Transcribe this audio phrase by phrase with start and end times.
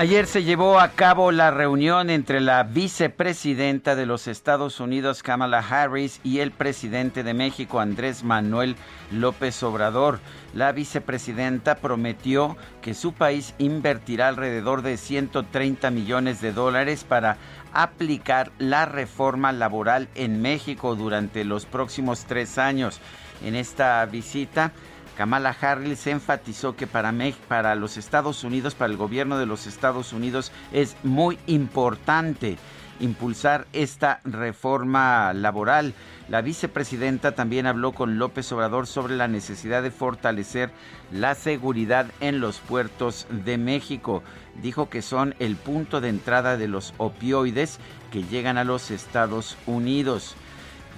[0.00, 5.58] Ayer se llevó a cabo la reunión entre la vicepresidenta de los Estados Unidos, Kamala
[5.58, 8.76] Harris, y el presidente de México, Andrés Manuel
[9.10, 10.20] López Obrador.
[10.54, 17.36] La vicepresidenta prometió que su país invertirá alrededor de 130 millones de dólares para
[17.72, 23.00] aplicar la reforma laboral en México durante los próximos tres años.
[23.44, 24.70] En esta visita,
[25.18, 27.12] Kamala Harris enfatizó que para,
[27.48, 32.56] para los Estados Unidos, para el gobierno de los Estados Unidos, es muy importante
[33.00, 35.94] impulsar esta reforma laboral.
[36.28, 40.70] La vicepresidenta también habló con López Obrador sobre la necesidad de fortalecer
[41.10, 44.22] la seguridad en los puertos de México.
[44.62, 47.80] Dijo que son el punto de entrada de los opioides
[48.12, 50.36] que llegan a los Estados Unidos.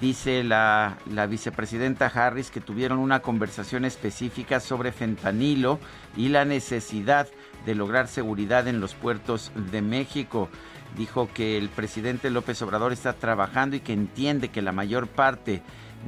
[0.01, 5.79] Dice la, la, vicepresidenta Harris que tuvieron una conversación específica sobre fentanilo
[6.17, 7.29] y la necesidad
[7.67, 10.49] de lograr seguridad en los puertos de México.
[10.97, 15.63] Dijo que el presidente López Obrador está trabajando y que entiende que la mayor parte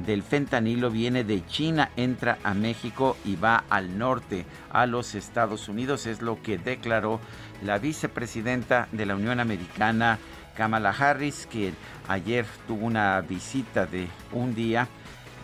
[0.05, 5.69] del fentanilo viene de China, entra a México y va al norte, a los Estados
[5.69, 6.07] Unidos.
[6.07, 7.19] Es lo que declaró
[7.63, 10.17] la vicepresidenta de la Unión Americana,
[10.55, 11.73] Kamala Harris, que
[12.07, 14.87] ayer tuvo una visita de un día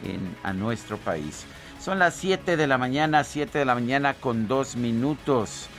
[0.03, 1.45] en, a nuestro país.
[1.79, 5.69] Son las 7 de la mañana, 7 de la mañana con dos minutos.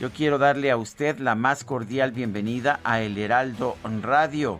[0.00, 4.58] Yo quiero darle a usted la más cordial bienvenida a El Heraldo Radio.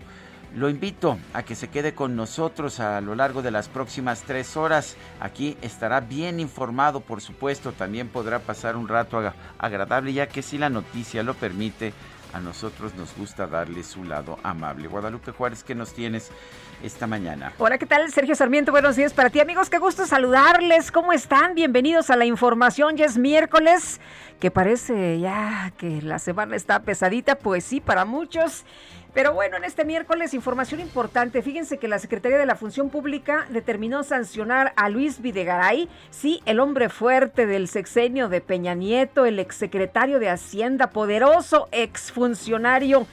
[0.54, 4.56] Lo invito a que se quede con nosotros a lo largo de las próximas tres
[4.56, 4.96] horas.
[5.18, 7.72] Aquí estará bien informado, por supuesto.
[7.72, 9.20] También podrá pasar un rato
[9.58, 11.92] agradable, ya que si la noticia lo permite,
[12.34, 14.88] a nosotros nos gusta darle su lado amable.
[14.88, 16.32] Guadalupe Juárez, ¿qué nos tienes
[16.82, 17.52] esta mañana?
[17.58, 18.10] Hola, ¿qué tal?
[18.10, 19.70] Sergio Sarmiento, buenos días para ti, amigos.
[19.70, 20.90] Qué gusto saludarles.
[20.90, 21.54] ¿Cómo están?
[21.54, 22.96] Bienvenidos a la información.
[22.96, 24.00] Ya es miércoles,
[24.40, 27.36] que parece ya que la semana está pesadita.
[27.36, 28.64] Pues sí, para muchos.
[29.14, 31.40] Pero bueno, en este miércoles, información importante.
[31.40, 36.58] Fíjense que la Secretaría de la Función Pública determinó sancionar a Luis Videgaray, sí, el
[36.58, 43.06] hombre fuerte del sexenio de Peña Nieto, el exsecretario de Hacienda, poderoso exfuncionario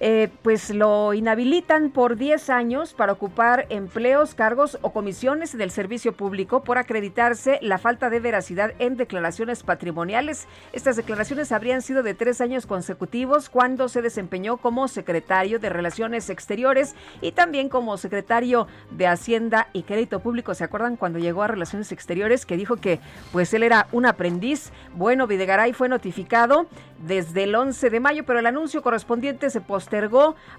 [0.00, 6.12] eh, pues lo inhabilitan por 10 años para ocupar empleos, cargos o comisiones del servicio
[6.12, 10.46] público por acreditarse la falta de veracidad en declaraciones patrimoniales.
[10.72, 16.30] Estas declaraciones habrían sido de tres años consecutivos cuando se desempeñó como secretario de Relaciones
[16.30, 20.54] Exteriores y también como secretario de Hacienda y Crédito Público.
[20.54, 23.00] ¿Se acuerdan cuando llegó a Relaciones Exteriores que dijo que
[23.32, 24.70] pues él era un aprendiz?
[24.94, 26.66] Bueno, Videgaray fue notificado
[27.04, 29.87] desde el 11 de mayo, pero el anuncio correspondiente se postergó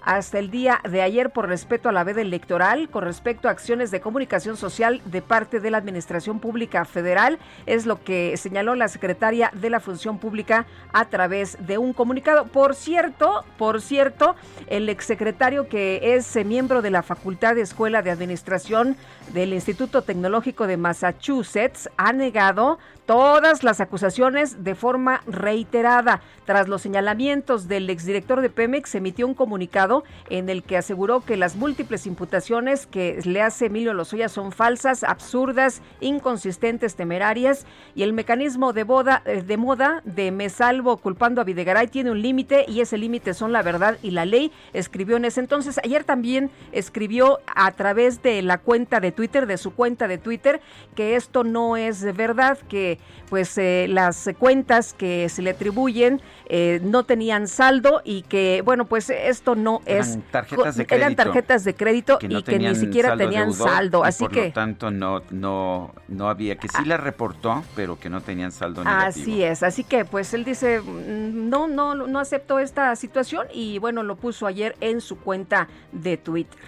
[0.02, 3.90] hasta el día de ayer por respeto a la veda electoral, con respecto a acciones
[3.90, 8.88] de comunicación social de parte de la Administración Pública Federal, es lo que señaló la
[8.88, 12.46] secretaria de la Función Pública a través de un comunicado.
[12.46, 14.36] Por cierto, por cierto,
[14.66, 18.96] el exsecretario que es miembro de la Facultad de Escuela de Administración
[19.32, 26.20] del Instituto Tecnológico de Massachusetts ha negado todas las acusaciones de forma reiterada.
[26.44, 31.36] Tras los señalamientos del exdirector de Pemex, emitió un comunicado en el que aseguró que
[31.36, 38.12] las múltiples imputaciones que le hace Emilio Lozoya son falsas, absurdas, inconsistentes, temerarias y el
[38.12, 42.64] mecanismo de, boda, eh, de moda de me salvo culpando a Videgaray tiene un límite
[42.68, 44.52] y ese límite son la verdad y la ley.
[44.72, 45.80] Escribió en ese entonces.
[45.84, 50.60] Ayer también escribió a través de la cuenta de Twitter, de su cuenta de Twitter,
[50.94, 56.80] que esto no es verdad, que pues eh, las cuentas que se le atribuyen eh,
[56.82, 61.22] no tenían saldo y que, bueno, pues esto no Eran es tarjetas de eran crédito
[61.22, 64.46] tarjetas de crédito que no y que ni siquiera tenían deudor, saldo, así por que
[64.46, 68.82] lo tanto no no no había que sí la reportó, pero que no tenían saldo
[68.82, 69.22] negativo.
[69.22, 73.78] Así es, así que pues él dice, mm, no, no, no aceptó esta situación y
[73.78, 76.58] bueno, lo puso ayer en su cuenta de Twitter.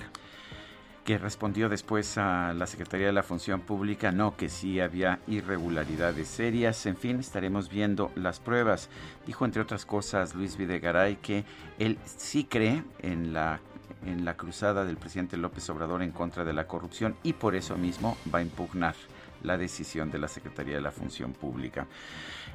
[1.04, 6.28] Que respondió después a la Secretaría de la Función Pública, no, que sí había irregularidades
[6.28, 6.86] serias.
[6.86, 8.88] En fin, estaremos viendo las pruebas.
[9.26, 11.44] Dijo, entre otras cosas, Luis Videgaray que
[11.78, 13.60] él sí cree en la,
[14.06, 17.76] en la cruzada del presidente López Obrador en contra de la corrupción y por eso
[17.76, 18.94] mismo va a impugnar
[19.42, 21.86] la decisión de la Secretaría de la Función Pública.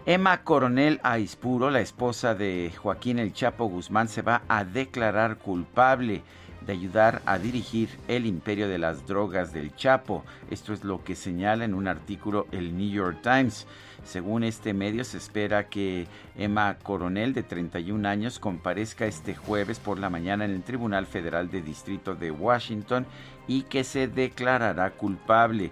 [0.06, 6.24] Emma Coronel Aispuro, la esposa de Joaquín El Chapo Guzmán, se va a declarar culpable
[6.68, 10.24] de ayudar a dirigir el imperio de las drogas del Chapo.
[10.52, 13.66] Esto es lo que señala en un artículo el New York Times.
[14.04, 19.98] Según este medio, se espera que Emma Coronel, de 31 años, comparezca este jueves por
[19.98, 23.06] la mañana en el Tribunal Federal de Distrito de Washington
[23.48, 25.72] y que se declarará culpable.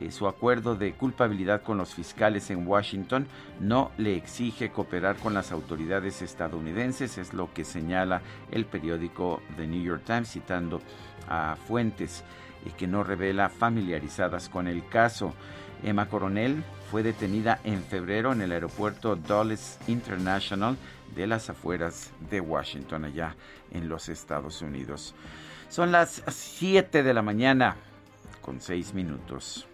[0.00, 3.26] Eh, su acuerdo de culpabilidad con los fiscales en Washington
[3.60, 9.66] no le exige cooperar con las autoridades estadounidenses, es lo que señala el periódico The
[9.66, 10.80] New York Times citando
[11.28, 12.24] a fuentes
[12.64, 15.34] eh, que no revela familiarizadas con el caso.
[15.82, 20.76] Emma Coronel fue detenida en febrero en el aeropuerto Dulles International
[21.14, 23.36] de las afueras de Washington, allá
[23.70, 25.14] en los Estados Unidos.
[25.68, 27.76] Son las 7 de la mañana
[28.40, 29.66] con 6 minutos.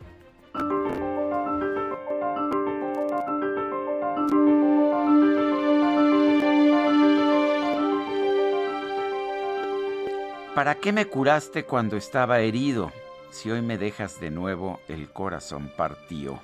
[10.56, 12.91] ¿Para qué me curaste cuando estaba herido?
[13.31, 16.41] Si hoy me dejas de nuevo el corazón partido.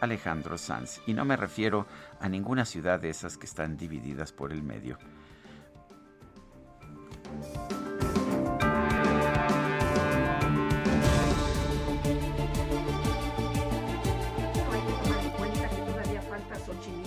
[0.00, 1.00] Alejandro Sanz.
[1.06, 1.86] Y no me refiero
[2.18, 4.98] a ninguna ciudad de esas que están divididas por el medio.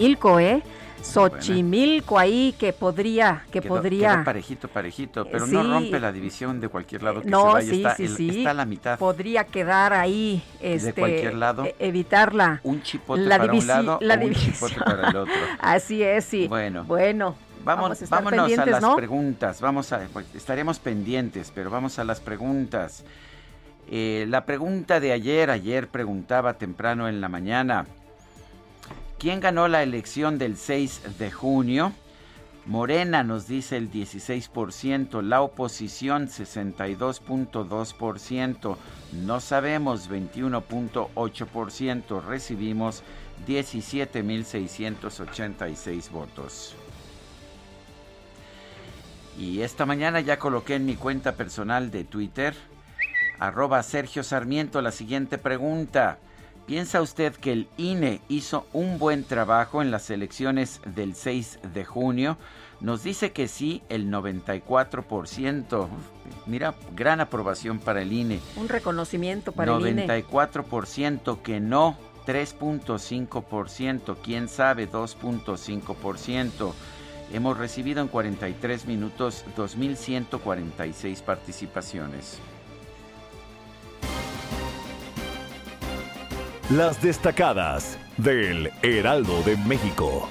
[0.02, 0.64] Xochimilco, ¿eh?
[1.02, 4.12] Xochimilco ahí que podría, que Quedó- podría.
[4.16, 5.52] quedó parejito, parejito, pero Sí.
[5.54, 7.70] no rompe la división de cualquier lado que no, se vaya.
[7.72, 8.30] sí, está, sí, el- sí.
[8.40, 9.00] está a la mitad.
[9.00, 11.66] Podría quedar ahí, este, cualquier lado.
[11.66, 12.60] e- evitarla.
[12.64, 15.34] Un chipote la para un lado la un chipote para el otro.
[15.60, 16.48] Así es, sí.
[16.48, 16.84] Bueno.
[16.86, 18.96] Bueno, Vamos, a estar vámonos a las ¿no?
[18.96, 19.62] preguntas.
[19.62, 23.04] Vamos a, pues, estaremos pendientes, pero vamos a las preguntas.
[23.90, 27.86] Eh, la pregunta de ayer, ayer preguntaba temprano en la mañana,
[29.22, 31.94] ¿quién ganó la elección del 6 de junio?
[32.66, 38.78] Morena nos dice el 16%, la oposición 62.2%,
[39.14, 43.04] no sabemos 21.8%, recibimos
[43.48, 46.74] 17.686 votos.
[49.38, 52.56] Y esta mañana ya coloqué en mi cuenta personal de Twitter,
[53.38, 56.18] arroba Sergio Sarmiento, la siguiente pregunta.
[56.72, 61.84] ¿Piensa usted que el INE hizo un buen trabajo en las elecciones del 6 de
[61.84, 62.38] junio?
[62.80, 65.90] Nos dice que sí, el 94%.
[66.46, 68.40] Mira, gran aprobación para el INE.
[68.56, 70.08] Un reconocimiento para el INE.
[70.08, 76.72] 94% que no, 3.5%, quién sabe, 2.5%.
[77.34, 82.40] Hemos recibido en 43 minutos 2.146 participaciones.
[86.72, 90.30] Las destacadas del Heraldo de México.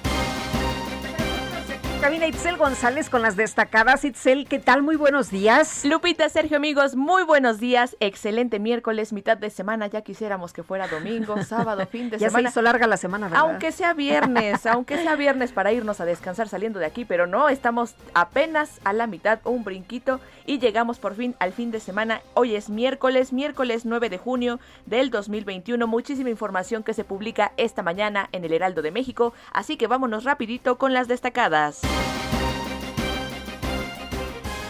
[2.01, 4.07] Cabina Itzel González con las destacadas.
[4.07, 4.81] Itzel, ¿qué tal?
[4.83, 5.85] Muy buenos días.
[5.85, 7.95] Lupita, Sergio, amigos, muy buenos días.
[8.01, 9.87] Excelente miércoles, mitad de semana.
[9.87, 12.49] Ya quisiéramos que fuera domingo, sábado, fin de Ya semana.
[12.49, 13.43] se hizo larga la semana, ¿verdad?
[13.43, 17.51] Aunque sea viernes, aunque sea viernes para irnos a descansar saliendo de aquí, pero no,
[17.51, 22.23] estamos apenas a la mitad, un brinquito y llegamos por fin al fin de semana.
[22.35, 25.87] Hoy es miércoles, miércoles 9 de junio del 2021.
[25.87, 30.25] Muchísima información que se publica esta mañana en el Heraldo de México, así que vámonos
[30.25, 31.83] rapidito con las destacadas.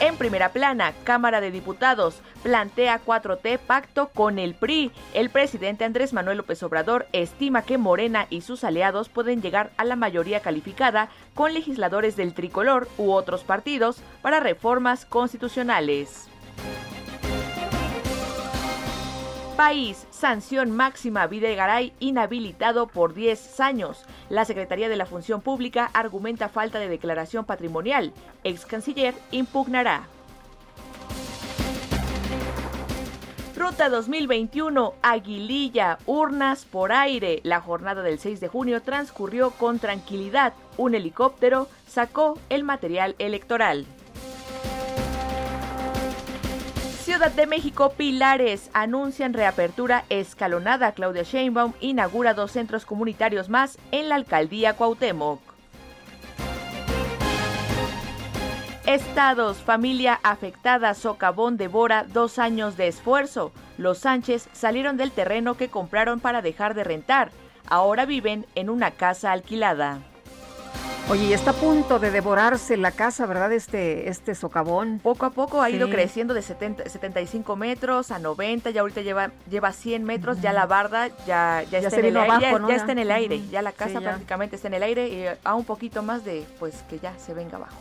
[0.01, 4.93] En primera plana, Cámara de Diputados plantea 4T pacto con el PRI.
[5.13, 9.85] El presidente Andrés Manuel López Obrador estima que Morena y sus aliados pueden llegar a
[9.85, 16.30] la mayoría calificada con legisladores del tricolor u otros partidos para reformas constitucionales.
[19.61, 24.07] País, sanción máxima Videgaray inhabilitado por 10 años.
[24.31, 28.15] La Secretaría de la Función Pública argumenta falta de declaración patrimonial.
[28.43, 30.05] Ex canciller impugnará.
[33.55, 37.41] Ruta 2021, Aguililla, urnas por aire.
[37.43, 40.55] La jornada del 6 de junio transcurrió con tranquilidad.
[40.79, 43.85] Un helicóptero sacó el material electoral.
[47.21, 50.93] Ciudad de México, Pilares anuncian reapertura escalonada.
[50.93, 55.39] Claudia Sheinbaum inaugura dos centros comunitarios más en la alcaldía Cuauhtémoc.
[58.87, 63.53] Estados, familia afectada, socavón devora dos años de esfuerzo.
[63.77, 67.33] Los Sánchez salieron del terreno que compraron para dejar de rentar.
[67.69, 69.99] Ahora viven en una casa alquilada.
[71.11, 73.53] Oye, y está a punto de devorarse la casa, ¿verdad?
[73.53, 75.01] Este, este socavón.
[75.03, 79.33] Poco a poco ha ido creciendo de 70, 75 metros a 90, ya ahorita lleva,
[79.51, 82.69] lleva 100 metros, ya la barda ya, ya, Ya está, en el aire, abajo, ¿no?
[82.69, 82.81] ya Ya.
[82.81, 85.55] está en el aire, ya la casa Sí, prácticamente está en el aire y a
[85.57, 87.77] un poquito más de pues que ya se venga abajo.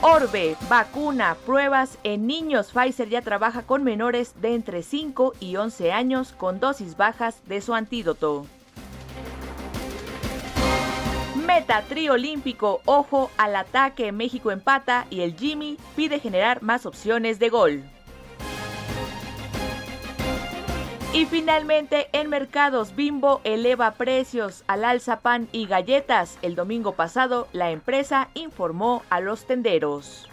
[0.00, 2.70] Orbe, vacuna, pruebas en niños.
[2.72, 7.60] Pfizer ya trabaja con menores de entre 5 y 11 años con dosis bajas de
[7.60, 8.46] su antídoto.
[11.48, 17.48] Meta triolímpico, ojo al ataque, México empata y el Jimmy pide generar más opciones de
[17.48, 17.84] gol.
[21.14, 26.36] Y finalmente, en mercados, Bimbo eleva precios al alza pan y galletas.
[26.42, 30.28] El domingo pasado, la empresa informó a los tenderos.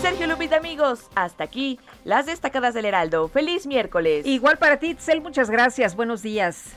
[0.00, 3.26] Sergio Lupita, amigos, hasta aquí las destacadas del Heraldo.
[3.26, 4.24] ¡Feliz miércoles!
[4.24, 5.96] Igual para ti, Itzel, muchas gracias.
[5.96, 6.76] Buenos días.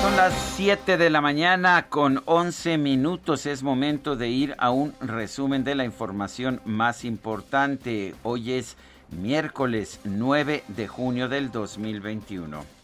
[0.00, 3.46] Son las 7 de la mañana con 11 minutos.
[3.46, 8.14] Es momento de ir a un resumen de la información más importante.
[8.22, 8.76] Hoy es
[9.10, 12.78] miércoles 9 de junio del 2021.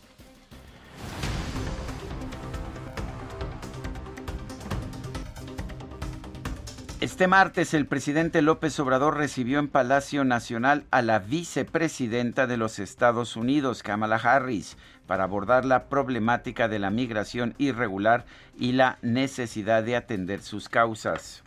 [7.04, 12.78] Este martes el presidente López Obrador recibió en Palacio Nacional a la vicepresidenta de los
[12.78, 18.25] Estados Unidos, Kamala Harris, para abordar la problemática de la migración irregular
[18.59, 21.43] y la necesidad de atender sus causas.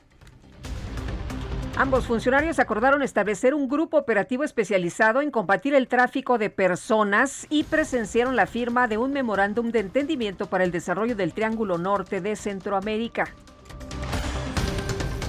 [1.79, 7.65] Ambos funcionarios acordaron establecer un grupo operativo especializado en combatir el tráfico de personas y
[7.65, 12.35] presenciaron la firma de un memorándum de entendimiento para el desarrollo del Triángulo Norte de
[12.35, 13.27] Centroamérica.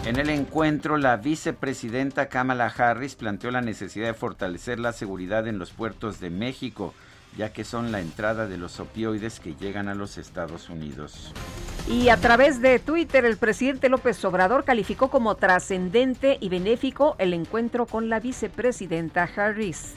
[0.06, 5.58] En el encuentro, la vicepresidenta Kamala Harris planteó la necesidad de fortalecer la seguridad en
[5.58, 6.94] los puertos de México,
[7.36, 11.32] ya que son la entrada de los opioides que llegan a los Estados Unidos.
[11.88, 17.32] Y a través de Twitter, el presidente López Obrador calificó como trascendente y benéfico el
[17.32, 19.94] encuentro con la vicepresidenta Harris.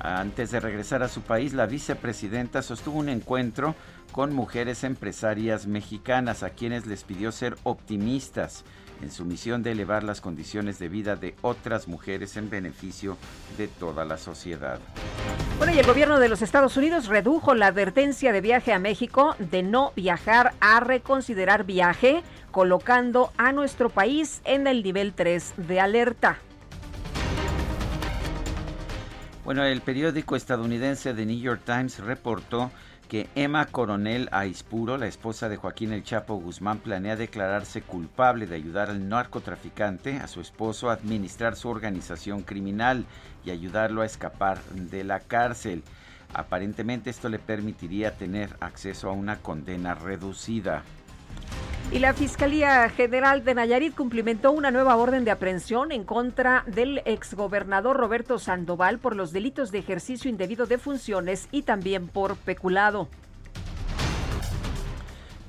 [0.00, 3.74] Antes de regresar a su país, la vicepresidenta sostuvo un encuentro
[4.12, 8.64] con mujeres empresarias mexicanas a quienes les pidió ser optimistas
[9.02, 13.16] en su misión de elevar las condiciones de vida de otras mujeres en beneficio
[13.56, 14.78] de toda la sociedad.
[15.58, 19.34] Bueno, y el gobierno de los Estados Unidos redujo la advertencia de viaje a México
[19.38, 25.80] de no viajar a reconsiderar viaje, colocando a nuestro país en el nivel 3 de
[25.80, 26.38] alerta.
[29.44, 32.70] Bueno, el periódico estadounidense The New York Times reportó
[33.08, 38.56] que Emma Coronel Aispuro, la esposa de Joaquín El Chapo Guzmán, planea declararse culpable de
[38.56, 43.06] ayudar al narcotraficante, a su esposo, a administrar su organización criminal
[43.46, 45.82] y ayudarlo a escapar de la cárcel.
[46.34, 50.82] Aparentemente esto le permitiría tener acceso a una condena reducida.
[51.90, 57.00] Y la Fiscalía General de Nayarit cumplimentó una nueva orden de aprehensión en contra del
[57.06, 63.08] exgobernador Roberto Sandoval por los delitos de ejercicio indebido de funciones y también por peculado.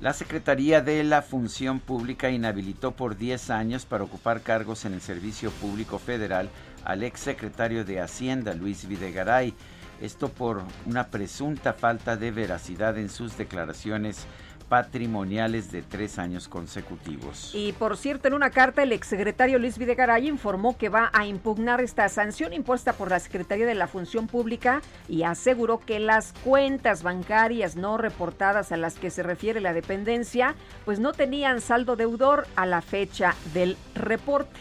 [0.00, 5.02] La Secretaría de la Función Pública inhabilitó por 10 años para ocupar cargos en el
[5.02, 6.48] Servicio Público Federal
[6.86, 9.52] al exsecretario de Hacienda, Luis Videgaray.
[10.00, 14.26] Esto por una presunta falta de veracidad en sus declaraciones
[14.70, 17.50] patrimoniales de tres años consecutivos.
[17.52, 21.80] Y por cierto, en una carta, el exsecretario Luis Videgaray informó que va a impugnar
[21.80, 27.02] esta sanción impuesta por la Secretaría de la Función Pública y aseguró que las cuentas
[27.02, 32.46] bancarias no reportadas a las que se refiere la dependencia, pues no tenían saldo deudor
[32.54, 34.60] a la fecha del reporte.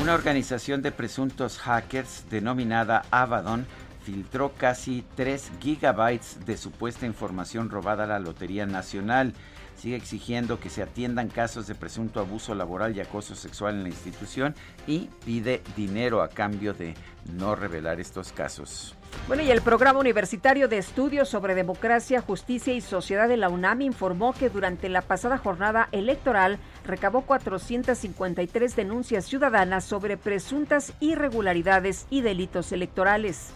[0.00, 3.66] Una organización de presuntos hackers denominada Abaddon
[4.02, 9.34] filtró casi 3 gigabytes de supuesta información robada a la Lotería Nacional.
[9.76, 13.88] Sigue exigiendo que se atiendan casos de presunto abuso laboral y acoso sexual en la
[13.88, 14.54] institución
[14.86, 16.94] y pide dinero a cambio de
[17.32, 18.94] no revelar estos casos.
[19.26, 23.80] Bueno, y el Programa Universitario de Estudios sobre Democracia, Justicia y Sociedad de la UNAM
[23.82, 32.20] informó que durante la pasada jornada electoral recabó 453 denuncias ciudadanas sobre presuntas irregularidades y
[32.20, 33.52] delitos electorales.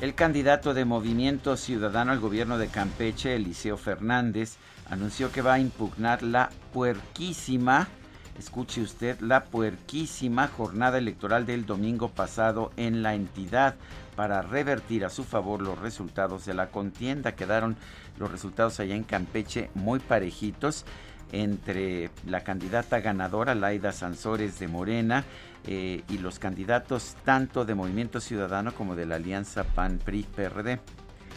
[0.00, 4.56] El candidato de Movimiento Ciudadano al gobierno de Campeche, Eliseo Fernández,
[4.90, 7.86] anunció que va a impugnar la puerquísima,
[8.36, 13.76] escuche usted, la puerquísima jornada electoral del domingo pasado en la entidad
[14.16, 17.36] para revertir a su favor los resultados de la contienda.
[17.36, 17.76] Quedaron
[18.18, 20.84] los resultados allá en Campeche muy parejitos
[21.30, 25.24] entre la candidata ganadora, Laida Sansores de Morena,
[25.66, 30.80] eh, y los candidatos tanto de Movimiento Ciudadano como de la Alianza PAN-PRI-PRD.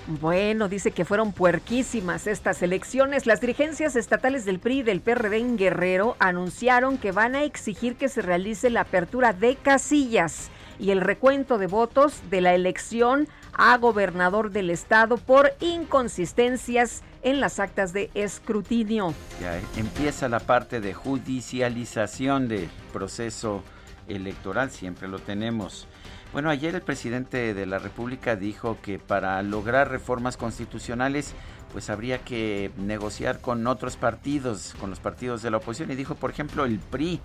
[0.07, 3.25] Bueno, dice que fueron puerquísimas estas elecciones.
[3.25, 7.95] Las dirigencias estatales del PRI y del PRD en Guerrero anunciaron que van a exigir
[7.95, 13.27] que se realice la apertura de casillas y el recuento de votos de la elección
[13.53, 19.13] a gobernador del estado por inconsistencias en las actas de escrutinio.
[19.41, 23.63] Ya empieza la parte de judicialización del proceso
[24.07, 25.87] electoral, siempre lo tenemos.
[26.33, 31.33] Bueno, ayer el presidente de la República dijo que para lograr reformas constitucionales
[31.71, 35.91] pues habría que negociar con otros partidos, con los partidos de la oposición.
[35.91, 37.19] Y dijo, por ejemplo, el PRI.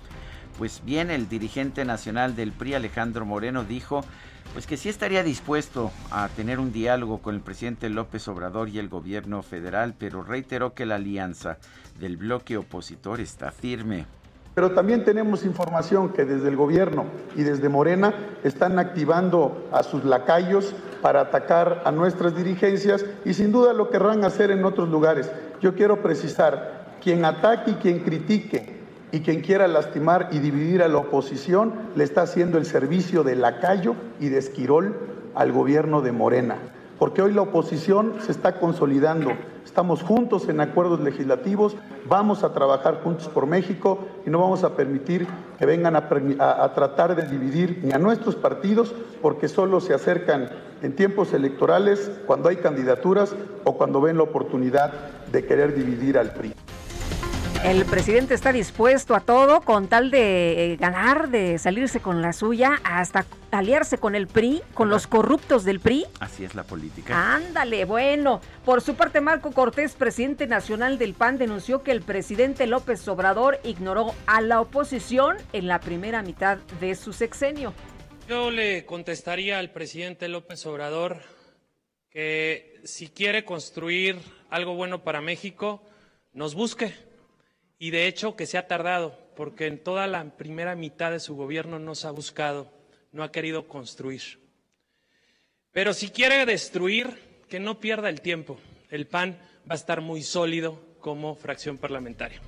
[0.59, 4.05] Pues bien, el dirigente nacional del PRI, Alejandro Moreno, dijo
[4.53, 8.81] pues que sí estaría dispuesto a tener un diálogo con el presidente López Obrador y
[8.81, 11.59] el gobierno federal, pero reiteró que la alianza
[12.01, 14.07] del bloque opositor está firme.
[14.55, 17.05] Pero también tenemos información que desde el gobierno
[17.37, 23.53] y desde Morena están activando a sus lacayos para atacar a nuestras dirigencias y sin
[23.53, 25.31] duda lo querrán hacer en otros lugares.
[25.61, 28.81] Yo quiero precisar, quien ataque y quien critique
[29.13, 33.37] y quien quiera lastimar y dividir a la oposición le está haciendo el servicio de
[33.37, 34.97] lacayo y de esquirol
[35.35, 36.57] al gobierno de Morena.
[36.99, 39.31] Porque hoy la oposición se está consolidando.
[39.71, 41.77] Estamos juntos en acuerdos legislativos,
[42.09, 45.29] vamos a trabajar juntos por México y no vamos a permitir
[45.61, 46.09] que vengan a,
[46.75, 50.51] tratar de dividir ni a nuestros partidos porque solo se acercan
[50.83, 54.93] en tiempos electorales cuando hay candidaturas o cuando ven la oportunidad
[55.31, 56.53] de querer dividir al PRI.
[57.65, 62.33] El presidente está dispuesto a todo con tal de eh, ganar, de salirse con la
[62.33, 66.07] suya, hasta aliarse con el PRI, con los corruptos del PRI.
[66.21, 67.35] Así es la política.
[67.35, 68.41] Ándale, bueno.
[68.65, 73.61] Por su parte, Marco Cortés, presidente nacional del PAN, denunció que el presidente López Obrador
[73.63, 77.75] ignoró a la oposición en la primera mitad de su sexenio.
[78.27, 81.19] Yo le contestaría al presidente López Obrador
[82.09, 85.83] que si quiere construir algo bueno para México,
[86.33, 87.10] nos busque
[87.81, 91.35] y de hecho que se ha tardado, porque en toda la primera mitad de su
[91.35, 92.71] gobierno no se ha buscado,
[93.11, 94.23] no ha querido construir.
[95.73, 97.09] Pero si quiere destruir,
[97.49, 98.59] que no pierda el tiempo.
[98.91, 99.39] El PAN
[99.69, 102.41] va a estar muy sólido como fracción parlamentaria.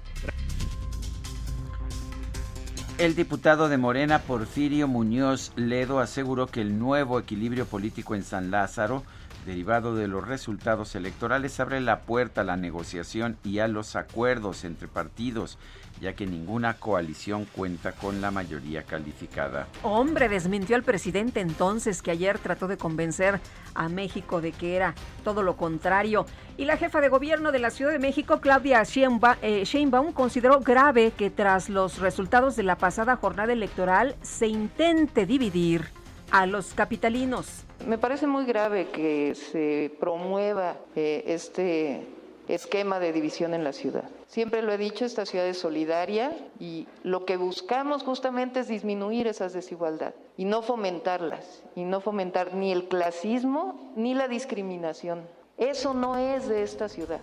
[2.99, 8.51] El diputado de Morena, Porfirio Muñoz Ledo, aseguró que el nuevo equilibrio político en San
[8.51, 9.03] Lázaro
[9.47, 14.65] derivado de los resultados electorales abre la puerta a la negociación y a los acuerdos
[14.65, 15.59] entre partidos,
[16.01, 19.67] ya que ninguna coalición cuenta con la mayoría calificada.
[19.83, 23.41] Hombre, desmintió al presidente entonces que ayer trató de convencer
[23.75, 26.27] a México de que era todo lo contrario.
[26.57, 31.13] Y la jefa de gobierno de la Ciudad de México, Claudia eh, Sheinbaum, consideró grave
[31.17, 35.89] que tras los resultados de la pasada jornada electoral se intente dividir
[36.31, 37.65] a los capitalinos.
[37.87, 42.07] Me parece muy grave que se promueva eh, este
[42.47, 44.05] esquema de división en la ciudad.
[44.29, 49.27] Siempre lo he dicho, esta ciudad es solidaria y lo que buscamos justamente es disminuir
[49.27, 55.23] esas desigualdades y no fomentarlas, y no fomentar ni el clasismo ni la discriminación.
[55.59, 57.21] Eso no es de esta ciudad.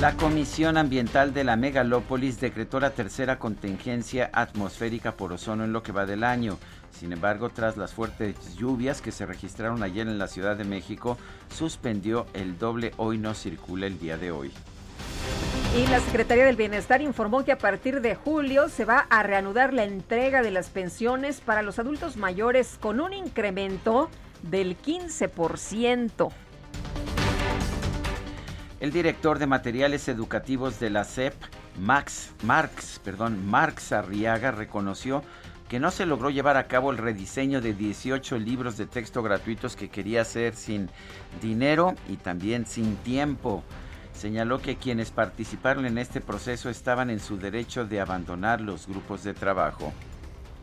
[0.00, 5.82] La Comisión Ambiental de la Megalópolis decretó la tercera contingencia atmosférica por ozono en lo
[5.82, 6.58] que va del año.
[6.98, 11.18] Sin embargo, tras las fuertes lluvias que se registraron ayer en la Ciudad de México,
[11.54, 14.50] suspendió el doble hoy no circula el día de hoy.
[15.76, 19.74] Y la Secretaría del Bienestar informó que a partir de julio se va a reanudar
[19.74, 24.08] la entrega de las pensiones para los adultos mayores con un incremento
[24.42, 26.32] del 15%.
[28.80, 31.34] El director de materiales educativos de la CEP,
[31.78, 35.22] Max Marx, perdón, Marx Arriaga, reconoció
[35.68, 39.76] que no se logró llevar a cabo el rediseño de 18 libros de texto gratuitos
[39.76, 40.88] que quería hacer sin
[41.42, 43.62] dinero y también sin tiempo.
[44.12, 49.24] Señaló que quienes participaron en este proceso estaban en su derecho de abandonar los grupos
[49.24, 49.92] de trabajo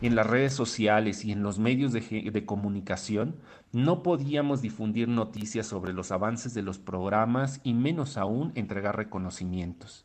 [0.06, 3.36] en las redes sociales y en los medios de, comunicación,
[3.72, 10.04] no podíamos difundir noticias sobre los avances de los programas y menos aún entregar reconocimientos.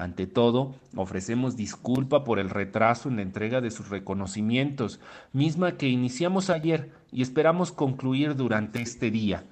[0.00, 4.98] Ante todo, ofrecemos disculpa por el retraso en la entrega de sus reconocimientos,
[5.34, 9.44] misma que iniciamos ayer y esperamos concluir durante este día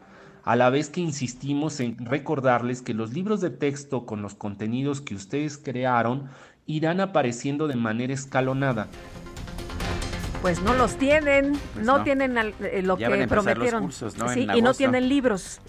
[0.44, 5.02] a la vez que insistimos en recordarles que los libros de texto con los contenidos
[5.02, 6.30] que ustedes crearon
[6.64, 8.88] irán apareciendo de manera escalonada.
[10.40, 13.90] Pues no los tienen, pues no, tienen eh, lo que prometieron.
[14.54, 15.60] y no tienen libros.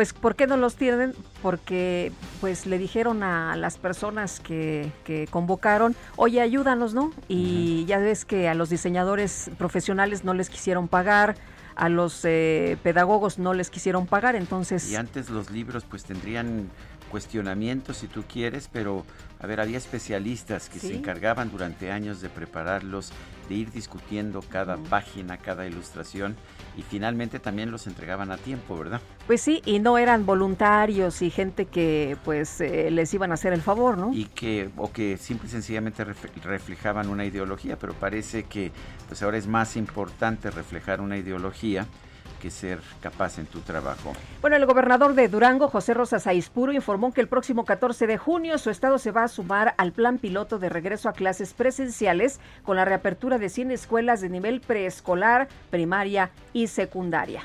[0.00, 1.12] Pues, ¿por qué no los tienen?
[1.42, 2.10] Porque,
[2.40, 7.12] pues, le dijeron a las personas que, que convocaron, oye, ayúdanos, ¿no?
[7.28, 11.36] Y ya ves que a los diseñadores profesionales no les quisieron pagar,
[11.76, 14.90] a los eh, pedagogos no les quisieron pagar, entonces...
[14.90, 16.70] Y antes los libros, pues, tendrían
[17.10, 19.04] cuestionamientos si tú quieres, pero
[19.42, 23.10] a ver, había especialistas que se encargaban durante años de prepararlos,
[23.48, 26.36] de ir discutiendo cada página, cada ilustración
[26.76, 29.00] y finalmente también los entregaban a tiempo, ¿verdad?
[29.26, 33.54] Pues sí, y no eran voluntarios y gente que pues eh, les iban a hacer
[33.54, 34.12] el favor, ¿no?
[34.12, 38.72] Y que o que simple y sencillamente reflejaban una ideología, pero parece que
[39.08, 41.86] pues ahora es más importante reflejar una ideología
[42.40, 44.12] que ser capaz en tu trabajo.
[44.40, 48.58] Bueno, el gobernador de Durango, José Rosas Aispuro, informó que el próximo 14 de junio
[48.58, 52.74] su estado se va a sumar al plan piloto de regreso a clases presenciales con
[52.74, 57.44] la reapertura de 100 escuelas de nivel preescolar, primaria y secundaria.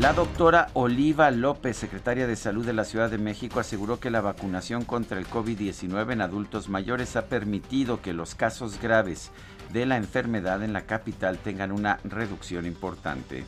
[0.00, 4.20] La doctora Oliva López, secretaria de Salud de la Ciudad de México, aseguró que la
[4.20, 9.30] vacunación contra el COVID-19 en adultos mayores ha permitido que los casos graves
[9.74, 13.44] de la enfermedad en la capital tengan una reducción importante.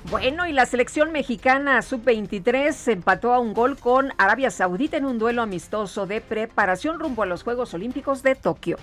[0.10, 5.20] Bueno, y la selección mexicana sub-23 empató a un gol con Arabia Saudita en un
[5.20, 8.78] duelo amistoso de preparación rumbo a los Juegos Olímpicos de Tokio.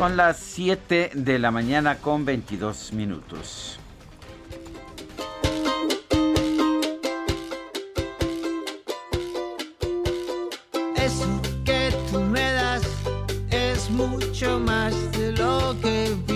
[0.00, 3.78] Son las 7 de la mañana con 22 minutos.
[10.96, 12.82] Eso que tú me das
[13.50, 16.29] es mucho más de lo que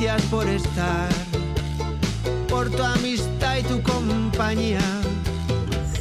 [0.00, 1.08] gracias por estar,
[2.48, 4.80] por tu amistad y tu compañía.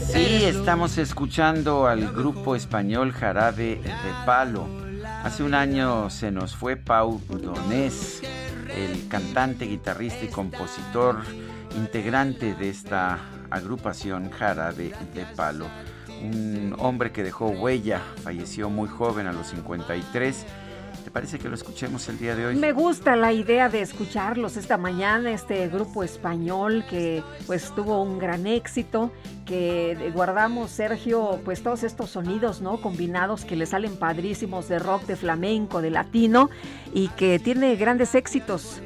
[0.05, 4.67] Sí, estamos escuchando al grupo español Jarabe de Palo.
[5.23, 8.21] Hace un año se nos fue Pau Donés,
[8.69, 11.23] el cantante, guitarrista y compositor
[11.75, 13.17] integrante de esta
[13.49, 15.65] agrupación Jarabe de Palo.
[16.21, 20.66] Un hombre que dejó huella, falleció muy joven a los 53 ¿Te
[21.17, 22.55] parece que lo escuchemos el día de hoy?
[22.57, 28.19] Me gusta la idea de escucharlos esta mañana, este grupo español que pues tuvo un
[28.19, 29.11] gran éxito,
[29.43, 32.79] que guardamos, Sergio, pues todos estos sonidos, ¿no?
[32.81, 36.51] Combinados que le salen padrísimos de rock, de flamenco, de latino
[36.93, 38.79] y que tiene grandes éxitos.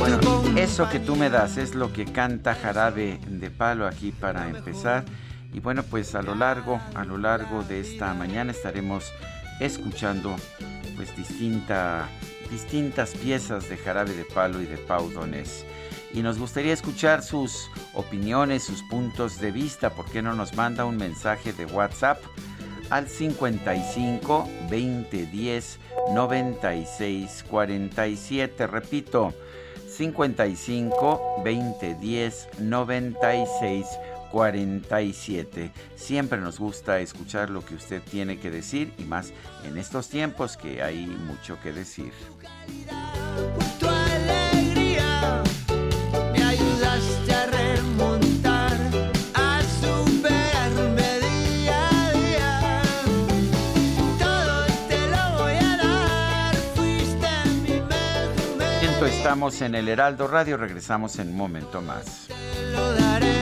[0.00, 0.18] Bueno,
[0.56, 5.04] eso que tú me das es lo que canta Jarabe de Palo aquí para empezar.
[5.52, 9.12] Y bueno, pues a lo largo, a lo largo de esta mañana estaremos
[9.60, 10.34] escuchando
[10.96, 12.08] pues distinta,
[12.50, 15.66] distintas piezas de Jarabe de Palo y de Pau Donés.
[16.14, 19.90] Y nos gustaría escuchar sus opiniones, sus puntos de vista.
[19.90, 22.18] ¿Por qué no nos manda un mensaje de WhatsApp
[22.90, 25.78] al 55 20 10
[26.14, 28.66] 96 47?
[28.66, 29.34] Repito,
[29.88, 34.11] 55 20 10 96 47.
[34.32, 35.70] 47.
[35.94, 39.32] Siempre nos gusta escuchar lo que usted tiene que decir y más
[39.64, 42.12] en estos tiempos que hay mucho que decir.
[43.78, 45.42] Tu alegría
[46.32, 48.72] me ayudaste a remontar,
[49.34, 52.82] a superarme día a día.
[54.18, 57.28] Todo te lo voy a dar, fuiste
[57.62, 62.28] mi mejor Estamos en el Heraldo Radio, regresamos en un momento más.
[62.30, 63.41] me lo daré,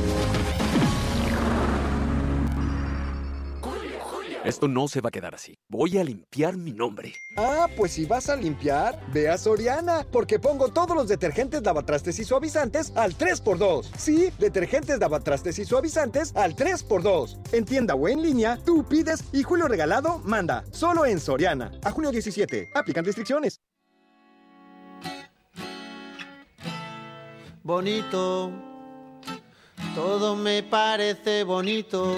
[4.43, 5.57] Esto no se va a quedar así.
[5.69, 7.13] Voy a limpiar mi nombre.
[7.37, 12.17] Ah, pues si vas a limpiar, ve a Soriana, porque pongo todos los detergentes lavatrastes
[12.19, 13.91] y suavizantes al 3x2.
[13.97, 17.53] Sí, detergentes lavatrastes y suavizantes al 3x2.
[17.53, 20.63] En tienda o en línea, tú pides y Julio Regalado manda.
[20.71, 21.71] Solo en Soriana.
[21.83, 22.71] A junio 17.
[22.73, 23.61] Aplican restricciones.
[27.63, 28.51] bonito,
[29.95, 32.17] todo me parece bonito.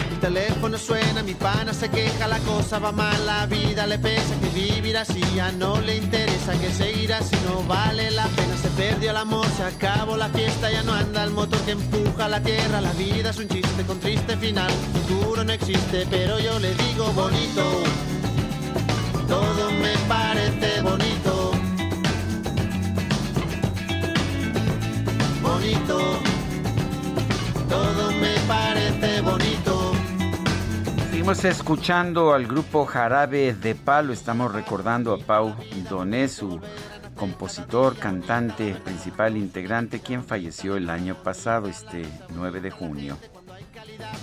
[0.21, 4.49] Teléfono suena, mi pana se queja, la cosa va mal, la vida le pesa, que
[4.49, 9.09] vivir así ya no le interesa, que seguir así no vale la pena, se perdió
[9.09, 12.81] el amor, se acabó la fiesta, ya no anda el motor que empuja la tierra,
[12.81, 17.11] la vida es un chiste con triste final, futuro no existe, pero yo le digo
[17.13, 17.63] bonito,
[19.27, 21.51] todo me parece bonito,
[25.41, 25.97] bonito,
[27.67, 29.70] todo me parece bonito.
[31.21, 34.11] Seguimos escuchando al grupo Jarabe de Palo.
[34.11, 35.55] Estamos recordando a Pau
[35.87, 36.59] Donés, su
[37.15, 43.19] compositor, cantante, principal integrante, quien falleció el año pasado, este 9 de junio.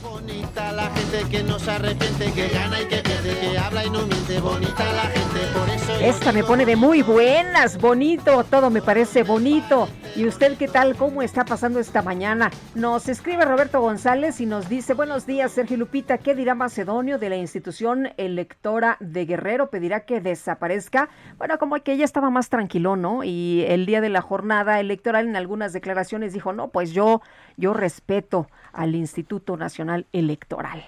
[0.03, 3.91] Bonita la gente que no se arrepiente, que gana y que pierde, que habla y
[3.91, 4.41] no miente.
[4.41, 5.93] Bonita la gente, por eso.
[6.01, 9.88] Esta me pone de muy buenas, bonito, todo me parece bonito.
[10.17, 10.97] ¿Y usted qué tal?
[10.97, 12.51] ¿Cómo está pasando esta mañana?
[12.75, 17.29] Nos escribe Roberto González y nos dice, buenos días, Sergio Lupita, ¿qué dirá Macedonio de
[17.29, 19.71] la institución electora de Guerrero?
[19.71, 21.09] ¿Pedirá que desaparezca?
[21.37, 23.23] Bueno, como que ella estaba más tranquilo, ¿no?
[23.23, 27.23] Y el día de la jornada electoral en algunas declaraciones dijo, no, pues yo,
[27.57, 30.85] yo respeto al Instituto Nacional Electoral.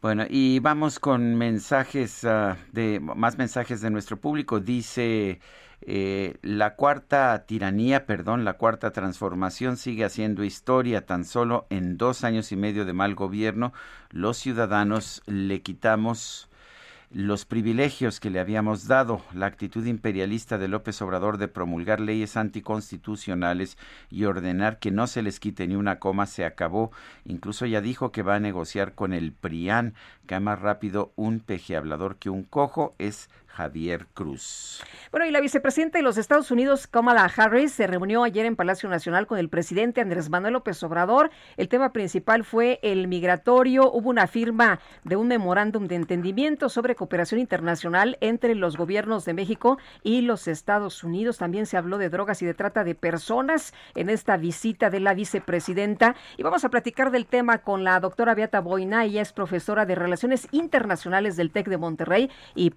[0.00, 4.60] Bueno, y vamos con mensajes ah, de más mensajes de nuestro público.
[4.60, 5.40] Dice
[5.82, 11.04] eh, la cuarta tiranía, perdón, la cuarta transformación sigue haciendo historia.
[11.04, 13.72] Tan solo en dos años y medio de mal gobierno,
[14.10, 16.49] los ciudadanos le quitamos
[17.10, 22.36] los privilegios que le habíamos dado, la actitud imperialista de López Obrador de promulgar leyes
[22.36, 23.76] anticonstitucionales
[24.10, 26.92] y ordenar que no se les quite ni una coma se acabó.
[27.24, 29.94] Incluso ya dijo que va a negociar con el PRIAN,
[30.28, 34.82] que más rápido un peje hablador que un cojo es Javier Cruz.
[35.10, 38.88] Bueno, y la vicepresidenta de los Estados Unidos, Kamala Harris, se reunió ayer en Palacio
[38.88, 41.30] Nacional con el presidente Andrés Manuel López Obrador.
[41.56, 43.90] El tema principal fue el migratorio.
[43.92, 49.34] Hubo una firma de un memorándum de entendimiento sobre cooperación internacional entre los gobiernos de
[49.34, 51.38] México y los Estados Unidos.
[51.38, 55.14] También se habló de drogas y de trata de personas en esta visita de la
[55.14, 56.14] vicepresidenta.
[56.36, 59.04] Y vamos a platicar del tema con la doctora Beata Boina.
[59.04, 62.72] Ella es profesora de Relaciones Internacionales del TEC de Monterrey y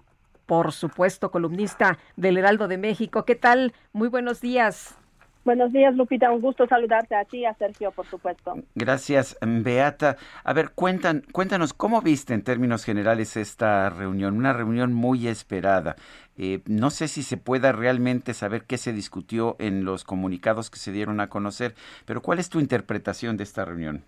[0.46, 3.24] por supuesto, columnista del Heraldo de México.
[3.24, 3.72] ¿Qué tal?
[3.92, 4.96] Muy buenos días.
[5.44, 6.32] Buenos días, Lupita.
[6.32, 8.54] Un gusto saludarte a ti y a Sergio, por supuesto.
[8.74, 10.16] Gracias, Beata.
[10.42, 14.38] A ver, cuentan, cuéntanos, ¿cómo viste en términos generales esta reunión?
[14.38, 15.96] Una reunión muy esperada.
[16.38, 20.78] Eh, no sé si se pueda realmente saber qué se discutió en los comunicados que
[20.78, 21.74] se dieron a conocer,
[22.06, 24.02] pero ¿cuál es tu interpretación de esta reunión?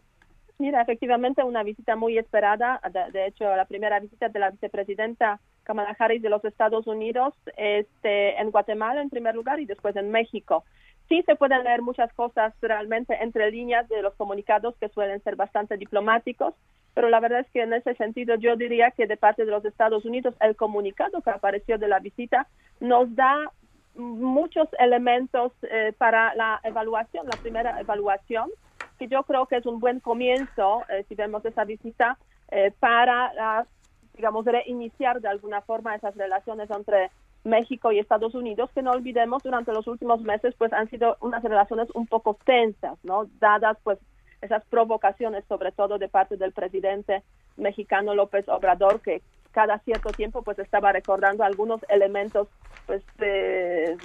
[0.59, 2.81] Mira, efectivamente una visita muy esperada.
[3.12, 8.40] De, hecho, la primera visita de la vicepresidenta Kamala Harris de los Estados Unidos este,
[8.40, 10.64] en Guatemala en primer lugar y después en México.
[11.09, 15.37] Sí se pueden leer muchas cosas realmente entre líneas de los comunicados que suelen ser
[15.37, 16.55] bastante diplomáticos,
[16.95, 19.64] pero la verdad es que en ese sentido yo diría que de parte de los
[19.64, 22.49] Estados Unidos el comunicado que apareció de la visita
[22.81, 23.53] nos da
[23.95, 28.51] muchos elementos eh, para la evaluación, la primera evaluación,
[28.98, 32.18] que yo creo que es un buen comienzo, eh, si vemos esa visita,
[32.50, 33.66] eh, para,
[34.14, 37.11] digamos, reiniciar de alguna forma esas relaciones entre
[37.44, 41.42] México y Estados Unidos, que no olvidemos, durante los últimos meses, pues han sido unas
[41.42, 43.26] relaciones un poco tensas, ¿no?
[43.38, 43.98] Dadas, pues,
[44.40, 47.22] esas provocaciones, sobre todo de parte del presidente
[47.56, 49.22] mexicano López Obrador, que
[49.56, 52.46] cada cierto tiempo pues estaba recordando algunos elementos
[52.87, 53.96] pues eh,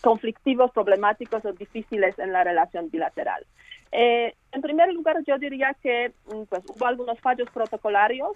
[0.00, 3.46] conflictivos, problemáticos o difíciles en la relación bilateral.
[3.92, 8.32] Eh, en primer lugar, yo diría que mm, pues hubo algunos fallos protocolarios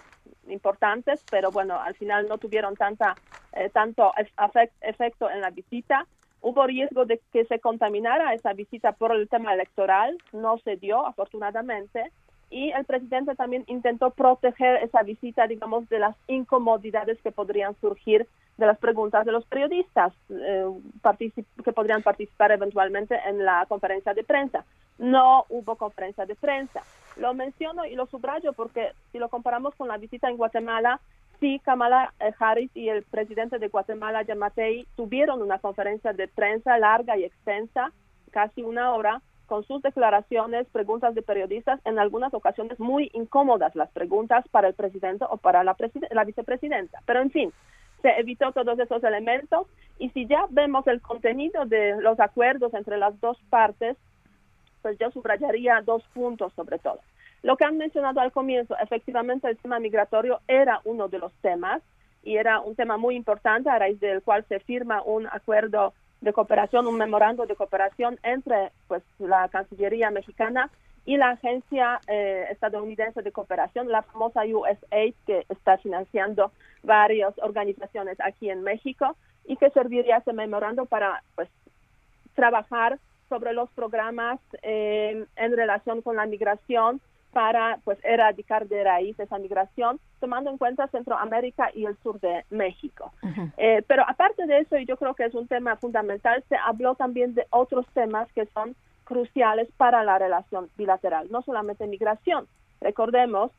[0.47, 3.15] importantes, pero bueno, al final no tuvieron tanta
[3.53, 4.13] eh, tanto
[4.81, 6.05] efecto en la visita.
[6.41, 11.05] Hubo riesgo de que se contaminara esa visita por el tema electoral, no se dio
[11.05, 12.11] afortunadamente
[12.49, 18.27] y el presidente también intentó proteger esa visita, digamos, de las incomodidades que podrían surgir
[18.57, 20.65] de las preguntas de los periodistas eh,
[21.63, 24.65] que podrían participar eventualmente en la conferencia de prensa.
[24.97, 26.81] No hubo conferencia de prensa.
[27.17, 30.99] Lo menciono y lo subrayo porque si lo comparamos con la visita en Guatemala,
[31.39, 36.77] sí, Kamala eh, Harris y el presidente de Guatemala, Yamatei, tuvieron una conferencia de prensa
[36.79, 37.91] larga y extensa,
[38.31, 43.89] casi una hora, con sus declaraciones, preguntas de periodistas, en algunas ocasiones muy incómodas las
[43.91, 45.75] preguntas para el presidente o para la,
[46.11, 47.01] la vicepresidenta.
[47.05, 47.53] Pero en fin,
[48.01, 49.67] se evitó todos esos elementos
[49.99, 53.97] y si ya vemos el contenido de los acuerdos entre las dos partes,
[54.81, 56.99] pues yo subrayaría dos puntos sobre todo.
[57.43, 61.81] Lo que han mencionado al comienzo, efectivamente el tema migratorio era uno de los temas
[62.23, 66.33] y era un tema muy importante a raíz del cual se firma un acuerdo de
[66.33, 70.69] cooperación, un memorando de cooperación entre pues la Cancillería mexicana
[71.07, 76.51] y la Agencia eh, Estadounidense de Cooperación, la famosa USAID, que está financiando
[76.83, 79.15] varias organizaciones aquí en México
[79.45, 81.47] y que serviría ese memorando para pues
[82.35, 86.99] trabajar sobre los programas eh, en relación con la migración
[87.31, 92.43] para pues erradicar de raíz esa migración, tomando en cuenta Centroamérica y el sur de
[92.49, 93.13] México.
[93.55, 96.95] eh, pero aparte de eso, y yo creo que es un tema fundamental, se habló
[96.95, 98.75] también de otros temas que son
[99.07, 102.47] cruciales para la relación bilateral, no solamente migración.
[102.81, 103.51] Recordemos,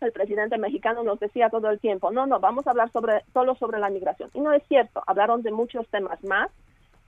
[0.00, 3.54] el presidente mexicano nos decía todo el tiempo, no, no, vamos a hablar sobre, solo
[3.54, 4.30] sobre la migración.
[4.34, 6.50] Y no es cierto, hablaron de muchos temas más.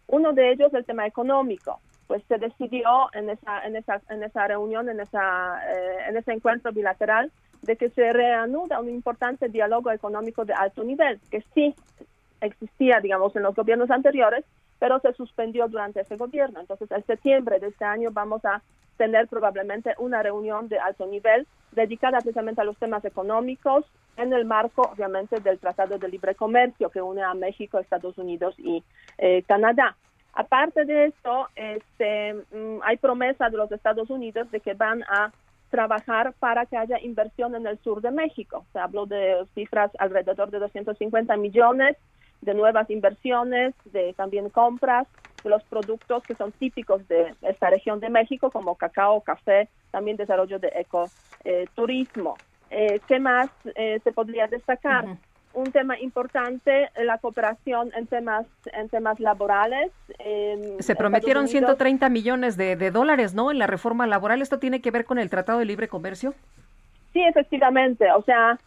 [0.06, 4.46] Uno de ellos, el tema económico pues se decidió en esa, en esa, en esa
[4.46, 9.90] reunión, en, esa, eh, en ese encuentro bilateral, de que se reanuda un importante diálogo
[9.90, 11.74] económico de alto nivel, que sí
[12.40, 14.44] existía, digamos, en los gobiernos anteriores,
[14.78, 16.60] pero se suspendió durante ese gobierno.
[16.60, 18.62] Entonces, en septiembre de este año vamos a
[18.96, 23.84] tener probablemente una reunión de alto nivel dedicada precisamente a los temas económicos
[24.16, 28.54] en el marco, obviamente, del Tratado de Libre Comercio que une a México, Estados Unidos
[28.58, 28.82] y
[29.18, 29.96] eh, Canadá.
[30.32, 35.32] Aparte de eso, este, mm, hay promesa de los Estados Unidos de que van a
[35.70, 38.64] trabajar para que haya inversión en el sur de México.
[38.72, 41.96] Se habló de cifras alrededor de 250 millones
[42.46, 45.06] de nuevas inversiones, de también compras
[45.44, 50.16] de los productos que son típicos de esta región de México, como cacao, café, también
[50.16, 52.36] desarrollo de ecoturismo.
[52.70, 55.04] Eh, ¿Qué más eh, se podría destacar?
[55.56, 59.90] un tema importante, la cooperación en temas en temas laborales.
[60.80, 63.50] Se prometieron 130 millones de, dólares, ¿no?
[63.50, 64.42] En la reforma laboral.
[64.42, 66.34] ¿Esto tiene que ver con el Tratado de Libre Comercio?
[67.14, 68.04] Sí, efectivamente.
[68.12, 68.58] O sea,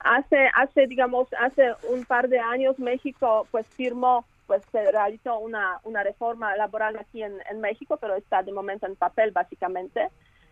[0.00, 5.80] hace, hace digamos, hace un par de años México pues firmó, pues se realizó una,
[5.84, 10.08] una reforma laboral aquí en, en México, pero está de momento en papel básicamente.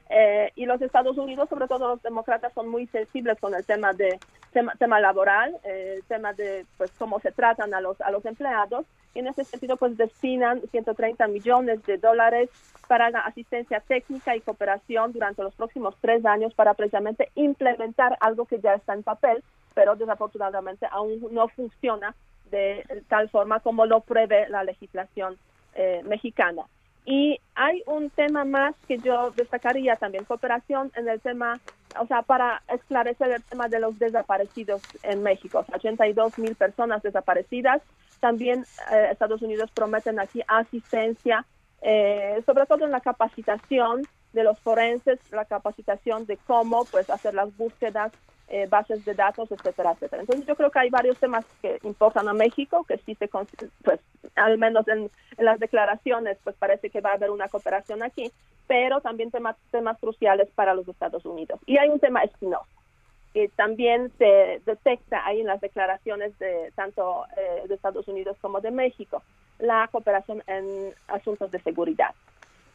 [0.09, 3.93] Eh, y los Estados Unidos, sobre todo los demócratas, son muy sensibles con el tema
[3.93, 4.19] de
[4.79, 8.87] tema, laboral, eh, tema de pues cómo se tratan a los a los empleados.
[9.15, 12.51] Y en ese sentido, pues destinan 130 millones de dólares
[12.87, 18.45] para la asistencia técnica y cooperación durante los próximos tres años para precisamente implementar algo
[18.45, 19.43] que ya está en papel,
[19.75, 22.15] pero desafortunadamente aún no funciona
[22.51, 25.37] de tal forma como lo prevé la legislación
[25.75, 26.63] eh, mexicana.
[27.07, 31.61] Y hay un tema más que yo destacaría también, cooperación en el tema,
[32.01, 37.81] o sea, para esclarecer el tema de los desaparecidos en México, 82 mil personas desaparecidas.
[38.19, 41.47] También eh, Estados Unidos prometen aquí asistencia,
[41.81, 44.03] eh, sobre todo en la capacitación
[44.33, 48.13] de los forenses, la capacitación de cómo pues hacer las búsquedas,
[48.49, 50.23] eh, bases de datos, etcétera, etcétera.
[50.23, 54.01] Entonces yo creo que hay varios temas que importan a México, que sí se, pues
[54.37, 58.31] al menos en, las declaraciones, pues parece que va a haber una cooperación aquí,
[58.67, 61.61] pero también temas, temas cruciales para los Estados Unidos.
[61.67, 62.67] Y hay un tema espinoso
[63.35, 68.61] que también se detecta ahí en las declaraciones de tanto eh, de Estados Unidos como
[68.61, 69.23] de México,
[69.59, 72.15] la cooperación en asuntos de seguridad.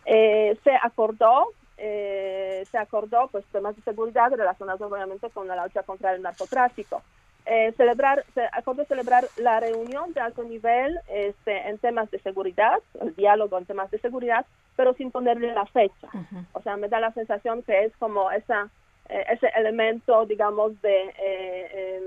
[0.05, 1.47] Eh, se acordó
[1.84, 7.02] eh, se acordó pues temas de seguridad relacionados obviamente con la lucha contra el narcotráfico.
[7.48, 12.78] Eh, celebrar, se acordó celebrar la reunión de alto nivel este, en temas de seguridad,
[13.00, 16.08] el diálogo en temas de seguridad, pero sin ponerle la fecha.
[16.54, 18.70] O sea, me da la sensación que es como esa,
[19.10, 22.04] eh, ese elemento, digamos, de em,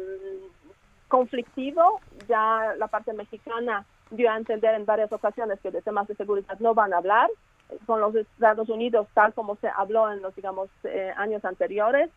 [1.08, 2.00] conflictivo.
[2.28, 6.58] Ya la parte mexicana dio a entender en varias ocasiones que de temas de seguridad
[6.60, 7.28] no van a hablar,
[7.86, 12.10] con los Estados Unidos, tal como se habló en los, digamos, eh, años anteriores.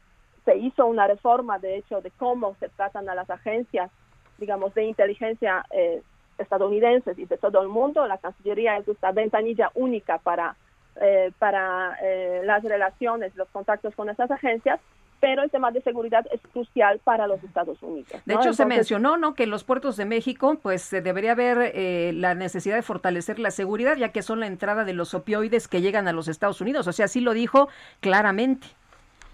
[0.45, 3.91] Se hizo una reforma, de hecho, de cómo se tratan a las agencias,
[4.37, 6.01] digamos, de inteligencia eh,
[6.37, 8.07] estadounidenses y de todo el mundo.
[8.07, 10.55] La Cancillería es esta ventanilla única para,
[11.01, 11.97] eh, para
[12.43, 14.79] las relaciones, los contactos con esas agencias
[15.20, 18.11] pero el tema de seguridad es crucial para los Estados Unidos.
[18.26, 19.34] De hecho, se mencionó ¿no?
[19.34, 23.39] que en los puertos de México pues se debería haber eh, la necesidad de fortalecer
[23.39, 26.61] la seguridad, ya que son la entrada de los opioides que llegan a los Estados
[26.61, 26.88] Unidos.
[26.88, 28.68] O sea, sí lo dijo claramente.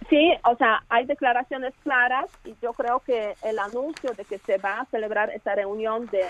[0.10, 4.58] Sí, o sea, hay declaraciones claras y yo creo que el anuncio de que se
[4.58, 6.24] va a celebrar esta reunión de,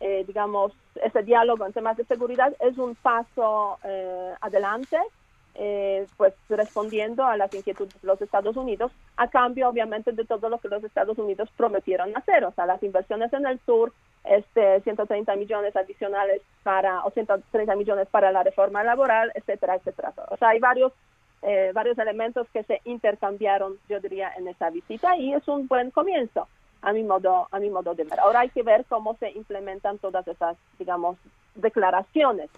[0.00, 4.98] eh, digamos, ese diálogo en temas de seguridad es un paso eh, adelante
[5.54, 10.48] eh, pues respondiendo a las inquietudes de los Estados Unidos, a cambio obviamente de todo
[10.48, 13.92] lo que los Estados Unidos prometieron hacer, o sea, las inversiones en el sur,
[14.24, 20.12] este 130 millones adicionales para, o 130 millones para la reforma laboral, etcétera, etcétera.
[20.28, 20.92] O sea, hay varios
[21.42, 25.90] eh, varios elementos que se intercambiaron, yo diría, en esa visita y es un buen
[25.90, 26.48] comienzo
[26.82, 28.20] a mi modo a mi modo de ver.
[28.20, 31.16] Ahora hay que ver cómo se implementan todas esas, digamos,
[31.54, 32.50] declaraciones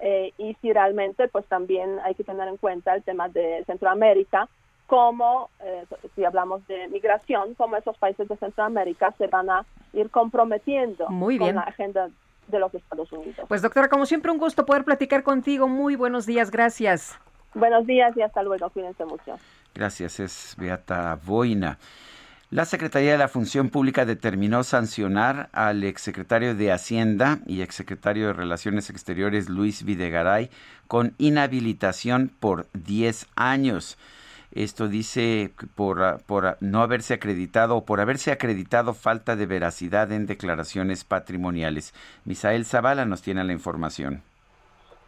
[0.00, 4.48] eh, y si realmente pues también hay que tener en cuenta el tema de Centroamérica,
[4.86, 5.84] como eh,
[6.14, 11.54] si hablamos de migración, cómo esos países de Centroamérica se van a ir comprometiendo con
[11.54, 12.08] la agenda
[12.46, 13.46] de los Estados Unidos.
[13.48, 15.68] Pues doctora, como siempre un gusto poder platicar contigo.
[15.68, 17.18] Muy buenos días, gracias.
[17.54, 18.70] Buenos días y hasta luego.
[18.70, 19.36] Cuídense mucho.
[19.74, 21.78] Gracias, es Beata Boina.
[22.50, 28.32] La Secretaría de la Función Pública determinó sancionar al exsecretario de Hacienda y exsecretario de
[28.32, 30.48] Relaciones Exteriores Luis Videgaray
[30.86, 33.98] con inhabilitación por 10 años.
[34.50, 40.24] Esto dice por, por no haberse acreditado o por haberse acreditado falta de veracidad en
[40.24, 41.92] declaraciones patrimoniales.
[42.24, 44.22] Misael Zavala nos tiene la información.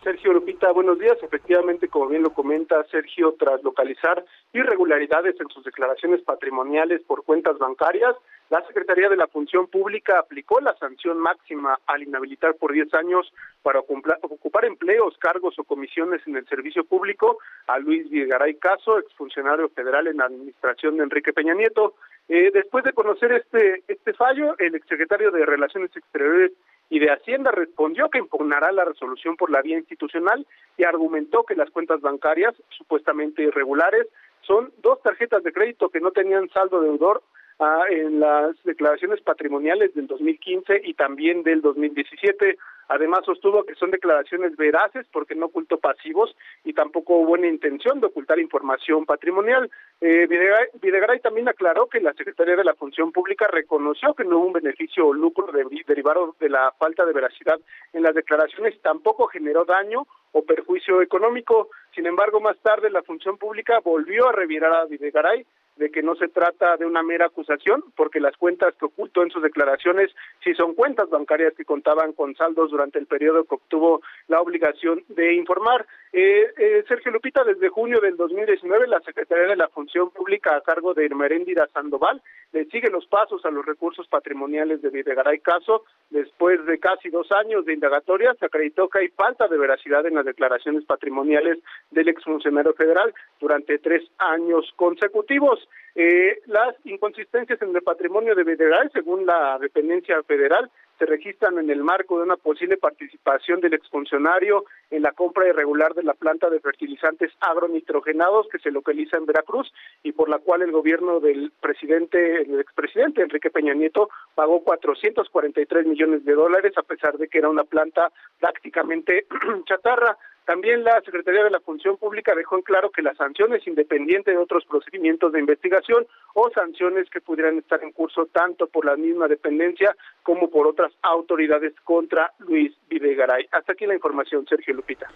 [0.03, 1.19] Sergio Lupita, buenos días.
[1.23, 4.25] Efectivamente, como bien lo comenta Sergio, tras localizar
[4.55, 8.17] irregularidades en sus declaraciones patrimoniales por cuentas bancarias,
[8.49, 13.31] la Secretaría de la Función Pública aplicó la sanción máxima al inhabilitar por 10 años
[13.63, 19.69] para ocupar empleos, cargos o comisiones en el servicio público a Luis Vigaray Caso, exfuncionario
[19.69, 21.95] federal en la administración de Enrique Peña Nieto.
[22.29, 26.53] Eh, después de conocer este, este fallo, el exsecretario de Relaciones Exteriores
[26.91, 31.55] y de Hacienda respondió que impugnará la resolución por la vía institucional y argumentó que
[31.55, 34.09] las cuentas bancarias supuestamente irregulares
[34.43, 37.23] son dos tarjetas de crédito que no tenían saldo deudor
[37.61, 42.59] ah, en las declaraciones patrimoniales del 2015 y también del 2017.
[42.89, 46.35] Además, sostuvo que son declaraciones veraces porque no ocultó pasivos
[46.65, 49.71] y tampoco hubo buena intención de ocultar información patrimonial.
[50.01, 54.47] Eh, Videgaray, también aclaró que la Secretaría de la Función Pública reconoció que no hubo
[54.47, 55.47] un beneficio o lucro
[55.87, 57.61] derivado de la falta de veracidad
[57.93, 61.69] en las declaraciones tampoco generó daño o perjuicio económico.
[61.95, 65.47] Sin embargo, más tarde la Función Pública volvió a revirar a Videgaray
[65.81, 69.31] de que no se trata de una mera acusación, porque las cuentas que ocultó en
[69.31, 70.15] sus declaraciones
[70.45, 75.03] sí son cuentas bancarias que contaban con saldos durante el periodo que obtuvo la obligación
[75.09, 75.87] de informar.
[76.13, 80.61] Eh, eh, Sergio Lupita, desde junio del 2019, la Secretaría de la Función Pública a
[80.61, 82.21] cargo de Irmeréndira Sandoval
[82.53, 85.85] le sigue los pasos a los recursos patrimoniales de Videgaray Caso.
[86.11, 90.17] Después de casi dos años de indagatoria, se acreditó que hay falta de veracidad en
[90.17, 91.59] las declaraciones patrimoniales
[91.93, 95.69] del exfuncionario federal durante tres años consecutivos.
[95.95, 100.71] Eh, las inconsistencias en el patrimonio de Federal, según la dependencia federal,
[101.01, 105.95] se registran en el marco de una posible participación del exfuncionario en la compra irregular
[105.95, 109.73] de la planta de fertilizantes agronitrogenados que se localiza en Veracruz
[110.03, 115.87] y por la cual el gobierno del presidente, el expresidente Enrique Peña Nieto pagó 443
[115.87, 119.27] millones de dólares a pesar de que era una planta prácticamente
[119.65, 120.19] chatarra.
[120.45, 124.33] También la Secretaría de la Función Pública dejó en claro que la sanción es independiente
[124.33, 128.97] de otros procedimientos de investigación o sanciones que pudieran estar en curso tanto por la
[128.97, 133.47] misma dependencia como por otras autoridades contra Luis Videgaray.
[133.53, 135.07] Hasta aquí la información, Sergio Lupita.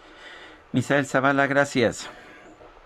[0.72, 2.10] Misael Zavala, gracias.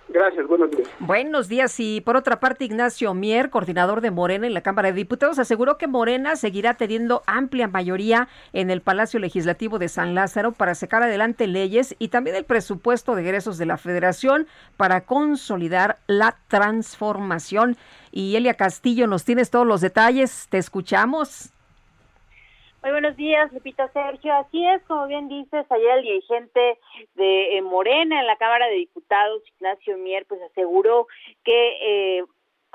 [0.08, 0.88] Gracias, buenos días.
[1.00, 1.78] Buenos días.
[1.78, 5.76] Y por otra parte, Ignacio Mier, coordinador de Morena en la Cámara de Diputados, aseguró
[5.76, 11.02] que Morena seguirá teniendo amplia mayoría en el Palacio Legislativo de San Lázaro para sacar
[11.02, 14.46] adelante leyes y también el presupuesto de egresos de la Federación
[14.76, 17.76] para consolidar la transformación.
[18.10, 20.46] Y Elia Castillo, nos tienes todos los detalles.
[20.48, 21.52] Te escuchamos.
[22.88, 24.32] Muy buenos días, Lupita Sergio.
[24.32, 26.78] Así es, como bien dices, ayer el dirigente
[27.16, 31.06] de eh, Morena en la Cámara de Diputados, Ignacio Mier, pues aseguró
[31.44, 32.24] que eh,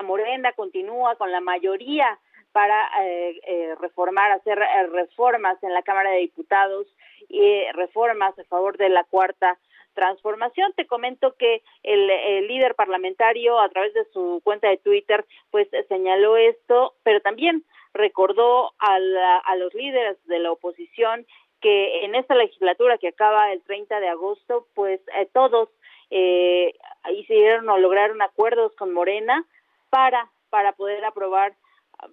[0.04, 2.16] Morena continúa con la mayoría
[2.52, 4.56] para eh, eh reformar, hacer
[4.92, 6.86] reformas en la Cámara de Diputados
[7.28, 9.58] y reformas a favor de la cuarta
[9.94, 10.72] transformación.
[10.76, 15.66] Te comento que el, el, líder parlamentario a través de su cuenta de Twitter pues
[15.88, 21.26] señaló esto, pero también recordó a, la, a los líderes de la oposición
[21.60, 25.70] que en esta legislatura que acaba el 30 de agosto, pues eh, todos
[26.10, 26.74] eh,
[27.12, 29.46] hicieron o lograron acuerdos con Morena
[29.88, 31.54] para, para poder aprobar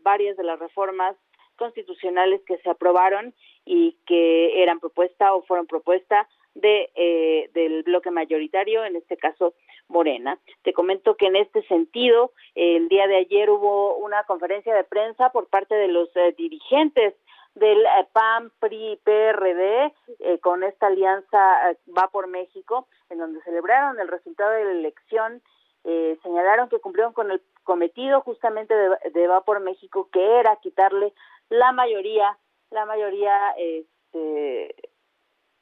[0.03, 1.17] varias de las reformas
[1.57, 3.33] constitucionales que se aprobaron
[3.65, 9.53] y que eran propuesta o fueron propuesta de eh, del bloque mayoritario, en este caso
[9.91, 10.39] Morena.
[10.63, 15.29] Te comento que en este sentido, el día de ayer hubo una conferencia de prensa
[15.31, 17.13] por parte de los eh, dirigentes
[17.55, 23.41] del eh, PAN, PRI, PRD, eh, con esta alianza eh, Va por México, en donde
[23.43, 25.41] celebraron el resultado de la elección,
[25.83, 30.55] eh, señalaron que cumplieron con el cometido justamente de, de Va por México, que era
[30.57, 31.13] quitarle
[31.49, 32.37] la mayoría,
[32.69, 34.73] la mayoría, este,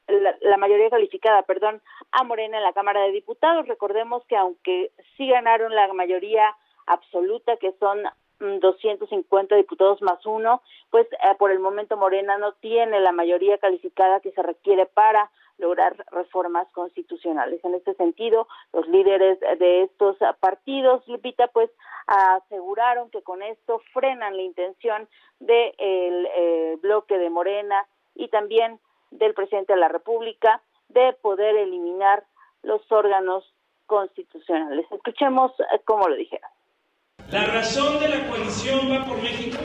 [0.08, 1.80] la, la, mayoría calificada, perdón,
[2.12, 3.66] a Morena en la Cámara de Diputados.
[3.68, 8.02] Recordemos que aunque sí ganaron la mayoría absoluta, que son
[8.40, 14.20] 250 diputados más uno, pues eh, por el momento Morena no tiene la mayoría calificada
[14.20, 17.62] que se requiere para lograr reformas constitucionales.
[17.64, 21.70] En este sentido, los líderes de estos partidos, Lupita, pues
[22.06, 25.06] aseguraron que con esto frenan la intención
[25.38, 28.80] del de eh, bloque de Morena y también
[29.10, 32.24] del presidente de la República de poder eliminar
[32.62, 33.44] los órganos
[33.86, 34.86] constitucionales.
[34.90, 36.48] Escuchemos eh, cómo lo dijeron.
[37.30, 39.58] La razón de la coalición Va por México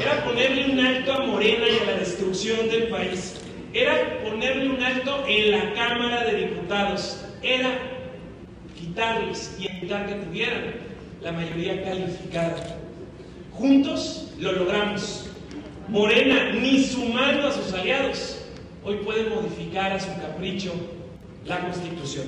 [0.00, 3.44] era ponerle un alto a Morena y a la destrucción del país.
[3.72, 7.24] Era ponerle un alto en la Cámara de Diputados.
[7.42, 7.70] Era
[8.76, 10.74] quitarles y evitar que tuvieran
[11.20, 12.56] la mayoría calificada.
[13.52, 15.28] Juntos lo logramos.
[15.88, 18.37] Morena, ni sumando a sus aliados,
[18.88, 20.72] hoy puede modificar a su capricho
[21.44, 22.26] la Constitución.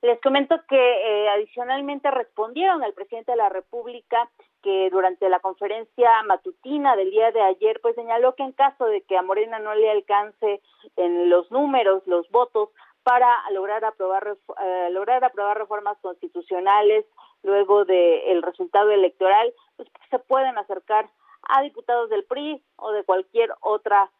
[0.00, 4.30] Les comento que eh, adicionalmente respondieron al presidente de la República
[4.62, 9.02] que durante la conferencia matutina del día de ayer, pues señaló que en caso de
[9.02, 10.60] que a Morena no le alcance
[10.96, 12.68] en los números, los votos
[13.02, 17.04] para lograr aprobar eh, lograr aprobar reformas constitucionales
[17.42, 21.10] luego del el resultado electoral, pues se pueden acercar
[21.42, 24.10] a diputados del PRI o de cualquier otra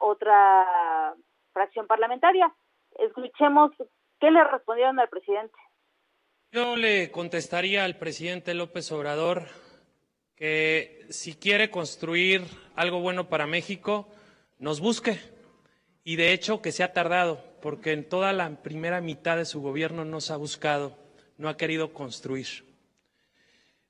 [0.00, 1.14] otra
[1.52, 2.52] fracción parlamentaria.
[2.98, 3.72] Escuchemos
[4.22, 5.56] ¿Qué le respondieron al presidente?
[6.52, 9.48] Yo le contestaría al presidente López Obrador
[10.36, 12.42] que si quiere construir
[12.76, 14.08] algo bueno para México,
[14.60, 15.18] nos busque.
[16.04, 19.60] Y de hecho que se ha tardado, porque en toda la primera mitad de su
[19.60, 20.96] gobierno no se ha buscado,
[21.36, 22.46] no ha querido construir.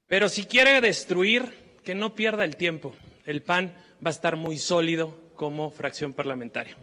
[0.07, 2.95] Pero si quiere destruir, que no pierda el tiempo.
[3.27, 6.77] El PAN va a estar muy sólido como fracción parlamentaria.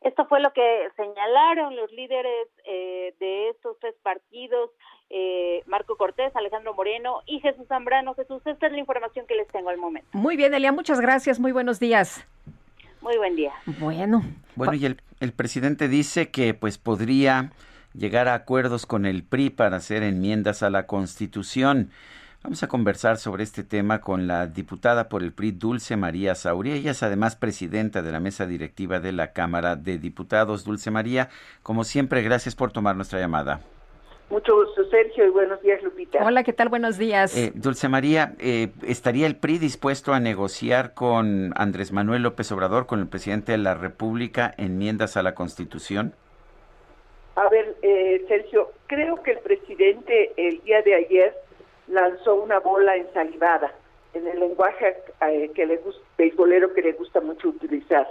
[0.00, 4.70] Esto fue lo que señalaron los líderes eh, de estos tres partidos,
[5.10, 8.14] eh, Marco Cortés, Alejandro Moreno y Jesús Zambrano.
[8.14, 10.08] Jesús, esta es la información que les tengo al momento.
[10.12, 12.26] Muy bien, Elia, muchas gracias, muy buenos días.
[13.00, 13.52] Muy buen día.
[13.78, 14.22] Bueno.
[14.56, 17.52] Bueno, y el, el presidente dice que pues podría
[17.94, 21.90] llegar a acuerdos con el PRI para hacer enmiendas a la Constitución.
[22.42, 26.74] Vamos a conversar sobre este tema con la diputada por el PRI, Dulce María Sauría.
[26.74, 30.64] Ella es además presidenta de la mesa directiva de la Cámara de Diputados.
[30.64, 31.28] Dulce María,
[31.62, 33.60] como siempre, gracias por tomar nuestra llamada.
[34.28, 36.24] Mucho gusto, Sergio, y buenos días, Lupita.
[36.24, 36.68] Hola, ¿qué tal?
[36.68, 37.36] Buenos días.
[37.36, 42.86] Eh, Dulce María, eh, ¿estaría el PRI dispuesto a negociar con Andrés Manuel López Obrador,
[42.86, 46.12] con el presidente de la República, enmiendas a la Constitución?
[47.36, 51.41] A ver, eh, Sergio, creo que el presidente el día de ayer
[51.88, 53.72] lanzó una bola ensalivada
[54.14, 58.06] en el lenguaje eh, que le gusta, beisbolero que le gusta mucho utilizar.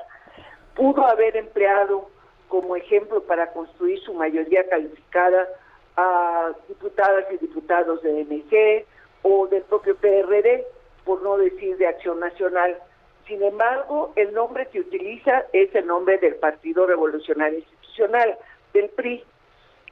[0.75, 2.09] pudo haber empleado
[2.47, 5.47] como ejemplo para construir su mayoría calificada
[5.95, 8.85] a diputadas y diputados de MC
[9.23, 10.65] o del propio PRD,
[11.05, 12.77] por no decir de Acción Nacional.
[13.27, 18.37] Sin embargo, el nombre que utiliza es el nombre del Partido Revolucionario Institucional,
[18.73, 19.23] del PRI.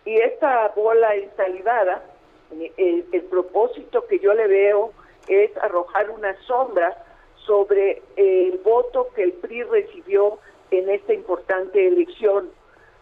[0.05, 2.03] Y esta bola ensalivada,
[2.51, 4.91] el, el propósito que yo le veo
[5.27, 7.03] es arrojar una sombra
[7.45, 10.39] sobre el voto que el PRI recibió
[10.71, 12.49] en esta importante elección.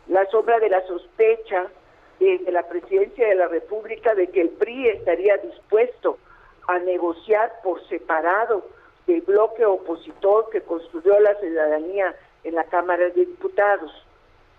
[0.08, 1.68] La sombra de la sospecha
[2.20, 6.18] desde la presidencia de la República de que el PRI estaría dispuesto
[6.68, 8.66] a negociar por separado
[9.06, 13.92] del bloque opositor que construyó la ciudadanía en la Cámara de Diputados.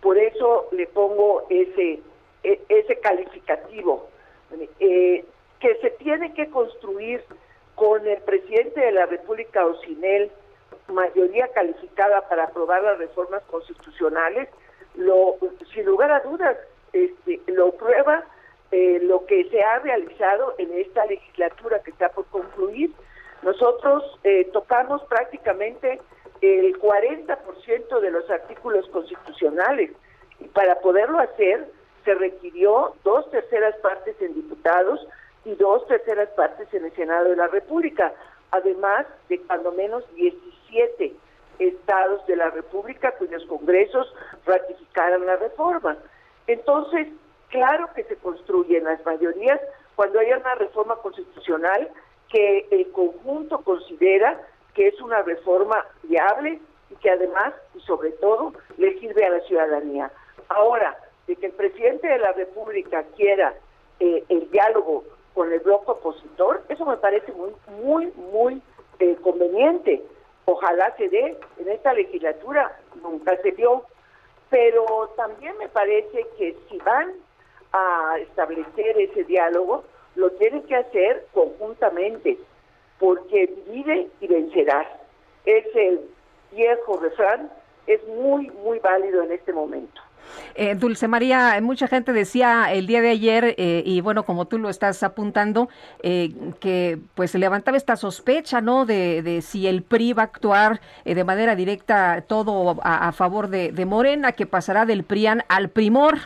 [0.01, 2.01] Por eso le pongo ese,
[2.43, 4.09] e, ese calificativo,
[4.80, 5.24] eh,
[5.61, 7.22] que se tiene que construir
[7.74, 10.30] con el presidente de la República o sin él,
[10.88, 14.49] mayoría calificada para aprobar las reformas constitucionales,
[14.94, 15.36] lo,
[15.72, 16.57] sin lugar a dudas,
[16.92, 18.24] este, lo prueba
[18.70, 22.92] eh, lo que se ha realizado en esta legislatura que está por concluir.
[23.42, 26.01] Nosotros eh, tocamos prácticamente
[26.40, 29.92] el 40% de los artículos constitucionales
[30.40, 31.68] y para poderlo hacer
[32.09, 35.06] se requirió dos terceras partes en diputados
[35.44, 38.14] y dos terceras partes en el Senado de la República,
[38.50, 41.14] además de cuando menos 17
[41.59, 44.11] estados de la República cuyos congresos
[44.46, 45.98] ratificaran la reforma.
[46.46, 47.09] Entonces,
[47.50, 49.61] claro que se construyen las mayorías
[49.94, 51.90] cuando haya una reforma constitucional
[52.30, 54.40] que el conjunto considera
[54.72, 59.40] que es una reforma viable y que además y sobre todo le sirve a la
[59.40, 60.11] ciudadanía.
[60.48, 60.96] Ahora,
[61.29, 63.55] de que el presidente de la República quiera
[64.01, 65.05] eh, el diálogo
[65.35, 67.53] con el bloque opositor, eso me parece muy,
[67.83, 68.62] muy, muy
[68.99, 70.03] eh, conveniente.
[70.47, 73.85] Ojalá se dé en esta legislatura, nunca se dio,
[74.49, 77.12] pero también me parece que si van
[77.72, 82.39] a establecer ese diálogo, lo tienen que hacer conjuntamente,
[82.99, 84.87] porque divide y vencerás.
[85.45, 86.01] Es el
[86.51, 87.53] viejo refrán,
[87.87, 90.01] es muy, muy válido en este momento.
[90.55, 94.59] Eh, Dulce María, mucha gente decía el día de ayer, eh, y bueno, como tú
[94.59, 95.68] lo estás apuntando,
[96.03, 98.85] eh, que pues se levantaba esta sospecha, ¿no?
[98.85, 103.49] De, si el PRI va a actuar eh, de manera directa todo a, a favor
[103.49, 106.18] de, Morena, que pasará del PRIAN al Primor.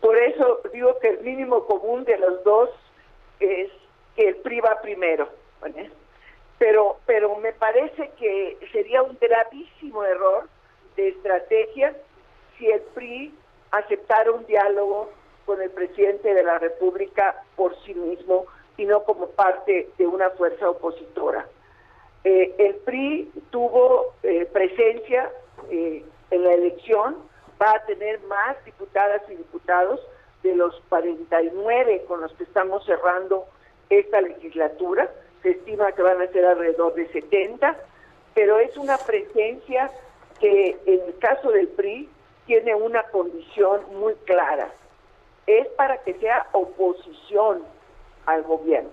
[0.00, 2.70] Por eso digo que el mínimo común de los dos
[3.40, 3.70] es
[4.16, 5.28] que el PRI va primero.
[6.58, 10.48] Pero, pero me parece que sería un gravísimo error
[10.98, 11.94] de estrategia
[12.58, 13.32] si el PRI
[13.70, 15.10] aceptara un diálogo
[15.46, 18.46] con el presidente de la República por sí mismo
[18.76, 21.46] y no como parte de una fuerza opositora.
[22.24, 25.30] Eh, el PRI tuvo eh, presencia
[25.70, 27.16] eh, en la elección,
[27.62, 30.00] va a tener más diputadas y diputados
[30.42, 33.46] de los 49 con los que estamos cerrando
[33.88, 35.08] esta legislatura,
[35.42, 37.76] se estima que van a ser alrededor de 70,
[38.34, 39.90] pero es una presencia
[40.40, 42.08] que en el caso del PRI
[42.46, 44.68] tiene una condición muy clara.
[45.46, 47.62] Es para que sea oposición
[48.26, 48.90] al gobierno.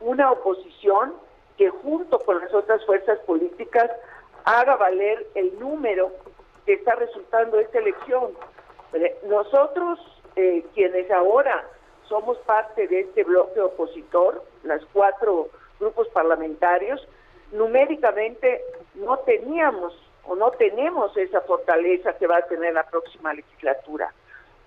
[0.00, 1.14] Una oposición
[1.56, 3.90] que junto con las otras fuerzas políticas
[4.44, 6.12] haga valer el número
[6.64, 8.32] que está resultando esta elección.
[9.24, 9.98] Nosotros,
[10.36, 11.64] eh, quienes ahora
[12.08, 15.48] somos parte de este bloque opositor, las cuatro
[15.80, 17.06] grupos parlamentarios,
[17.52, 18.62] numéricamente
[18.94, 19.94] no teníamos
[20.26, 24.12] o no tenemos esa fortaleza que va a tener la próxima legislatura.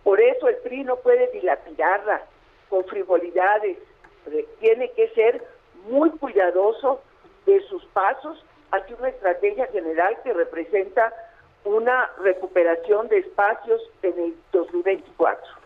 [0.04, 2.22] Por eso el PRI no puede dilapidarla
[2.70, 3.78] con frivolidades,
[4.60, 5.44] tiene que ser
[5.90, 7.02] muy cuidadoso
[7.46, 11.14] de sus pasos hacia una estrategia general que representa
[11.66, 15.59] una recuperación de espacios en el 2024.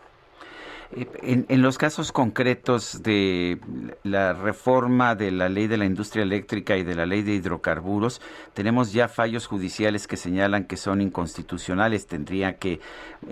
[0.96, 3.58] En, los casos concretos de
[4.04, 8.20] la reforma de la ley de la industria eléctrica y de la ley de hidrocarburos,
[8.52, 12.78] tenemos ya fallos judiciales que señalan que son inconstitucionales, tendría que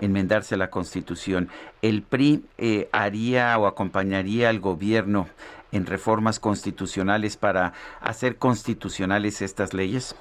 [0.01, 1.47] enmendarse la constitución.
[1.81, 5.29] ¿El PRI eh, haría o acompañaría al gobierno
[5.71, 10.17] en reformas constitucionales para hacer constitucionales estas leyes?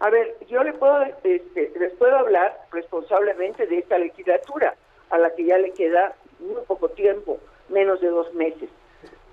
[0.00, 4.74] A ver, yo le puedo, este, les puedo hablar responsablemente de esta legislatura,
[5.10, 8.68] a la que ya le queda muy poco tiempo, menos de dos meses.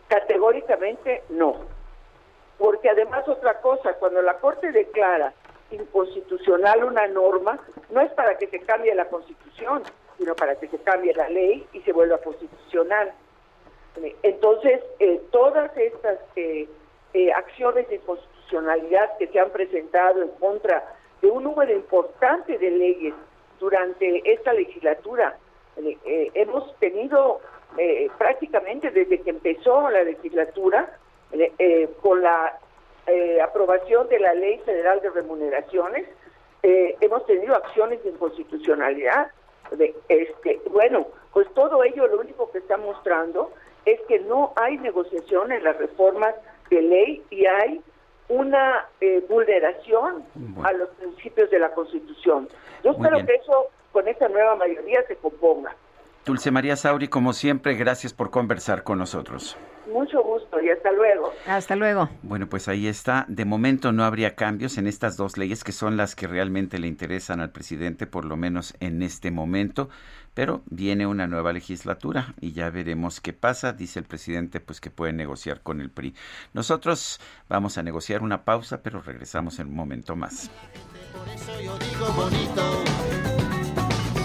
[0.07, 1.55] Categóricamente no.
[2.57, 5.33] Porque además otra cosa, cuando la Corte declara
[5.71, 9.83] inconstitucional una norma, no es para que se cambie la Constitución,
[10.17, 13.13] sino para que se cambie la ley y se vuelva constitucional.
[14.23, 16.67] Entonces, eh, todas estas eh,
[17.13, 22.71] eh, acciones de inconstitucionalidad que se han presentado en contra de un número importante de
[22.71, 23.13] leyes
[23.59, 25.37] durante esta legislatura.
[25.77, 27.41] Eh, eh, hemos tenido
[27.77, 30.97] eh, prácticamente desde que empezó la legislatura,
[32.01, 32.57] con la
[33.43, 36.07] aprobación de la Ley Federal de Remuneraciones,
[36.63, 39.31] hemos tenido acciones de inconstitucionalidad.
[39.71, 43.51] De, este, bueno, pues todo ello lo único que está mostrando
[43.83, 46.35] es que no hay negociación en las reformas
[46.69, 47.81] de ley y hay
[48.29, 48.87] una
[49.27, 50.23] vulneración
[50.63, 52.47] a los principios de la Constitución.
[52.83, 55.73] Yo espero que eso con esta nueva mayoría se componga.
[56.25, 59.55] Dulce María Sauri, como siempre, gracias por conversar con nosotros.
[59.89, 61.31] Mucho gusto y hasta luego.
[61.47, 62.09] Hasta luego.
[62.21, 63.23] Bueno, pues ahí está.
[63.29, 66.87] De momento no habría cambios en estas dos leyes que son las que realmente le
[66.87, 69.87] interesan al presidente, por lo menos en este momento.
[70.33, 73.71] Pero viene una nueva legislatura y ya veremos qué pasa.
[73.71, 76.15] Dice el presidente pues que puede negociar con el PRI.
[76.51, 80.51] Nosotros vamos a negociar una pausa, pero regresamos en un momento más.
[81.13, 82.83] Por eso yo digo bonito,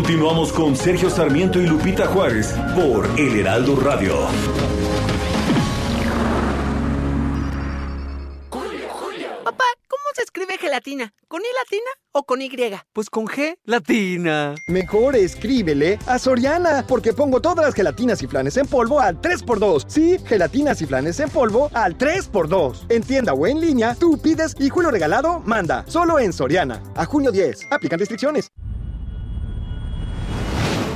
[0.00, 4.14] Continuamos con Sergio Sarmiento y Lupita Juárez por El Heraldo Radio.
[9.44, 11.12] Papá, ¿cómo se escribe gelatina?
[11.28, 12.50] ¿Con I latina o con Y?
[12.94, 14.54] Pues con G latina.
[14.68, 19.84] Mejor escríbele a Soriana, porque pongo todas las gelatinas y flanes en polvo al 3x2.
[19.86, 22.86] Sí, gelatinas y flanes en polvo al 3x2.
[22.88, 25.84] En tienda o en línea, tú pides y Julio Regalado manda.
[25.88, 26.82] Solo en Soriana.
[26.96, 27.66] A junio 10.
[27.70, 28.50] Aplican restricciones.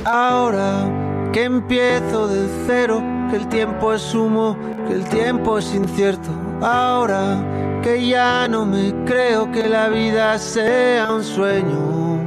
[0.05, 0.87] Ahora
[1.33, 3.01] que empiezo de cero,
[3.31, 4.55] que el tiempo es humo,
[4.87, 6.29] que el tiempo es incierto.
[6.61, 12.24] Ahora que ya no me creo que la vida sea un sueño.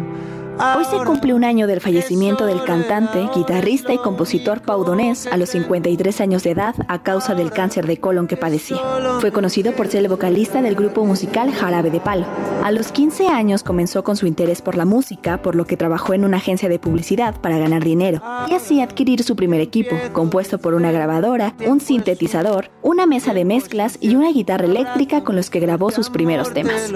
[0.60, 5.50] Hoy se cumple un año del fallecimiento del cantante, guitarrista y compositor paudonés a los
[5.50, 8.80] 53 años de edad a causa del cáncer de colon que padecía.
[9.20, 12.26] Fue conocido por ser el vocalista del grupo musical Jarabe de Palo.
[12.64, 16.12] A los 15 años comenzó con su interés por la música, por lo que trabajó
[16.12, 20.58] en una agencia de publicidad para ganar dinero y así adquirir su primer equipo, compuesto
[20.58, 25.50] por una grabadora, un sintetizador, una mesa de mezclas y una guitarra eléctrica con los
[25.50, 26.90] que grabó sus primeros temas.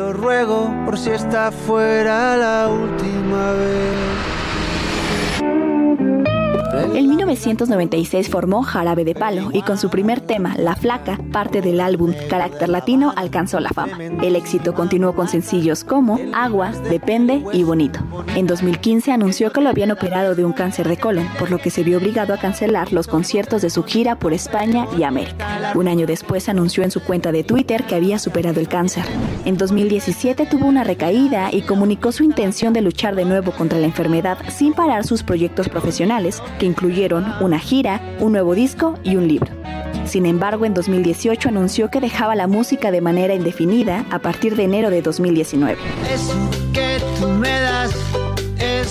[3.57, 4.42] Vez.
[6.73, 11.81] En 1996 formó Jarabe de Palo y con su primer tema, La Flaca, parte del
[11.81, 13.99] álbum Carácter Latino, alcanzó la fama.
[14.03, 18.01] El éxito continuó con sencillos como Agua, Depende y Bonito.
[18.37, 21.69] En 2015 anunció que lo habían operado de un cáncer de colon, por lo que
[21.71, 25.73] se vio obligado a cancelar los conciertos de su gira por España y América.
[25.75, 29.05] Un año después anunció en su cuenta de Twitter que había superado el cáncer.
[29.45, 33.87] En 2017 tuvo una recaída y comunicó su intención de luchar de nuevo contra la
[33.87, 39.27] enfermedad sin parar sus proyectos profesionales, que incluyeron una gira, un nuevo disco y un
[39.27, 39.51] libro.
[40.05, 44.63] Sin embargo, en 2018 anunció que dejaba la música de manera indefinida a partir de
[44.63, 45.77] enero de 2019.
[46.15, 48.22] Eso que tú me das es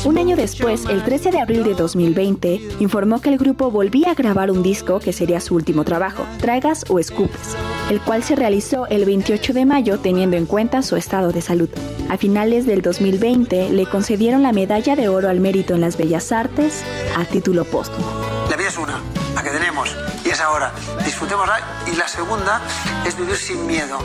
[0.06, 4.14] Un año después, el 13 de abril de 2020, informó que el grupo volvía a
[4.16, 7.56] grabar un disco que sería su último trabajo, Tragas o Escupes,
[7.90, 11.70] el cual se realizó el 28 de mayo teniendo en cuenta su estado de salud.
[12.10, 16.32] A finales del 2020 le concedieron la medalla de oro al mérito en las bellas
[16.32, 16.84] artes
[17.16, 18.08] a título póstumo.
[18.50, 19.00] La vida es una,
[19.36, 20.72] la que tenemos, y es ahora.
[21.06, 21.60] Disfrutémosla.
[21.92, 22.62] Y la segunda
[23.06, 23.98] es vivir sin miedo.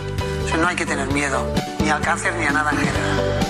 [0.45, 1.47] O sea, no hay que tener miedo,
[1.83, 3.46] ni al cáncer ni a nada en general.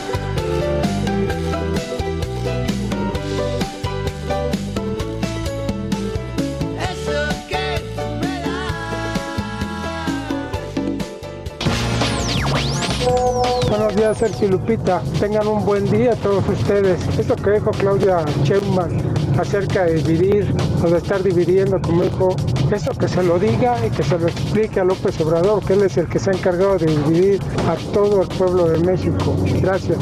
[13.69, 15.03] Buenos días, Sergio Lupita.
[15.19, 17.01] Tengan un buen día todos ustedes.
[17.19, 18.97] Esto que dijo Claudia Sheinbaum
[19.39, 20.55] acerca de dividir
[20.85, 22.29] o de estar dividiendo, como dijo,
[22.71, 25.83] eso que se lo diga y que se lo explique a López Obrador, que él
[25.83, 29.37] es el que se ha encargado de dividir a todo el pueblo de México.
[29.61, 29.99] Gracias.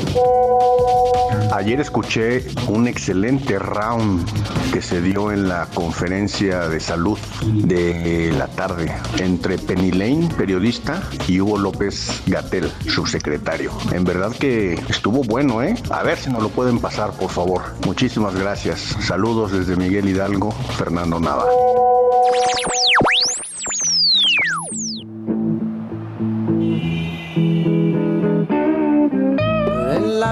[1.55, 4.27] Ayer escuché un excelente round
[4.73, 11.01] que se dio en la conferencia de salud de la tarde entre Penny Lane, periodista,
[11.29, 13.71] y Hugo López Gatel, subsecretario.
[13.93, 15.77] En verdad que estuvo bueno, ¿eh?
[15.91, 17.63] A ver si nos lo pueden pasar, por favor.
[17.87, 18.97] Muchísimas gracias.
[18.99, 21.45] Saludos desde Miguel Hidalgo, Fernando Nava.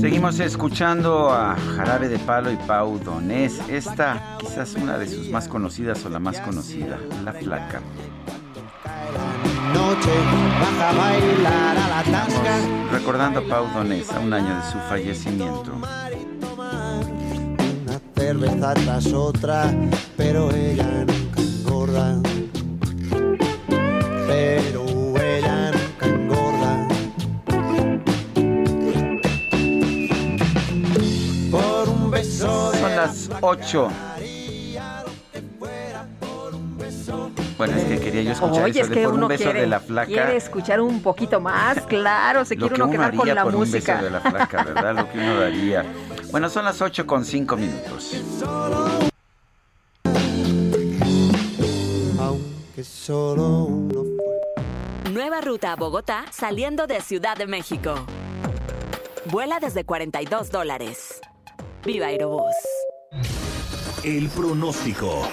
[0.00, 3.60] Seguimos escuchando a Jarabe de Palo y Pau Donés.
[3.68, 7.80] Esta quizás una de sus más conocidas o la más conocida, La Flaca.
[12.90, 15.72] Recordando a Pau Donés a un año de su fallecimiento.
[17.84, 19.74] Una cerveza tras otra,
[20.16, 22.20] pero ella nunca engorda.
[24.26, 24.75] Pero
[33.40, 33.88] 8.
[37.58, 39.44] Bueno, es que quería yo escuchar Oye, eso es de que por un uno beso
[39.44, 40.06] quiere, de la flaca.
[40.08, 43.54] quiere escuchar un poquito más, claro, se quiere que uno uno quedar con la por
[43.54, 43.94] un música.
[43.94, 44.94] beso de la flaca, ¿verdad?
[44.94, 45.84] Lo que uno daría.
[46.30, 48.12] Bueno, son las 8 con 5 minutos.
[52.18, 54.02] aunque solo uno
[55.12, 57.94] Nueva ruta a Bogotá saliendo de Ciudad de México.
[59.26, 61.20] Vuela desde 42 dólares.
[61.84, 62.42] Viva Aerobús.
[64.06, 65.28] El pronóstico.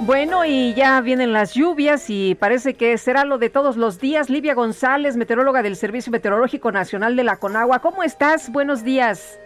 [0.00, 4.28] Bueno, y ya vienen las lluvias y parece que será lo de todos los días.
[4.28, 7.78] Livia González, meteoróloga del Servicio Meteorológico Nacional de la Conagua.
[7.78, 8.50] ¿Cómo estás?
[8.50, 9.38] Buenos días.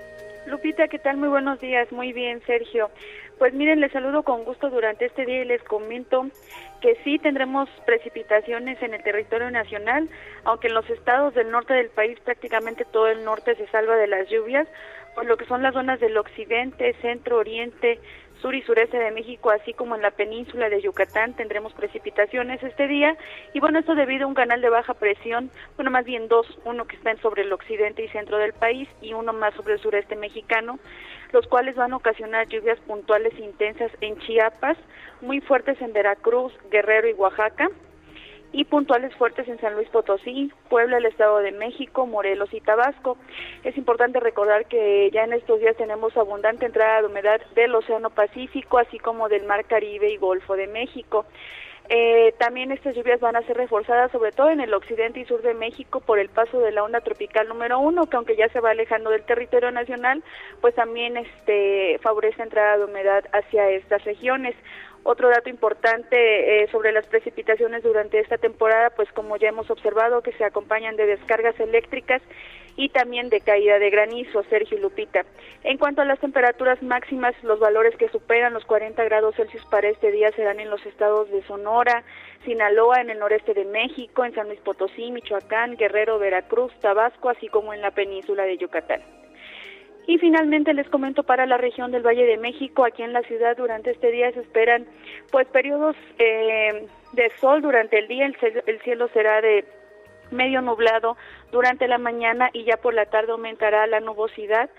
[0.46, 1.18] Lupita, ¿qué tal?
[1.18, 1.92] Muy buenos días.
[1.92, 2.88] Muy bien, Sergio.
[3.38, 6.26] Pues miren, les saludo con gusto durante este día y les comento
[6.80, 10.08] que sí tendremos precipitaciones en el territorio nacional,
[10.44, 14.06] aunque en los estados del norte del país prácticamente todo el norte se salva de
[14.06, 14.66] las lluvias,
[15.16, 17.98] por lo que son las zonas del occidente, centro, oriente,
[18.42, 22.86] sur y sureste de México, así como en la península de Yucatán tendremos precipitaciones este
[22.86, 23.16] día.
[23.54, 26.86] Y bueno, esto debido a un canal de baja presión, bueno, más bien dos, uno
[26.86, 30.16] que está sobre el occidente y centro del país y uno más sobre el sureste
[30.16, 30.78] mexicano,
[31.32, 34.76] los cuales van a ocasionar lluvias puntuales intensas en Chiapas,
[35.22, 37.70] muy fuertes en Veracruz, Guerrero y Oaxaca
[38.52, 43.18] y puntuales fuertes en San Luis Potosí, Puebla, el Estado de México, Morelos y Tabasco.
[43.64, 48.10] Es importante recordar que ya en estos días tenemos abundante entrada de humedad del Océano
[48.10, 51.26] Pacífico, así como del Mar Caribe y Golfo de México.
[51.88, 55.40] Eh, también estas lluvias van a ser reforzadas sobre todo en el occidente y sur
[55.42, 58.58] de México por el paso de la onda tropical número uno, que aunque ya se
[58.58, 60.24] va alejando del territorio nacional,
[60.60, 64.56] pues también este favorece entrada de humedad hacia estas regiones.
[65.08, 66.16] Otro dato importante
[66.64, 70.96] eh, sobre las precipitaciones durante esta temporada, pues como ya hemos observado, que se acompañan
[70.96, 72.20] de descargas eléctricas
[72.74, 75.24] y también de caída de granizo, Sergio Lupita.
[75.62, 79.88] En cuanto a las temperaturas máximas, los valores que superan los 40 grados Celsius para
[79.88, 82.02] este día serán en los estados de Sonora,
[82.44, 87.46] Sinaloa, en el noreste de México, en San Luis Potosí, Michoacán, Guerrero, Veracruz, Tabasco, así
[87.46, 89.02] como en la península de Yucatán.
[90.06, 93.56] Y finalmente les comento para la región del Valle de México, aquí en la ciudad
[93.56, 94.86] durante este día se esperan
[95.32, 98.36] pues periodos eh, de sol durante el día, el
[98.66, 99.64] el cielo será de
[100.30, 101.16] medio nublado
[101.52, 104.70] durante la mañana y ya por la tarde aumentará la nubosidad.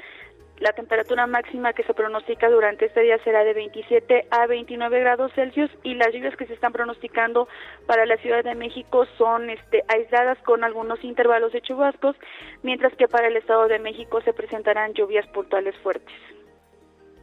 [0.59, 5.31] La temperatura máxima que se pronostica durante este día será de 27 a 29 grados
[5.35, 7.47] Celsius y las lluvias que se están pronosticando
[7.85, 12.15] para la Ciudad de México son este, aisladas con algunos intervalos de chubascos,
[12.63, 16.15] mientras que para el Estado de México se presentarán lluvias puntuales fuertes.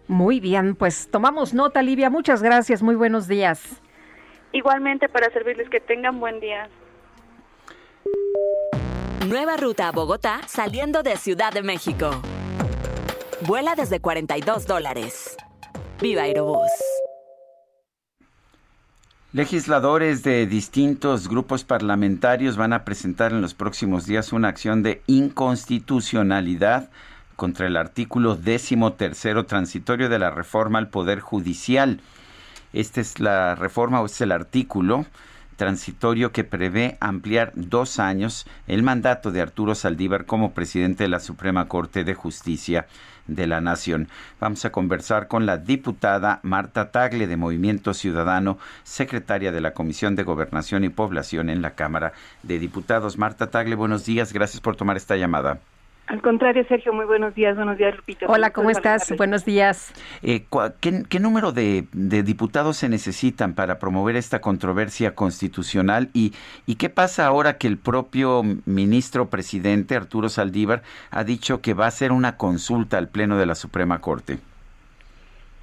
[0.07, 2.11] Muy bien, pues tomamos nota, Livia.
[2.11, 2.83] Muchas gracias.
[2.83, 3.83] Muy buenos días.
[4.53, 6.69] Igualmente para servirles que tengan buen día.
[9.27, 12.11] Nueva ruta a Bogotá saliendo de Ciudad de México.
[13.47, 15.37] Vuela desde 42 dólares.
[16.01, 16.71] Viva Aerobús.
[19.35, 25.03] Legisladores de distintos grupos parlamentarios van a presentar en los próximos días una acción de
[25.07, 26.89] inconstitucionalidad
[27.37, 32.01] contra el artículo décimo tercero transitorio de la reforma al Poder Judicial.
[32.73, 35.05] Esta es la reforma o es el artículo
[35.57, 41.21] transitorio que prevé ampliar dos años el mandato de Arturo Saldívar como presidente de la
[41.21, 42.87] Suprema Corte de Justicia
[43.27, 44.09] de la Nación.
[44.41, 50.17] Vamos a conversar con la diputada Marta Tagle de Movimiento Ciudadano, secretaria de la Comisión
[50.17, 52.13] de Gobernación y Población en la Cámara
[52.43, 53.19] de Diputados.
[53.19, 55.59] Marta Tagle, buenos días, gracias por tomar esta llamada.
[56.07, 58.27] Al contrario, Sergio, muy buenos días, buenos días, Lupita.
[58.29, 59.15] Hola, ¿cómo estás?
[59.17, 59.93] Buenos días.
[60.23, 60.45] Eh,
[60.81, 66.11] ¿qué, ¿qué, número de, de, diputados se necesitan para promover esta controversia constitucional?
[66.13, 66.35] ¿Y,
[66.67, 71.87] ¿Y qué pasa ahora que el propio ministro presidente, Arturo Saldívar, ha dicho que va
[71.87, 74.39] a hacer una consulta al Pleno de la Suprema Corte?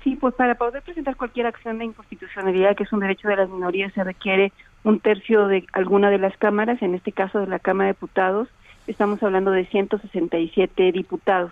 [0.04, 3.50] Sí, pues para poder presentar cualquier acción de inconstitucionalidad, que es un derecho de las
[3.50, 4.52] minorías, se requiere
[4.84, 8.48] un tercio de alguna de las cámaras, en este caso de la Cámara de Diputados,
[8.88, 11.52] estamos hablando de 167 diputados.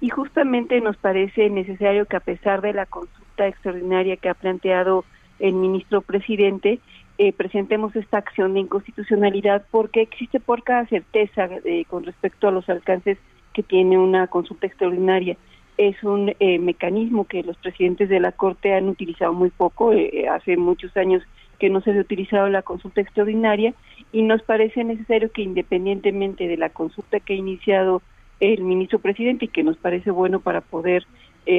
[0.00, 5.04] Y justamente nos parece necesario que a pesar de la consulta extraordinaria que ha planteado
[5.38, 6.80] el ministro presidente,
[7.18, 12.68] eh, presentemos esta acción de inconstitucionalidad porque existe poca certeza eh, con respecto a los
[12.68, 13.18] alcances
[13.52, 15.36] que tiene una consulta extraordinaria.
[15.76, 19.92] Es un eh, mecanismo que los presidentes de la Corte han utilizado muy poco,
[20.30, 21.22] hace muchos años
[21.60, 23.74] que no se había utilizado la consulta extraordinaria
[24.12, 28.02] y nos parece necesario que independientemente de la consulta que ha iniciado
[28.40, 31.06] el ministro presidente y que nos parece bueno para poder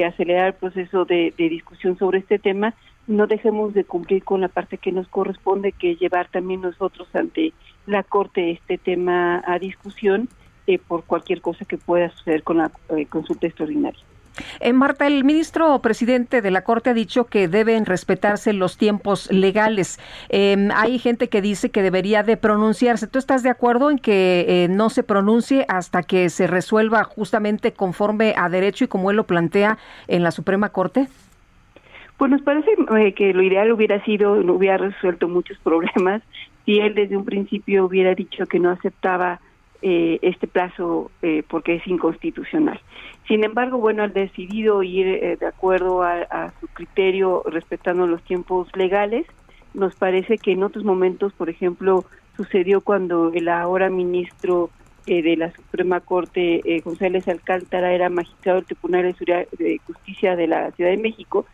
[0.06, 2.74] acelerar el proceso de discusión sobre este tema,
[3.06, 7.52] no dejemos de cumplir con la parte que nos corresponde, que llevar también nosotros ante
[7.86, 10.28] la Corte este tema a discusión
[10.66, 14.00] eh, por cualquier cosa que pueda suceder con la eh, consulta extraordinaria.
[14.60, 19.30] Eh, Marta, el ministro presidente de la Corte ha dicho que deben respetarse los tiempos
[19.30, 19.98] legales.
[20.28, 23.06] Em, hay gente que dice que debería de pronunciarse.
[23.06, 27.72] ¿Tú estás de acuerdo en que eh, no se pronuncie hasta que se resuelva justamente
[27.72, 29.78] conforme a derecho y como él lo plantea
[30.08, 31.08] en la Suprema Corte?
[32.16, 36.22] Pues nos parece eh, que lo ideal hubiera sido, hubiera resuelto muchos problemas
[36.64, 39.40] si él desde un principio hubiera dicho que no aceptaba
[39.82, 42.80] eh, este plazo eh, porque es inconstitucional.
[43.28, 49.26] Sin embargo, bueno, ha decidido ir de acuerdo a, su criterio respetando los tiempos legales.
[49.74, 52.04] Nos parece que en otros momentos, por ejemplo,
[52.36, 54.70] sucedió cuando el ahora ministro
[55.06, 59.14] de la Suprema Corte, González Alcántara, era magistrado del Tribunal
[59.58, 61.46] de Justicia de la Ciudad de México,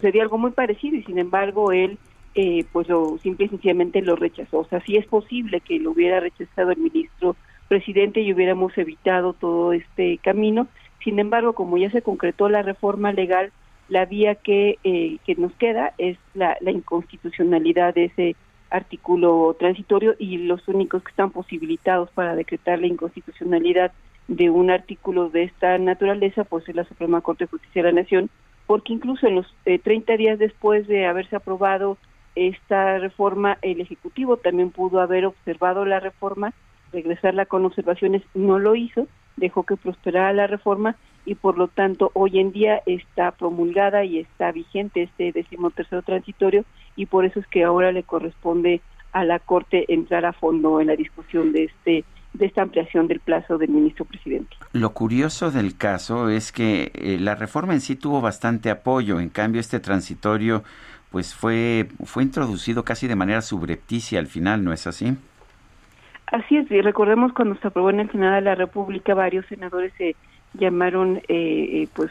[0.00, 1.98] sería algo muy parecido y sin embargo él
[2.34, 4.60] eh, pues lo simple y sencillamente lo rechazó.
[4.60, 7.36] O sea, sí es posible que lo hubiera rechazado el ministro
[7.70, 10.66] presidente y hubiéramos evitado todo este camino.
[11.04, 13.52] Sin embargo, como ya se concretó la reforma legal,
[13.88, 18.36] la vía que, eh, que nos queda es la, inconstitucionalidad de ese
[18.70, 23.92] artículo transitorio y los únicos que están posibilitados para decretar la inconstitucionalidad
[24.26, 28.00] de un artículo de esta naturaleza, pues es la Suprema Corte de Justicia de la
[28.02, 28.30] Nación,
[28.66, 31.98] porque incluso en los 30 eh, días después de haberse aprobado
[32.34, 36.52] esta reforma, el Ejecutivo también pudo haber observado la reforma,
[36.92, 42.10] regresarla con observaciones, no lo hizo, dejó que prosperara la reforma y por lo tanto
[42.14, 46.64] hoy en día está promulgada y está vigente este decimotercero transitorio
[46.96, 48.80] y por eso es que ahora le corresponde
[49.12, 53.18] a la Corte entrar a fondo en la discusión de este de esta ampliación del
[53.18, 54.54] plazo del ministro presidente.
[54.72, 59.30] Lo curioso del caso es que eh, la reforma en sí tuvo bastante apoyo, en
[59.30, 60.62] cambio este transitorio
[61.10, 65.16] pues fue fue introducido casi de manera subrepticia al final, ¿no es así?
[66.32, 69.92] Así es, y recordemos cuando se aprobó en el Senado de la República varios senadores
[69.98, 70.14] se
[70.54, 72.10] llamaron eh, eh, pues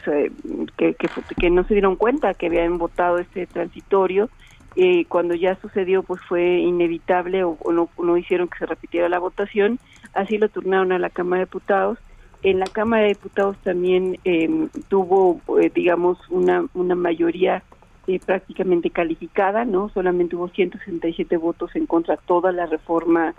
[0.76, 4.30] que, que, no se dieron cuenta que habían votado este transitorio
[4.76, 9.18] eh, cuando ya sucedió pues fue inevitable o, no, no, hicieron que se repitiera la
[9.18, 9.80] votación,
[10.14, 11.98] así lo turnaron a la Cámara de Diputados.
[12.42, 17.62] En la Cámara de Diputados también em, tuvo, eh, digamos, una, una mayoría
[18.06, 19.90] eh, prácticamente calificada, ¿no?
[19.90, 23.34] Solamente hubo 167 votos en contra de toda la reforma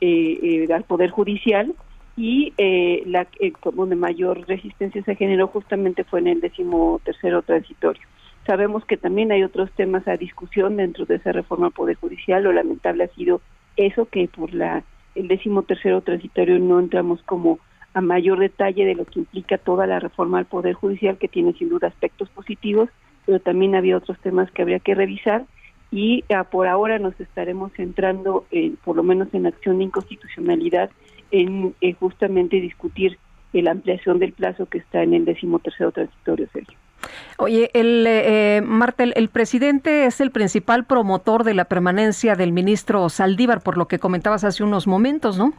[0.00, 1.74] al Poder Judicial
[2.16, 2.52] y
[3.06, 3.26] la
[3.60, 8.02] como de mayor resistencia se generó justamente fue en el décimo tercero transitorio.
[8.46, 12.44] Sabemos que también hay otros temas a discusión dentro de esa reforma al Poder Judicial.
[12.44, 13.40] Lo lamentable ha sido
[13.76, 14.84] eso, que por la
[15.16, 17.58] el décimo tercero transitorio no entramos como
[17.94, 21.54] a mayor detalle de lo que implica toda la reforma al Poder Judicial, que tiene
[21.54, 22.90] sin duda aspectos positivos,
[23.24, 25.44] pero también había otros temas que habría que revisar
[25.96, 28.44] y ah, por ahora nos estaremos centrando,
[28.84, 30.90] por lo menos en acción de inconstitucionalidad,
[31.30, 33.18] en eh, justamente discutir
[33.54, 36.76] la ampliación del plazo que está en el décimo tercero transitorio, Sergio.
[37.38, 43.08] Oye, el, eh, Martel, el presidente es el principal promotor de la permanencia del ministro
[43.08, 45.54] Saldívar, por lo que comentabas hace unos momentos, ¿no?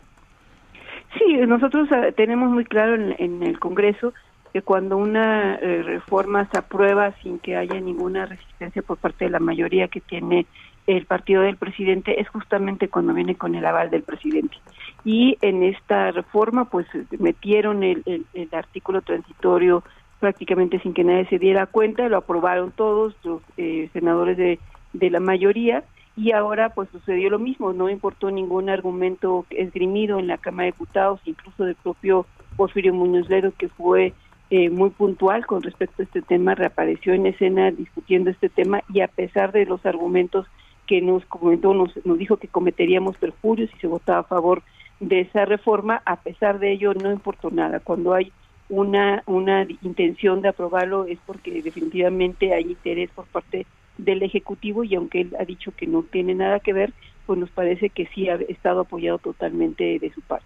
[1.18, 4.14] Sí, nosotros eh, tenemos muy claro en, el Congreso
[4.54, 9.32] que cuando una eh, reforma se aprueba sin que haya ninguna resistencia por parte de
[9.32, 10.46] la mayoría que tiene
[10.88, 14.56] el partido del presidente es justamente cuando viene con el aval del presidente.
[15.04, 16.88] Y en esta reforma pues
[17.20, 19.84] metieron el, el artículo transitorio
[20.20, 24.60] prácticamente sin que nadie se diera cuenta, lo aprobaron todos los eh, senadores de,
[24.94, 25.84] de la mayoría
[26.16, 30.72] y ahora pues sucedió lo mismo, no importó ningún argumento esgrimido en la Cámara de
[30.72, 32.26] Diputados, incluso del propio
[32.56, 34.14] Porfirio Muñoz Ledo que fue
[34.50, 39.02] eh, muy puntual con respecto a este tema, reapareció en escena discutiendo este tema y
[39.02, 40.48] a pesar de los argumentos
[40.86, 44.64] que nos comentó, nos, nos dijo que cometeríamos perjurios si se votaba a favor
[45.00, 47.80] de esa reforma, a pesar de ello no importó nada.
[47.82, 48.32] Cuando hay
[48.70, 53.66] una, una intención de aprobarlo es porque definitivamente hay interés por parte
[53.98, 56.94] del Ejecutivo y aunque él ha dicho que no tiene nada que ver,
[57.28, 60.46] pues nos parece que sí ha estado apoyado totalmente de su parte.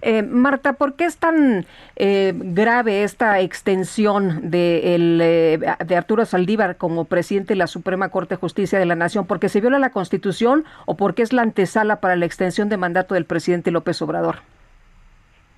[0.00, 1.66] Eh, Marta, ¿por qué es tan
[1.96, 8.08] eh, grave esta extensión de, el, eh, de Arturo Saldívar como presidente de la Suprema
[8.08, 9.26] Corte de Justicia de la Nación?
[9.26, 13.14] ¿Porque se viola la Constitución o porque es la antesala para la extensión de mandato
[13.14, 14.36] del presidente López Obrador?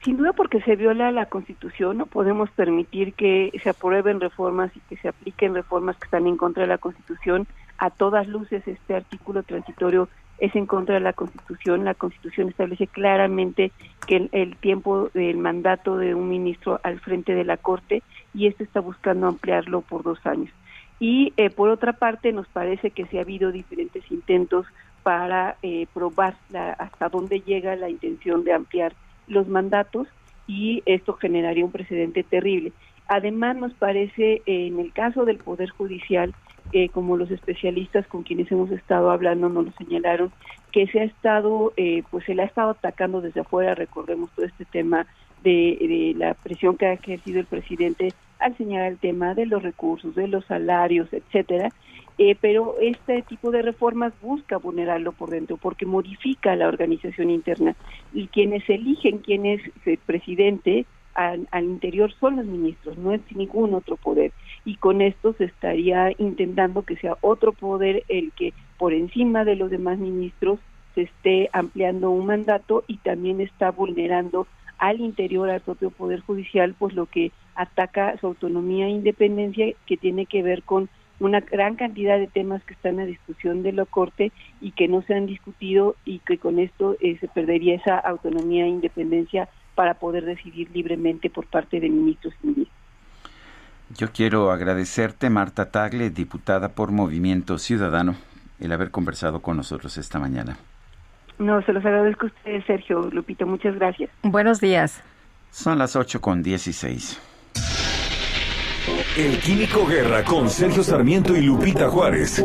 [0.03, 4.81] Sin duda porque se viola la Constitución, no podemos permitir que se aprueben reformas y
[4.81, 7.47] que se apliquen reformas que están en contra de la Constitución.
[7.79, 10.09] A todas luces este artículo transitorio
[10.39, 11.85] es en contra de la Constitución.
[11.85, 13.73] La Constitución establece claramente
[14.07, 18.03] que el, tiempo del mandato de un ministro al frente de la Corte
[18.35, 20.51] y este está buscando ampliarlo por dos años.
[20.99, 24.67] Y eh, por otra parte, nos parece que se ha habido diferentes intentos
[25.03, 26.37] para eh, probar
[26.79, 28.95] hasta dónde llega la intención de ampliar
[29.27, 30.07] los mandatos
[30.47, 32.73] y esto generaría un precedente terrible.
[33.09, 36.35] Además, nos parece, en el caso del Poder Judicial,
[36.73, 40.33] eh, como los especialistas con quienes hemos estado hablando nos lo señalaron,
[40.71, 44.47] que se ha estado, eh, pues se le ha estado atacando desde afuera, recordemos todo
[44.47, 45.07] este tema
[45.43, 49.63] de, de, la presión que ha ejercido el presidente al señalar el tema de los
[49.63, 51.71] recursos, de los salarios, etcétera,
[52.19, 57.75] eh, pero este tipo de reformas busca vulnerarlo por dentro porque modifica la organización interna
[58.13, 60.85] y quienes eligen quién es el presidente
[61.15, 64.33] al, interior son los ministros, no es ningún otro poder.
[64.65, 69.57] Y con esto se estaría intentando que sea otro poder el que por encima de
[69.57, 70.59] los demás ministros
[70.95, 74.47] se esté ampliando un mandato y también está vulnerando
[74.79, 79.97] al interior al propio poder judicial, pues lo que ataca su autonomía e independencia que
[79.97, 80.89] tiene que ver con
[81.21, 85.03] una gran cantidad de temas que están a discusión de la Corte y que no
[85.03, 89.95] se han discutido y que con esto eh, se perdería esa autonomía e independencia para
[89.95, 92.79] poder decidir libremente por parte de ministros y ministros.
[93.97, 98.15] Yo quiero agradecerte, Marta Tagle, diputada por Movimiento Ciudadano,
[98.59, 100.57] el haber conversado con nosotros esta mañana.
[101.39, 103.47] No, se los agradezco a ustedes, Sergio Lupito.
[103.47, 104.11] Muchas gracias.
[104.23, 105.03] Buenos días.
[105.51, 107.21] Son las 8 con 16.
[109.17, 112.43] El Químico Guerra con Sergio Sarmiento y Lupita Juárez.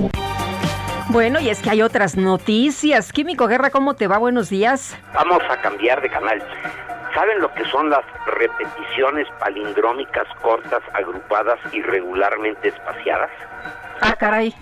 [1.09, 3.13] Bueno, y es que hay otras noticias.
[3.13, 4.17] Químico Guerra, ¿cómo te va?
[4.17, 4.97] Buenos días.
[5.13, 6.43] Vamos a cambiar de canal.
[7.17, 13.31] ¿Saben lo que son las repeticiones palindrómicas cortas, agrupadas y regularmente espaciadas?
[14.01, 14.53] Ah, caray.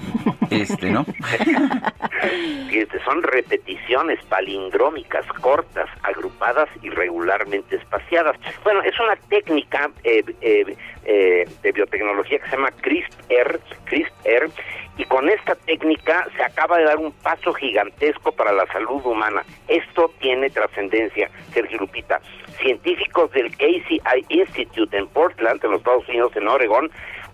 [0.49, 1.05] Este, ¿no?
[2.69, 8.38] Fíjate, son repeticiones palindrómicas cortas, agrupadas y regularmente espaciadas.
[8.63, 10.75] Bueno, es una técnica eh, eh,
[11.05, 14.49] eh, de biotecnología que se llama CRISPR, CRISPR,
[14.97, 19.43] y con esta técnica se acaba de dar un paso gigantesco para la salud humana.
[19.67, 22.21] Esto tiene trascendencia, Sergio Lupita.
[22.61, 26.89] Científicos del KCI Institute en Portland, en los Estados Unidos, en Oregón,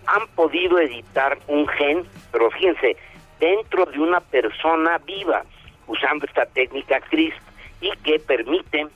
[0.06, 2.96] han podido editar un gen, pero fíjense,
[3.40, 5.44] dentro de una persona viva,
[5.86, 7.42] usando esta técnica CRISP
[7.80, 8.86] y que permite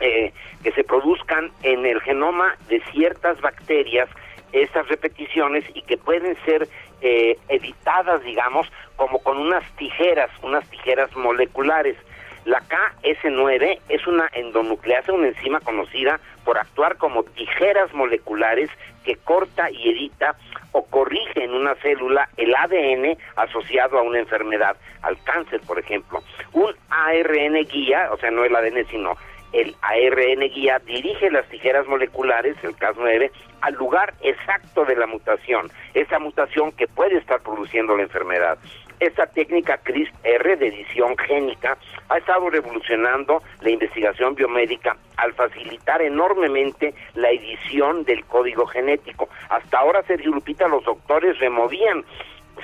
[0.00, 0.32] eh,
[0.62, 4.08] que se produzcan en el genoma de ciertas bacterias
[4.52, 6.68] estas repeticiones y que pueden ser
[7.00, 8.66] eh, editadas, digamos,
[8.96, 11.96] como con unas tijeras, unas tijeras moleculares.
[12.44, 18.70] La KS9 es una endonucleasa, una enzima conocida por actuar como tijeras moleculares
[19.06, 20.36] que corta y edita
[20.72, 26.22] o corrige en una célula el ADN asociado a una enfermedad, al cáncer, por ejemplo.
[26.52, 29.16] Un ARN guía, o sea, no el ADN, sino
[29.52, 33.30] el ARN guía, dirige las tijeras moleculares, el Cas9,
[33.60, 38.58] al lugar exacto de la mutación, esa mutación que puede estar produciendo la enfermedad.
[38.98, 41.76] Esta técnica CRISPR de edición génica
[42.08, 49.28] ha estado revolucionando la investigación biomédica al facilitar enormemente la edición del código genético.
[49.50, 52.04] Hasta ahora, Sergio Lupita, los doctores removían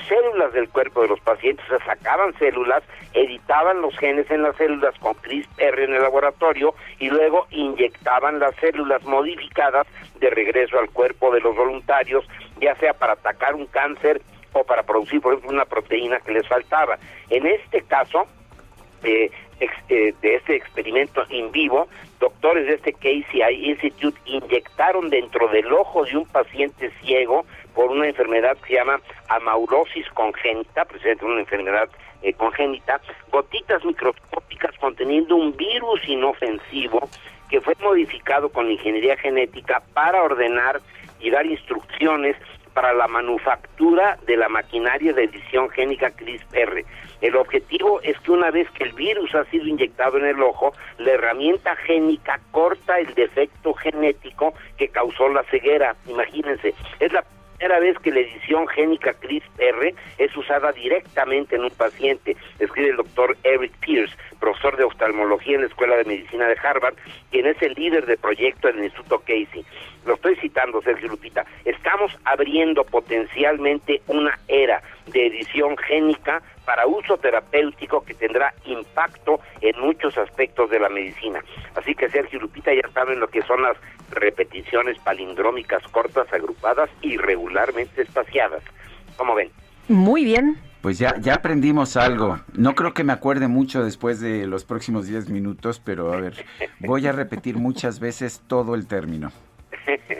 [0.09, 2.82] células del cuerpo de los pacientes, o sacaban células,
[3.12, 8.54] editaban los genes en las células con CRISPR en el laboratorio y luego inyectaban las
[8.56, 9.86] células modificadas
[10.18, 12.26] de regreso al cuerpo de los voluntarios,
[12.59, 14.22] ya sea para atacar un cáncer
[14.52, 16.98] o para producir, por ejemplo, una proteína que les faltaba.
[17.30, 18.26] En este caso,
[19.04, 19.30] eh,
[19.88, 21.88] eh, de este experimento in vivo,
[22.18, 28.08] doctores de este KCI Institute inyectaron dentro del ojo de un paciente ciego por una
[28.08, 31.88] enfermedad que se llama amaurosis congénita, precisamente una enfermedad
[32.22, 33.00] eh, congénita,
[33.30, 37.08] gotitas microscópicas conteniendo un virus inofensivo
[37.48, 40.80] que fue modificado con ingeniería genética para ordenar
[41.20, 42.36] y dar instrucciones
[42.74, 46.85] para la manufactura de la maquinaria de edición génica CRISPR.
[47.20, 50.73] El objetivo es que una vez que el virus ha sido inyectado en el ojo,
[50.99, 55.94] la herramienta génica corta el defecto genético que causó la ceguera.
[56.07, 57.24] Imagínense, es la
[57.57, 62.97] primera vez que la edición génica CRISPR es usada directamente en un paciente, escribe el
[62.97, 66.97] doctor Eric Pierce, profesor de oftalmología en la Escuela de Medicina de Harvard,
[67.31, 69.64] quien es el líder de proyecto en el Instituto Casey.
[70.05, 71.47] Lo estoy citando, Sergio Lupita.
[71.64, 79.81] Estamos abriendo potencialmente una era de edición génica para uso terapéutico que tendrá impacto en
[79.81, 81.40] muchos aspectos de la medicina.
[81.77, 83.77] Así que Sergio Lupita ya saben lo que son las
[84.10, 88.64] repeticiones palindrómicas cortas, agrupadas y regularmente espaciadas.
[89.16, 89.51] ¿Cómo ven?
[89.86, 90.59] Muy bien.
[90.82, 92.40] Pues ya, ya aprendimos algo.
[92.54, 96.44] No creo que me acuerde mucho después de los próximos 10 minutos, pero a ver,
[96.80, 99.30] voy a repetir muchas veces todo el término.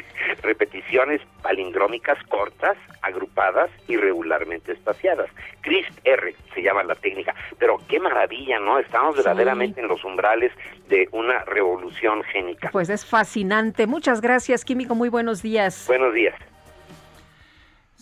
[0.43, 5.29] Repeticiones palindrómicas cortas, agrupadas y regularmente espaciadas.
[5.63, 7.35] CRISP-R se llama la técnica.
[7.59, 8.79] Pero qué maravilla, ¿no?
[8.79, 10.53] Estamos verdaderamente en los umbrales
[10.89, 12.71] de una revolución génica.
[12.71, 13.89] Pues es fascinante.
[13.89, 14.95] Muchas gracias, Químico.
[14.95, 15.87] Muy buenos días.
[15.89, 16.35] Buenos días.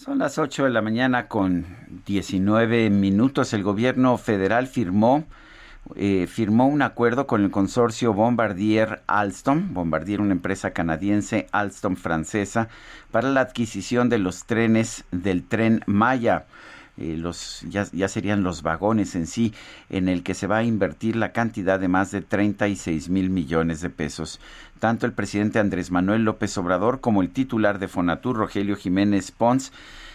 [0.02, 1.66] Son las 8 de la mañana con
[2.06, 3.52] 19 minutos.
[3.52, 5.26] El gobierno federal firmó
[5.94, 12.70] eh, firmó un acuerdo con el consorcio Bombardier Alstom, Bombardier una empresa canadiense, Alstom francesa,
[13.10, 16.46] para la adquisición de los trenes del tren Maya.
[16.96, 19.54] Eh, los, ya, ya, serían los vagones en sí,
[19.90, 23.80] en el que se va a invertir la cantidad de más de 36 mil millones
[23.80, 24.40] de pesos.
[24.80, 29.72] Tanto el presidente Andrés Manuel López Obrador como el titular de Fonatur, Rogelio Jiménez Pons,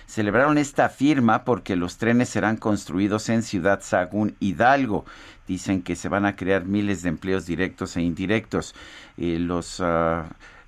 [0.08, 5.06] celebraron esta firma porque los trenes serán construidos en Ciudad Sagún Hidalgo.
[5.48, 8.74] Dicen que se van a crear miles de empleos directos e indirectos.
[9.18, 10.24] Eh, los uh,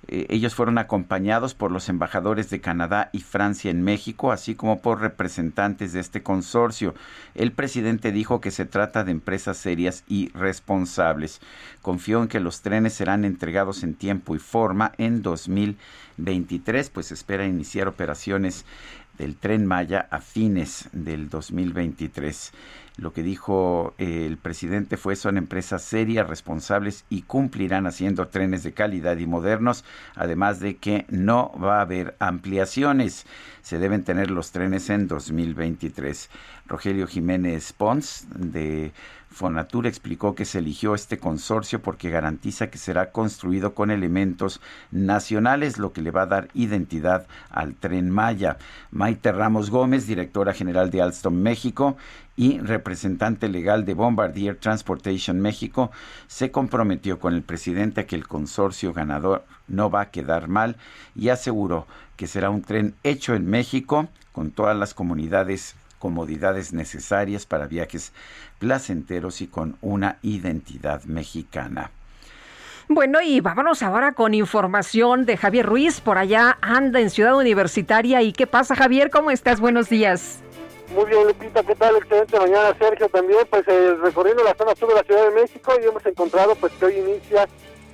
[0.08, 5.00] ellos fueron acompañados por los embajadores de Canadá y Francia en México, así como por
[5.00, 6.94] representantes de este consorcio.
[7.34, 11.40] El presidente dijo que se trata de empresas serias y responsables.
[11.82, 17.46] Confió en que los trenes serán entregados en tiempo y forma en 2023, pues espera
[17.46, 18.64] iniciar operaciones
[19.18, 22.52] del tren Maya a fines del 2023.
[22.98, 28.64] Lo que dijo eh, el presidente fue son empresas serias, responsables y cumplirán haciendo trenes
[28.64, 29.84] de calidad y modernos,
[30.16, 33.24] además de que no va a haber ampliaciones.
[33.62, 36.28] Se deben tener los trenes en 2023.
[36.66, 38.92] Rogelio Jiménez Pons de
[39.38, 44.60] Fonatur explicó que se eligió este consorcio porque garantiza que será construido con elementos
[44.90, 48.58] nacionales, lo que le va a dar identidad al tren Maya.
[48.90, 51.96] Maite Ramos Gómez, directora general de Alstom México
[52.34, 55.92] y representante legal de Bombardier Transportation México,
[56.26, 60.74] se comprometió con el presidente a que el consorcio ganador no va a quedar mal
[61.14, 61.86] y aseguró
[62.16, 68.12] que será un tren hecho en México con todas las comunidades comodidades necesarias para viajes
[68.58, 71.90] placenteros y con una identidad mexicana.
[72.90, 76.00] Bueno, y vámonos ahora con información de Javier Ruiz.
[76.00, 78.22] Por allá anda en Ciudad Universitaria.
[78.22, 79.10] ¿Y qué pasa, Javier?
[79.10, 79.60] ¿Cómo estás?
[79.60, 80.40] Buenos días.
[80.94, 81.96] Muy bien, Lupita, ¿qué tal?
[81.96, 85.74] Excelente mañana, Sergio, también, pues eh, recorriendo la zona sur de la Ciudad de México
[85.78, 87.46] y hemos encontrado pues que hoy inicia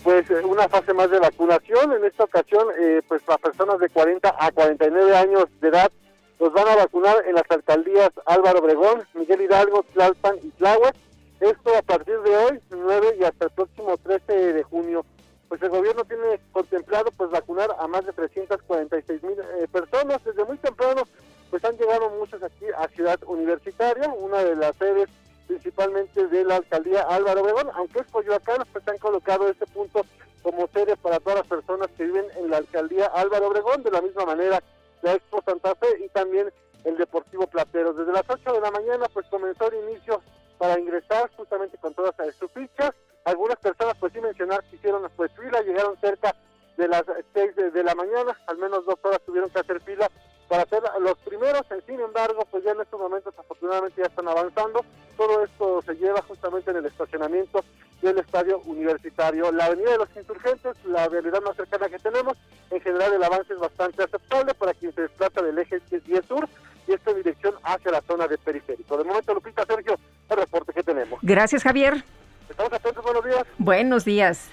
[0.05, 1.93] pues eh, una fase más de vacunación.
[1.93, 5.91] En esta ocasión, eh, pues para personas de 40 a 49 años de edad
[6.39, 10.95] los van a vacunar en las alcaldías Álvaro Obregón, Miguel Hidalgo, Tlalpan y Tláhuac.
[11.41, 15.05] Esto a partir de hoy, 9 y hasta el próximo 13 de junio.
[15.49, 20.25] Pues el gobierno tiene contemplado pues vacunar a más de 346 mil eh, personas.
[20.25, 21.03] Desde muy temprano
[21.51, 25.09] pues han llegado muchos aquí a Ciudad Universitaria, una de las sedes
[25.47, 30.05] principalmente de la alcaldía Álvaro Obregón, aunque es Coyoacán, pues han colocado este punto
[30.43, 34.01] como sede para todas las personas que viven en la alcaldía Álvaro Obregón, de la
[34.01, 34.63] misma manera
[35.05, 36.51] la Expo Santa Fe y también
[36.85, 37.97] el Deportivo Plateros.
[37.97, 40.23] Desde las 8 de la mañana pues comenzó el inicio
[40.59, 42.91] para ingresar justamente con todas sus fichas.
[43.25, 46.35] Algunas personas pues sí mencionar que hicieron pues fila, llegaron cerca
[46.77, 50.11] de las 6 de, la mañana, al menos dos horas tuvieron que hacer fila
[50.49, 54.85] para ser los primeros, sin embargo, pues ya en estos momentos afortunadamente ya están avanzando.
[55.17, 57.65] Todo esto se lleva justamente en el estacionamiento
[58.03, 59.51] del estadio universitario.
[59.53, 62.37] La avenida de los insurgentes, la realidad más cercana que tenemos,
[62.71, 66.49] en general el avance es bastante aceptable para quien se desplaza del eje 10 sur
[66.87, 68.99] y esta dirección hacia la zona de periférico.
[68.99, 69.99] De momento, Lupita, Sergio,
[70.29, 71.19] el reporte que tenemos.
[71.23, 72.05] Gracias, Javier.
[72.51, 73.45] Estamos atentos, buenos días.
[73.59, 74.51] Buenos días.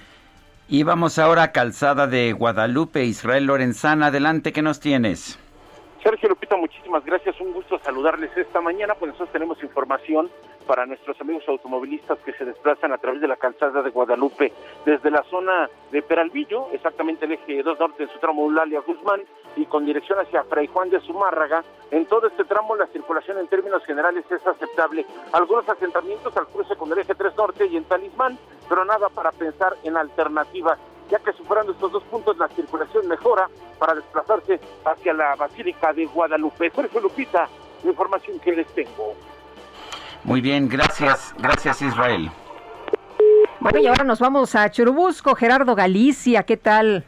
[0.72, 4.06] Y vamos ahora a Calzada de Guadalupe, Israel Lorenzana.
[4.06, 5.38] Adelante, ¿qué nos tienes?
[6.02, 7.38] Sergio Lupita, muchísimas gracias.
[7.42, 8.94] Un gusto saludarles esta mañana.
[8.94, 10.30] Pues nosotros tenemos información
[10.62, 14.52] para nuestros amigos automovilistas que se desplazan a través de la calzada de Guadalupe
[14.84, 19.22] desde la zona de Peralvillo, exactamente el eje 2 norte en su tramo Eulalia Guzmán
[19.56, 21.64] y con dirección hacia Fray Juan de Zumárraga.
[21.90, 25.04] En todo este tramo la circulación en términos generales es aceptable.
[25.32, 29.32] Algunos asentamientos al cruce con el eje 3 norte y en Talismán, pero nada para
[29.32, 30.78] pensar en alternativas
[31.10, 33.48] ya que superando estos dos puntos la circulación mejora
[33.78, 36.70] para desplazarse hacia la Basílica de Guadalupe.
[36.70, 37.48] Sergio Lupita,
[37.84, 39.14] la información que les tengo.
[40.24, 42.30] Muy bien, gracias, gracias Israel.
[43.60, 47.04] Bueno, y ahora nos vamos a Churubusco, Gerardo Galicia, ¿qué tal?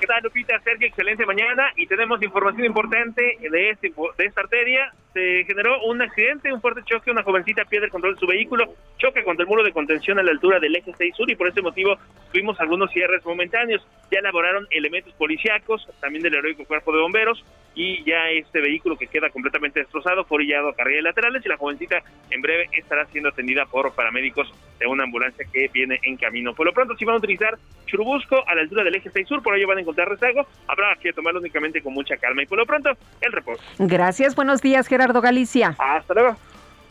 [0.00, 0.60] ¿Qué tal, Lupita?
[0.60, 4.92] Sergio, excelente mañana y tenemos información importante de, este, esta arteria.
[5.12, 8.74] Se generó un accidente, un fuerte choque, una jovencita pierde el control de su vehículo,
[8.98, 11.48] choca contra el muro de contención a la altura del eje 6 sur y por
[11.48, 11.96] ese motivo
[12.30, 13.84] tuvimos algunos cierres momentáneos.
[14.12, 17.44] Ya elaboraron elementos policíacos, también del heroico cuerpo de bomberos
[17.74, 21.56] y ya este vehículo que queda completamente destrozado fue orillado a carriles laterales y la
[21.56, 26.54] jovencita en breve estará siendo atendida por paramédicos de una ambulancia que viene en camino.
[26.54, 27.56] Por lo pronto, si van a utilizar
[27.86, 30.96] Churubusco a la altura del eje 6 sur, por ello van a encontrar rezago, habrá
[31.00, 32.90] que tomarlo únicamente con mucha calma y por lo pronto,
[33.20, 33.62] el reposo.
[33.78, 35.74] Gracias, buenos días Gerardo Galicia.
[35.78, 36.36] Hasta luego.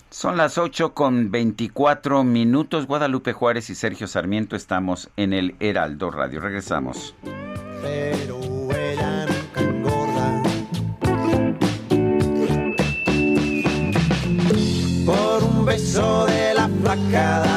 [0.09, 2.87] Son las 8 con 24 minutos.
[2.87, 6.39] Guadalupe Juárez y Sergio Sarmiento estamos en el Heraldo Radio.
[6.39, 7.13] Regresamos.
[7.81, 8.39] Pero
[8.71, 10.43] ella nunca engorda.
[15.05, 17.56] Por un beso de la flaca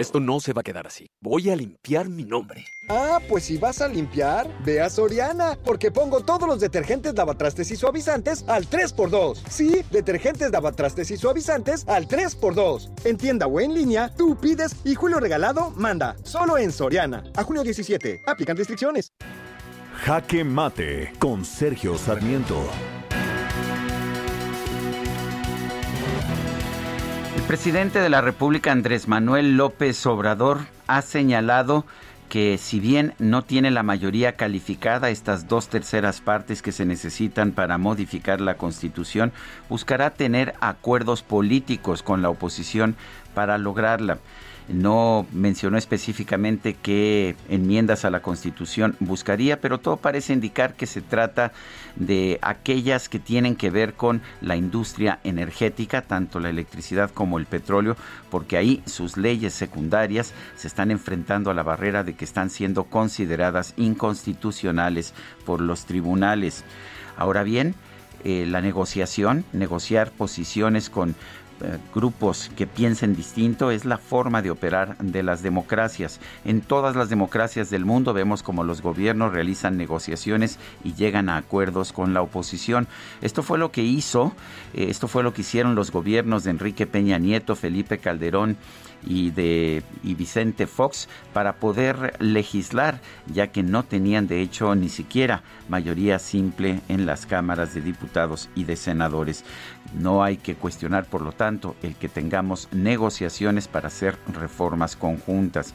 [0.00, 1.10] Esto no se va a quedar así.
[1.20, 2.64] Voy a limpiar mi nombre.
[2.88, 7.70] Ah, pues si vas a limpiar, ve a Soriana, porque pongo todos los detergentes lavatrastes
[7.70, 9.42] y suavizantes al 3x2.
[9.50, 13.04] Sí, detergentes lavatrastes y suavizantes al 3x2.
[13.04, 16.16] En tienda o en línea, tú pides y Julio Regalado manda.
[16.22, 17.22] Solo en Soriana.
[17.36, 18.22] A junio 17.
[18.26, 19.12] Aplican restricciones.
[19.96, 22.56] Jaque Mate con Sergio Sarmiento.
[27.36, 31.84] El presidente de la República, Andrés Manuel López Obrador, ha señalado
[32.28, 37.52] que si bien no tiene la mayoría calificada, estas dos terceras partes que se necesitan
[37.52, 39.32] para modificar la Constitución,
[39.68, 42.96] buscará tener acuerdos políticos con la oposición
[43.34, 44.18] para lograrla.
[44.72, 51.00] No mencionó específicamente qué enmiendas a la Constitución buscaría, pero todo parece indicar que se
[51.00, 51.52] trata
[51.96, 57.46] de aquellas que tienen que ver con la industria energética, tanto la electricidad como el
[57.46, 57.96] petróleo,
[58.30, 62.84] porque ahí sus leyes secundarias se están enfrentando a la barrera de que están siendo
[62.84, 65.14] consideradas inconstitucionales
[65.44, 66.64] por los tribunales.
[67.16, 67.74] Ahora bien,
[68.22, 71.14] eh, la negociación, negociar posiciones con
[71.94, 76.20] grupos que piensen distinto es la forma de operar de las democracias.
[76.44, 81.36] En todas las democracias del mundo vemos como los gobiernos realizan negociaciones y llegan a
[81.36, 82.88] acuerdos con la oposición.
[83.20, 84.32] Esto fue lo que hizo,
[84.74, 88.56] eh, esto fue lo que hicieron los gobiernos de Enrique Peña Nieto, Felipe Calderón
[89.06, 94.88] y de y Vicente Fox para poder legislar, ya que no tenían de hecho ni
[94.88, 99.44] siquiera mayoría simple en las cámaras de diputados y de senadores.
[99.94, 105.74] No hay que cuestionar, por lo tanto, el que tengamos negociaciones para hacer reformas conjuntas.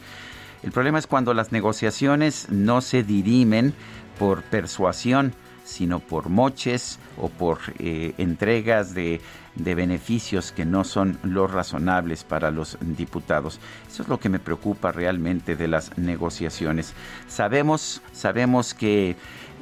[0.63, 3.73] El problema es cuando las negociaciones no se dirimen
[4.17, 5.33] por persuasión,
[5.63, 9.19] sino por moches o por eh, entregas de,
[9.55, 13.59] de, beneficios que no son los razonables para los diputados.
[13.87, 16.93] Eso es lo que me preocupa realmente de las negociaciones.
[17.27, 19.15] Sabemos, sabemos que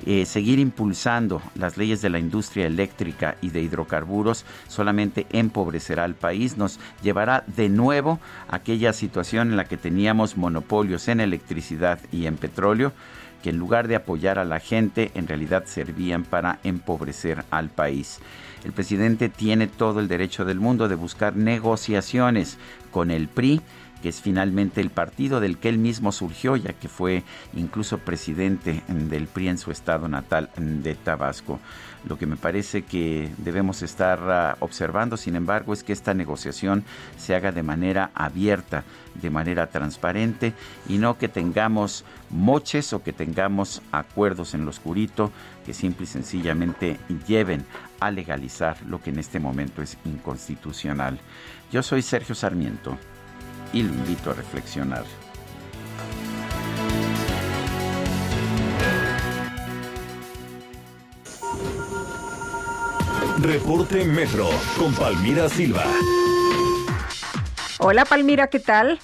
[0.05, 6.15] eh, seguir impulsando las leyes de la industria eléctrica y de hidrocarburos solamente empobrecerá al
[6.15, 8.19] país, nos llevará de nuevo
[8.49, 12.93] a aquella situación en la que teníamos monopolios en electricidad y en petróleo
[13.43, 18.19] que en lugar de apoyar a la gente, en realidad servían para empobrecer al país.
[18.63, 22.57] El presidente tiene todo el derecho del mundo de buscar negociaciones
[22.91, 23.61] con el PRI,
[24.03, 27.23] que es finalmente el partido del que él mismo surgió, ya que fue
[27.55, 31.61] incluso presidente del PRI en su estado natal de Tabasco.
[32.05, 36.83] Lo que me parece que debemos estar ah, observando, sin embargo, es que esta negociación
[37.15, 38.83] se haga de manera abierta,
[39.21, 40.51] de manera transparente
[40.89, 45.31] y no que tengamos moches o que tengamos acuerdos en lo oscurito
[45.65, 47.65] que simple y sencillamente lleven
[48.01, 51.21] a legalizar lo que en este momento es inconstitucional.
[51.71, 52.97] Yo soy Sergio Sarmiento
[53.73, 55.03] y lo invito a reflexionar.
[63.41, 64.47] Reporte Metro
[64.77, 65.83] con Palmira Silva.
[67.79, 68.99] Hola Palmira, ¿qué tal?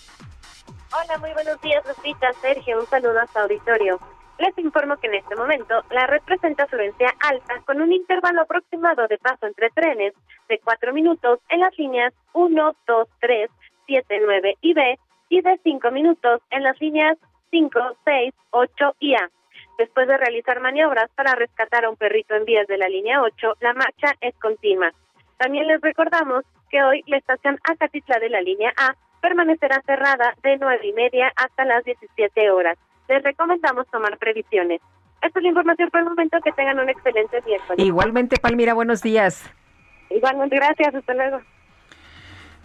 [0.91, 3.99] Hola, muy buenos días, Lupita, Sergio, un saludo hasta auditorio.
[4.37, 9.07] Les informo que en este momento la red presenta afluencia alta con un intervalo aproximado
[9.07, 10.13] de paso entre trenes
[10.47, 13.49] de 4 minutos en las líneas 1, 2, 3,
[13.89, 14.99] 7, 9 y B
[15.29, 17.17] y de 5 minutos en las líneas
[17.49, 19.29] 5, 6, 8 y A.
[19.79, 23.55] Después de realizar maniobras para rescatar a un perrito en vías de la línea 8,
[23.61, 24.91] la marcha es continua.
[25.37, 30.57] También les recordamos que hoy la estación Acatitla de la línea A permanecerá cerrada de
[30.57, 32.77] 9 y media hasta las 17 horas.
[33.07, 34.81] Les recomendamos tomar previsiones.
[35.23, 36.37] Esta es la información por el momento.
[36.41, 37.57] Que tengan un excelente día.
[37.77, 39.51] Igualmente, Palmira, buenos días.
[40.09, 40.93] Igualmente, gracias.
[40.93, 41.41] Hasta luego.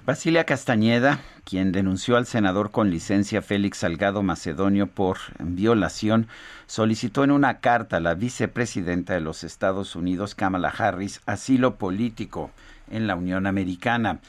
[0.07, 6.29] Basilia Castañeda, quien denunció al senador con licencia Félix Salgado Macedonio por violación,
[6.67, 12.51] solicitó en una carta a la vicepresidenta de los Estados Unidos, Kamala Harris, asilo político
[12.91, 14.21] en la Unión Americana.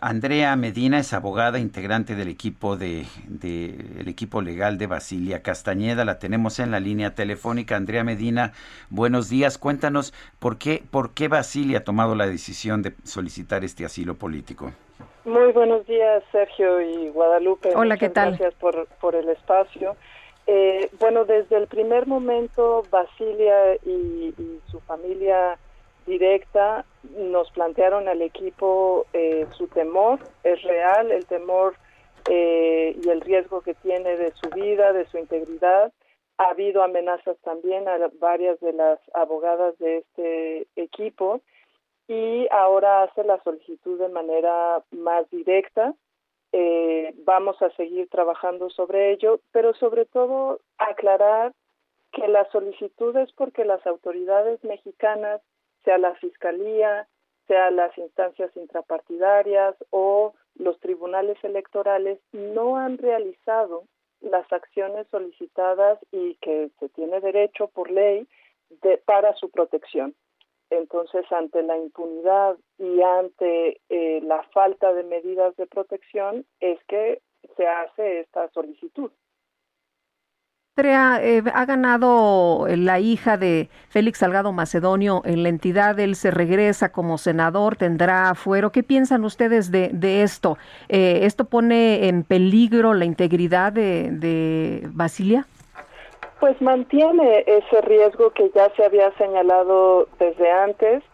[0.00, 3.06] Andrea Medina es abogada integrante del equipo de,
[3.42, 6.06] el equipo legal de Basilia Castañeda.
[6.06, 7.76] La tenemos en la línea telefónica.
[7.76, 8.52] Andrea Medina,
[8.88, 9.58] buenos días.
[9.58, 14.72] Cuéntanos por qué por qué Basilia ha tomado la decisión de solicitar este asilo político.
[15.24, 17.70] Muy buenos días, Sergio y Guadalupe.
[17.74, 18.30] Hola, ¿qué tal?
[18.30, 19.96] Gracias por, por el espacio.
[20.46, 24.34] Eh, bueno, desde el primer momento, Basilia y,
[24.70, 25.58] su familia
[26.06, 26.84] directa
[27.16, 31.74] nos plantearon al equipo eh, su temor, es real, el temor
[32.28, 35.92] eh, y el riesgo que tiene de su vida, de su integridad.
[36.38, 41.40] Ha habido amenazas también a varias de las abogadas de este equipo
[42.08, 45.94] y ahora hace la solicitud de manera más directa.
[46.52, 51.52] Eh, vamos a seguir trabajando sobre ello, pero sobre todo aclarar
[52.12, 55.40] que la solicitud es porque las autoridades mexicanas,
[55.84, 57.08] sea la Fiscalía,
[57.46, 63.84] sea las instancias intrapartidarias o los tribunales electorales, no han realizado
[64.20, 68.28] las acciones solicitadas y que se tiene derecho por ley
[68.82, 70.14] de, para su protección.
[70.72, 77.20] Entonces, ante la impunidad y ante eh, la falta de medidas de protección, es que
[77.56, 79.10] se hace esta solicitud.
[80.74, 86.30] Andrea, eh, ha ganado la hija de Félix Salgado Macedonio en la entidad, él se
[86.30, 88.72] regresa como senador, tendrá fuero.
[88.72, 90.56] ¿Qué piensan ustedes de, de esto?
[90.88, 95.46] Eh, ¿Esto pone en peligro la integridad de, de Basilia?
[96.42, 101.04] Pues mantiene ese riesgo que ya se había señalado desde antes.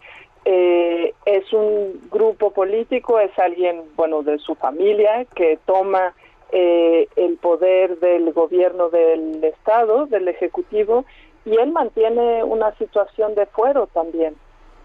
[0.46, 6.14] Eh, es un grupo político, es alguien, bueno, de su familia que toma
[6.50, 11.04] eh, el poder del gobierno del Estado, del Ejecutivo,
[11.44, 14.34] y él mantiene una situación de fuero también.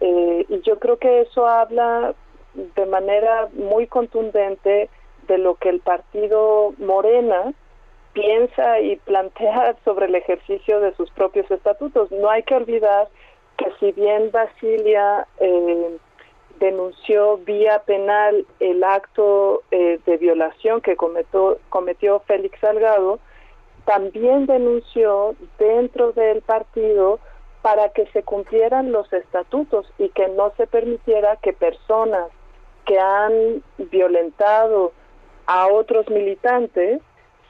[0.02, 2.16] Eh, y yo creo que eso habla
[2.54, 4.90] de manera muy contundente
[5.26, 7.54] de lo que el partido Morena
[8.14, 12.12] piensa y plantea sobre el ejercicio de sus propios estatutos.
[12.12, 13.10] No hay que olvidar
[13.58, 15.98] que si bien Basilia eh,
[16.60, 23.20] denunció vía penal el acto eh, de violación que cometió, cometió Félix Salgado,
[23.86, 27.20] también denunció dentro del partido
[27.62, 32.28] para que se cumplieran los estatutos y que no se permitiera que personas
[32.86, 34.92] que han violentado
[35.46, 37.02] a otros militantes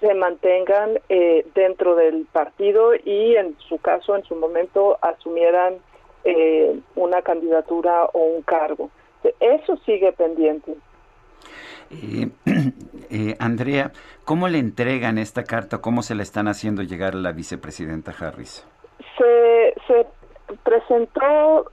[0.04, 5.76] se mantengan eh, dentro del partido y en su caso, en su momento, asumieran
[6.26, 8.90] eh, una candidatura o un cargo.
[9.40, 10.76] Eso sigue pendiente.
[11.90, 13.94] Eh, Andrea,
[14.26, 15.78] ¿cómo le entregan esta carta?
[15.78, 18.68] ¿Cómo se la están haciendo llegar a la vicepresidenta Harris?
[19.18, 20.06] Se, se
[20.64, 21.72] presentó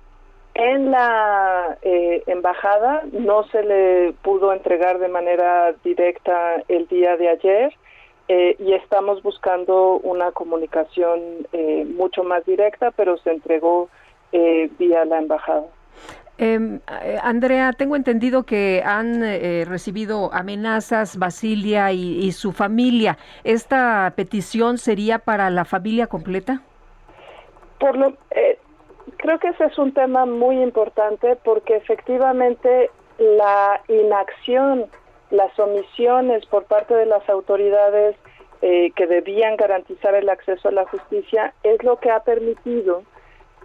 [0.54, 7.74] en la embajada, no se le pudo entregar de manera directa el día de ayer.
[8.32, 13.88] Eh, y estamos buscando una comunicación eh, mucho más directa, pero se entregó
[14.30, 15.66] eh, vía la embajada.
[16.38, 23.18] Em, eh, Andrea, tengo entendido que han eh, recibido amenazas Basilia y, su familia.
[23.44, 26.62] ¿Esta petición sería para la familia completa?
[27.78, 28.58] Por lo, eh,
[29.18, 34.86] creo que ese es un tema muy importante porque efectivamente la inacción,
[35.30, 38.16] las omisiones por parte de las autoridades
[38.60, 43.04] que debían garantizar el acceso a la justicia es lo que ha permitido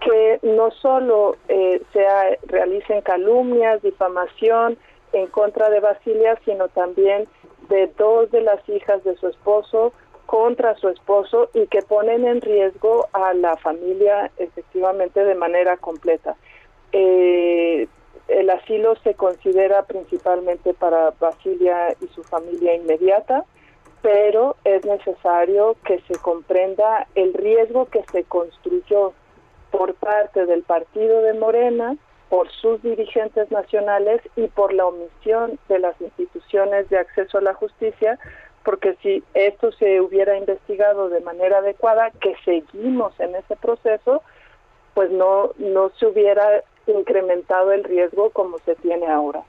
[0.02, 2.06] que no solo eh, se
[2.48, 4.78] realicen calumnias, difamación
[5.14, 7.28] en contra de Basilia, sino también
[7.70, 9.94] de dos de las hijas de su esposo
[10.26, 16.36] contra su esposo y que ponen en riesgo a la familia efectivamente de manera completa.
[16.92, 17.88] Eh,
[18.28, 23.46] el asilo se considera principalmente para Basilia y su familia inmediata,
[24.02, 29.14] pero es necesario que se comprenda el riesgo que se construyó
[29.72, 31.98] por parte del partido de Morena,
[32.30, 37.54] por sus dirigentes nacionales y por la omisión de las instituciones de acceso a la
[37.54, 38.18] justicia,
[38.64, 44.24] porque si esto se hubiera investigado de manera adecuada, que seguimos en ese proceso,
[44.96, 49.44] pues no, no se hubiera incrementado el riesgo como se tiene ahora.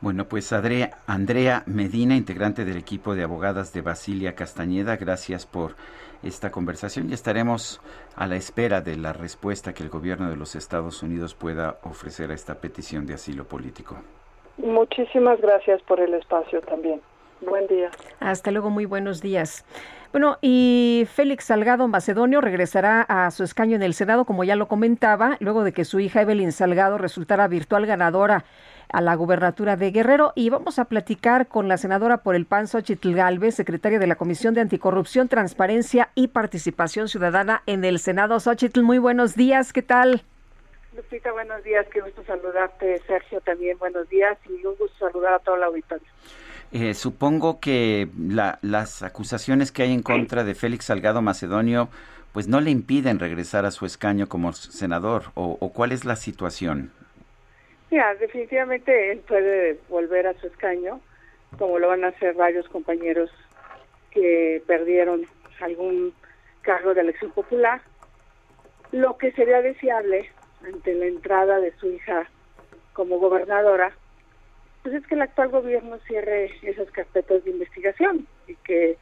[0.00, 5.74] Bueno, pues Andrea, Andrea Medina, integrante del equipo de abogadas de Basilia Castañeda, gracias por
[6.22, 7.80] esta conversación y estaremos
[8.14, 12.30] a la espera de la respuesta que el gobierno de los Estados Unidos pueda ofrecer
[12.30, 13.96] a esta petición de asilo político.
[14.58, 17.00] Muchísimas gracias por el espacio también.
[17.40, 17.90] Buen día.
[18.20, 19.64] Hasta luego, muy buenos días.
[20.12, 24.68] Bueno, y Félix Salgado Macedonio regresará a su escaño en el Senado, como ya lo
[24.68, 28.44] comentaba, luego de que su hija Evelyn Salgado resultara virtual ganadora
[28.88, 32.68] a la gubernatura de Guerrero y vamos a platicar con la senadora por el PAN,
[32.68, 38.40] Xochitl Galvez, secretaria de la Comisión de Anticorrupción, Transparencia y Participación Ciudadana en el Senado.
[38.40, 40.22] Xochitl, muy buenos días, ¿qué tal?
[40.96, 45.38] Lupita, buenos días, qué gusto saludarte, Sergio también, buenos días y un gusto saludar a
[45.40, 46.08] toda la auditorio.
[46.72, 51.88] Eh, supongo que las acusaciones que hay en contra de Félix Salgado Macedonio
[52.32, 56.92] pues no le impiden regresar a su escaño como senador o cuál es la situación.
[57.90, 61.00] Mira, definitivamente él puede volver a su escaño,
[61.58, 63.30] como lo van a hacer varios compañeros
[64.10, 65.22] que perdieron
[65.60, 66.12] algún
[66.62, 67.80] cargo de elección popular.
[68.90, 70.30] Lo que sería deseable
[70.66, 72.28] ante la entrada de su hija
[72.92, 73.92] como gobernadora,
[74.86, 78.96] pues es que el actual gobierno cierre esas carpetas de investigación y que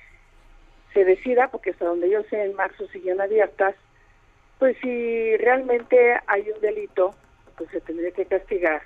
[0.94, 3.74] se decida, porque hasta donde yo sé en marzo siguen abiertas,
[4.58, 7.14] pues si realmente hay un delito
[7.58, 8.80] pues se tendría que castigar.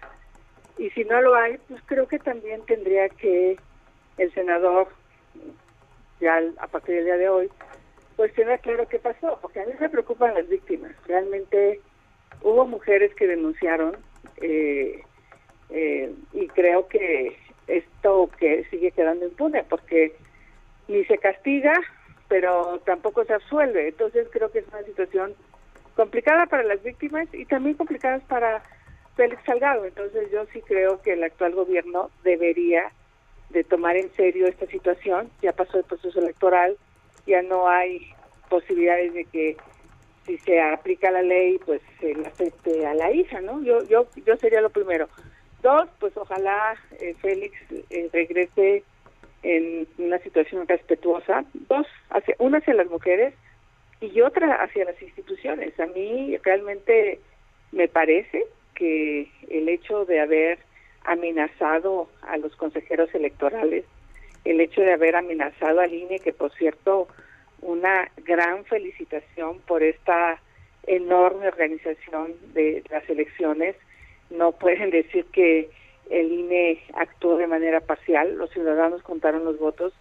[0.76, 3.56] Y si no lo hay, pues creo que también tendría que
[4.16, 4.88] el senador,
[6.20, 7.48] ya a partir del día de hoy,
[8.16, 10.90] pues tener claro qué pasó, porque a mí me preocupan las víctimas.
[11.06, 11.80] Realmente
[12.42, 13.96] hubo mujeres que denunciaron
[14.38, 15.04] eh,
[15.70, 17.36] eh, y creo que
[17.66, 20.14] esto que sigue quedando impune, porque
[20.88, 21.74] ni se castiga,
[22.28, 23.88] pero tampoco se absuelve.
[23.88, 25.34] Entonces creo que es una situación
[25.94, 28.62] complicada para las víctimas y también complicadas para
[29.16, 29.84] Félix Salgado.
[29.84, 32.92] Entonces yo sí creo que el actual gobierno debería
[33.50, 35.30] de tomar en serio esta situación.
[35.42, 36.76] Ya pasó el proceso electoral,
[37.26, 38.12] ya no hay
[38.48, 39.56] posibilidades de que
[40.24, 43.62] si se aplica la ley, pues se le afecte a la hija, ¿no?
[43.62, 45.08] Yo yo yo sería lo primero.
[45.68, 47.54] Dos, pues ojalá eh, Félix
[47.90, 48.82] eh, regrese
[49.42, 51.44] en una situación respetuosa.
[51.68, 53.34] Dos, hacia, una hacia las mujeres
[54.00, 55.78] y otra hacia las instituciones.
[55.78, 57.20] A mí realmente
[57.70, 60.58] me parece que el hecho de haber
[61.04, 63.84] amenazado a los consejeros electorales,
[64.46, 67.08] el hecho de haber amenazado al INE, que por cierto,
[67.60, 70.40] una gran felicitación por esta
[70.86, 73.76] enorme organización de las elecciones,
[74.30, 75.70] no pueden decir que
[76.10, 79.92] el INE actuó de manera parcial, los ciudadanos contaron los votos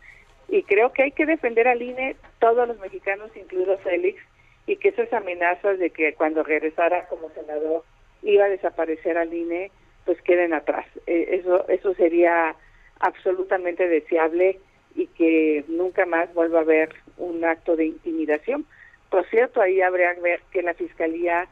[0.50, 4.22] y creo que hay que defender al INE, todos los mexicanos, incluido Félix,
[4.66, 7.84] y que esas amenazas de que cuando regresara como senador
[8.22, 9.72] iba a desaparecer al INE,
[10.06, 10.86] pues queden atrás.
[11.06, 12.56] Eh, eso, eso sería
[13.00, 14.60] absolutamente deseable
[14.96, 18.66] y que nunca más vuelva a haber un acto de intimidación.
[19.10, 21.48] Por cierto, ahí habría que ver que la Fiscalía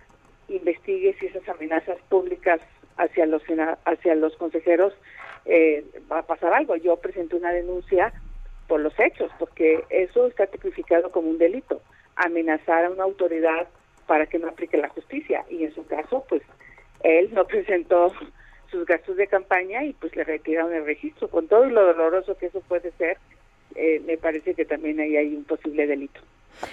[0.50, 2.60] investigue si esas amenazas públicas
[2.98, 3.44] hacia los
[3.86, 4.94] hacia los consejeros
[5.46, 6.76] eh, va a pasar algo.
[6.76, 8.14] Yo presenté una denuncia
[8.68, 11.82] por los hechos, porque eso está tipificado como un delito,
[12.16, 13.68] amenazar a una autoridad
[14.08, 15.46] para que no aplique la justicia.
[15.50, 16.42] Y en su caso, pues
[17.04, 18.14] él no presentó
[18.72, 21.30] sus gastos de campaña y pues le retiraron el registro.
[21.30, 23.18] Con todo lo doloroso que eso puede ser,
[23.76, 26.22] eh, me parece que también ahí hay un posible delito.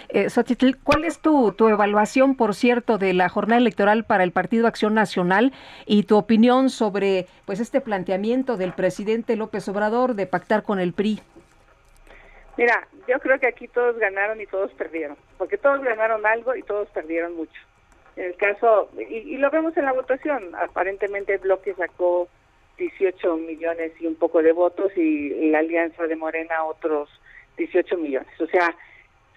[0.09, 4.33] Eh, Xochitl, ¿cuál es tu, tu evaluación, por cierto, de la jornada electoral para el
[4.33, 5.53] Partido Acción Nacional
[5.87, 10.93] y tu opinión sobre pues este planteamiento del presidente López Obrador de pactar con el
[10.93, 11.21] PRI?
[12.57, 16.63] Mira, yo creo que aquí todos ganaron y todos perdieron, porque todos ganaron algo y
[16.63, 17.61] todos perdieron mucho.
[18.17, 22.29] En el caso, y, y lo vemos en la votación, aparentemente el bloque sacó
[22.77, 27.09] 18 millones y un poco de votos y la alianza de Morena otros
[27.57, 28.41] 18 millones.
[28.41, 28.75] O sea,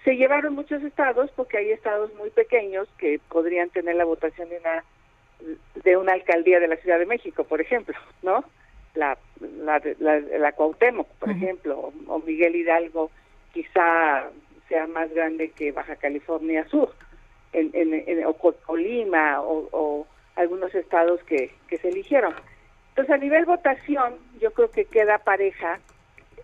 [0.06, 4.58] se llevaron muchos estados porque hay estados muy pequeños que podrían tener la votación de
[4.58, 4.84] una
[5.82, 8.44] de una alcaldía de la Ciudad de México, por ejemplo, ¿no?
[8.94, 13.10] La la, la, la Cuauhtémoc, por ejemplo, o, Miguel Hidalgo
[13.52, 14.30] quizá
[14.68, 16.94] sea más grande que Baja California Sur,
[17.52, 20.06] en, en, o Colima o, o
[20.36, 22.32] algunos estados que, que se eligieron.
[22.90, 25.80] Entonces, a nivel votación, yo creo que queda pareja,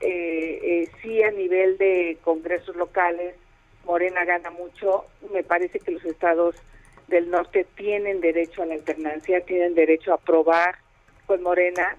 [0.00, 3.36] eh, eh, sí a nivel de congresos locales,
[3.84, 6.56] Morena gana mucho, me parece que los estados
[7.08, 10.76] del norte tienen derecho a la alternancia, tienen derecho a aprobar
[11.26, 11.96] con Morena,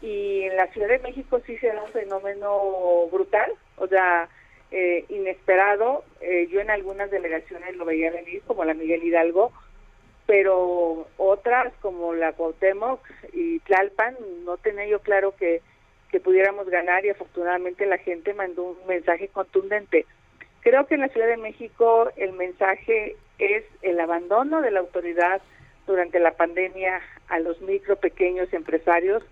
[0.00, 4.28] y en la Ciudad de México sí se da un fenómeno brutal, o sea,
[4.72, 9.52] eh, inesperado, eh, yo en algunas delegaciones lo veía venir, como la Miguel Hidalgo,
[10.26, 13.00] pero otras como la Cuauhtémoc
[13.32, 15.60] y Tlalpan no tenía yo claro que
[16.22, 20.04] pudiéramos ganar y afortunadamente la gente mandó un mensaje contundente.
[20.62, 25.42] Creo que en la Ciudad de México el mensaje es el abandono de la autoridad
[25.86, 29.24] durante la pandemia a los micro, pequeños empresarios,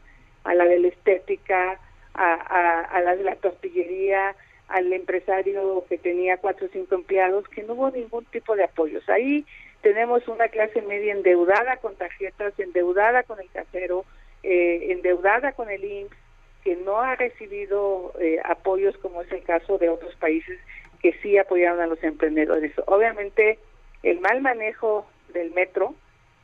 [0.43, 1.78] a la de la estética,
[2.15, 4.35] a, la de la tortillería,
[4.66, 9.09] al empresario que tenía cuatro o cinco empleados, que no hubo ningún tipo de apoyos.
[9.09, 9.47] Ahí
[9.82, 14.05] tenemos una clase media endeudada con tarjetas, endeudada con el casero,
[14.43, 16.16] eh, endeudada con el IMSS,
[16.65, 20.59] que no ha recibido eh, apoyos como es el caso de otros países
[21.02, 22.72] que sí apoyaron a los emprendedores.
[22.86, 23.59] Obviamente
[24.02, 25.94] el mal manejo del metro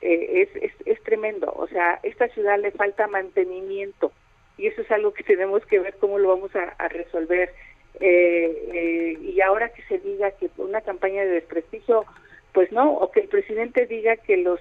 [0.00, 4.12] eh, es, es, es tremendo, o sea, esta ciudad le falta mantenimiento
[4.58, 7.52] y eso es algo que tenemos que ver cómo lo vamos a, a resolver.
[7.98, 12.04] Eh, eh, y ahora que se diga que una campaña de desprestigio
[12.52, 14.60] pues no, o que el presidente diga que los,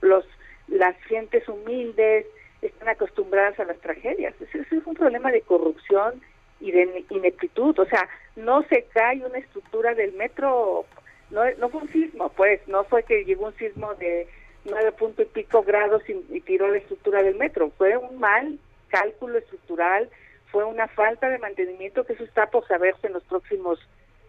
[0.00, 0.24] los
[0.68, 2.26] las gentes humildes
[2.62, 4.34] están acostumbradas a las tragedias.
[4.40, 6.22] Ese, es un problema de corrupción
[6.64, 7.78] y de ineptitud.
[7.78, 10.86] O sea, no se cae una estructura del metro,
[11.30, 14.26] no, no fue un sismo, pues, no fue que llegó un sismo de
[14.64, 17.70] nueve punto y pico grados y, y tiró la estructura del metro.
[17.76, 18.58] Fue un mal
[18.88, 20.08] cálculo estructural,
[20.50, 23.78] fue una falta de mantenimiento, que eso está por saberse en los próximos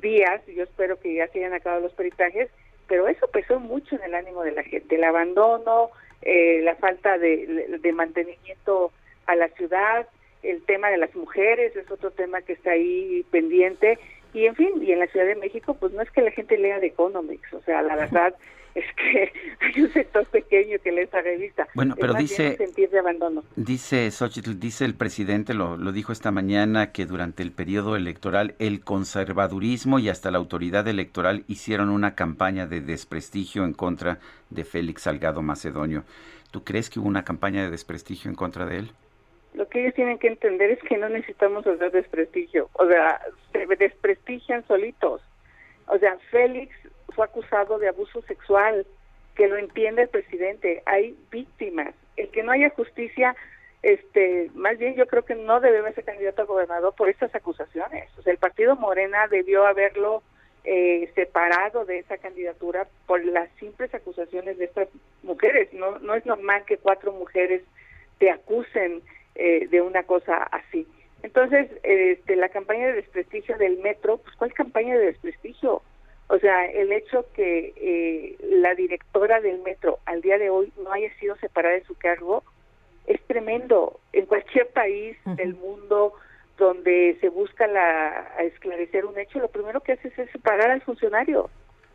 [0.01, 2.49] días, y yo espero que ya se hayan acabado los peritajes,
[2.87, 5.91] pero eso pesó mucho en el ánimo de la gente, el abandono,
[6.21, 8.91] eh, la falta de, de, mantenimiento
[9.27, 10.07] a la ciudad,
[10.49, 13.99] el tema de las mujeres es otro tema que está ahí pendiente
[14.33, 16.57] y en fin, y en la Ciudad de México pues no es que la gente
[16.57, 18.35] lea de Economics, o sea, la verdad
[18.75, 19.31] es que
[19.61, 21.65] hay un sector pequeño que lee esa revista.
[21.73, 23.45] Bueno, pero dice, sentir de abandono.
[23.55, 28.55] dice Xochitl, dice el presidente, lo, lo dijo esta mañana, que durante el periodo electoral
[28.59, 34.19] el conservadurismo y hasta la autoridad electoral hicieron una campaña de desprestigio en contra
[34.49, 36.03] de Félix Salgado Macedonio.
[36.51, 38.91] ¿Tú crees que hubo una campaña de desprestigio en contra de él?
[39.55, 43.21] Lo que ellos tienen que entender es que no necesitamos hacer desprestigio, o sea,
[43.53, 45.21] se desprestigian solitos.
[45.87, 46.75] O sea, Félix
[47.13, 48.85] fue acusado de abuso sexual,
[49.35, 53.35] que lo entiende el presidente, hay víctimas, el que no haya justicia,
[53.81, 58.09] este, más bien yo creo que no debe ser candidato a gobernador por estas acusaciones.
[58.17, 60.23] O sea, el partido Morena debió haberlo
[60.63, 64.89] eh, separado de esa candidatura por las simples acusaciones de estas
[65.23, 65.71] mujeres.
[65.73, 67.61] No, no es normal que cuatro mujeres
[68.17, 69.03] te acusen
[69.35, 70.87] eh, de una cosa así.
[71.23, 75.81] Entonces, este, la campaña de desprestigio del metro, pues ¿cuál campaña de desprestigio?
[76.27, 80.91] O sea, el hecho que eh, la directora del metro al día de hoy no
[80.91, 82.43] haya sido separada de su cargo
[83.05, 83.99] es tremendo.
[84.13, 85.35] En cualquier país uh -huh.
[85.35, 86.13] del mundo
[86.57, 90.81] donde se busca la, a esclarecer un hecho, lo primero que haces es separar al
[90.81, 91.49] funcionario.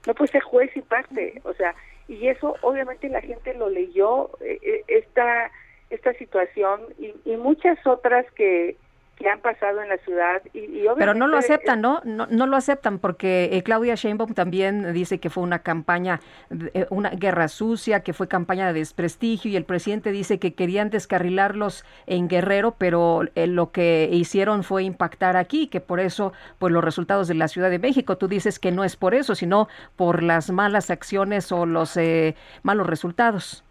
[0.06, 1.40] No puede ser juez y parte.
[1.44, 1.74] O sea,
[2.08, 5.50] y eso obviamente la gente lo leyó, eh, esta,
[5.90, 8.76] esta situación y, y muchas otras que
[9.20, 12.46] que han pasado en la ciudad y, y pero no lo aceptan no no, no
[12.46, 17.48] lo aceptan porque eh, Claudia Sheinbaum también dice que fue una campaña eh, una guerra
[17.48, 22.76] sucia que fue campaña de desprestigio y el presidente dice que querían descarrilarlos en Guerrero
[22.78, 27.34] pero eh, lo que hicieron fue impactar aquí que por eso pues los resultados de
[27.34, 28.16] la Ciudad de México.
[28.16, 32.36] Tú dices que no es por eso sino por las malas acciones o los eh,
[32.62, 33.64] malos resultados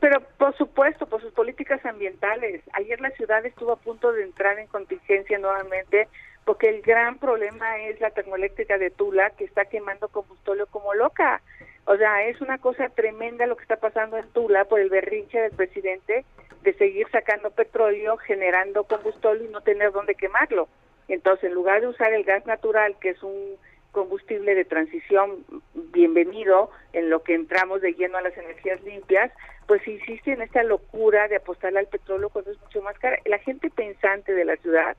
[0.00, 2.62] pero por supuesto, por sus políticas ambientales.
[2.74, 6.08] Ayer la ciudad estuvo a punto de entrar en contingencia nuevamente
[6.44, 11.40] porque el gran problema es la termoeléctrica de Tula que está quemando combustóleo como loca.
[11.84, 15.40] O sea, es una cosa tremenda lo que está pasando en Tula por el berrinche
[15.40, 16.24] del presidente
[16.62, 20.68] de seguir sacando petróleo, generando combustóleo y no tener dónde quemarlo.
[21.08, 23.56] Entonces, en lugar de usar el gas natural, que es un
[23.90, 25.44] combustible de transición
[25.74, 29.30] bienvenido en lo que entramos de lleno a las energías limpias,
[29.66, 33.18] pues insiste en esta locura de apostarle al petróleo cuando es mucho más cara.
[33.24, 34.96] La gente pensante de la ciudad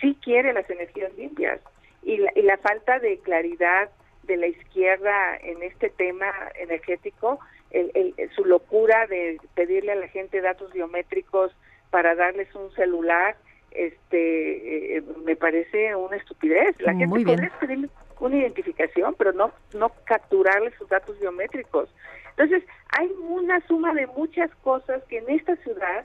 [0.00, 1.60] sí quiere las energías limpias
[2.02, 3.90] y la, y la falta de claridad
[4.24, 7.38] de la izquierda en este tema energético,
[7.70, 11.52] el, su locura de pedirle a la gente datos biométricos
[11.90, 13.36] para darles un celular,
[13.70, 16.80] este, eh, me parece una estupidez.
[16.80, 17.88] La gente puede pedirle
[18.20, 21.88] una identificación, pero no no capturarle sus datos biométricos.
[22.36, 26.04] Entonces, hay una suma de muchas cosas que en esta ciudad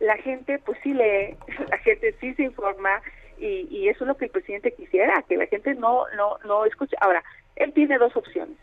[0.00, 1.36] la gente pues sí lee,
[1.70, 3.00] la gente sí se informa
[3.38, 6.64] y, y eso es lo que el presidente quisiera, que la gente no no no
[6.64, 6.96] escuche.
[7.00, 7.22] Ahora,
[7.56, 8.56] él tiene dos opciones,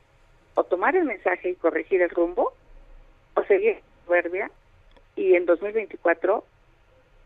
[0.55, 2.53] o tomar el mensaje y corregir el rumbo,
[3.35, 4.49] o seguir soberbia
[5.15, 6.43] y en 2024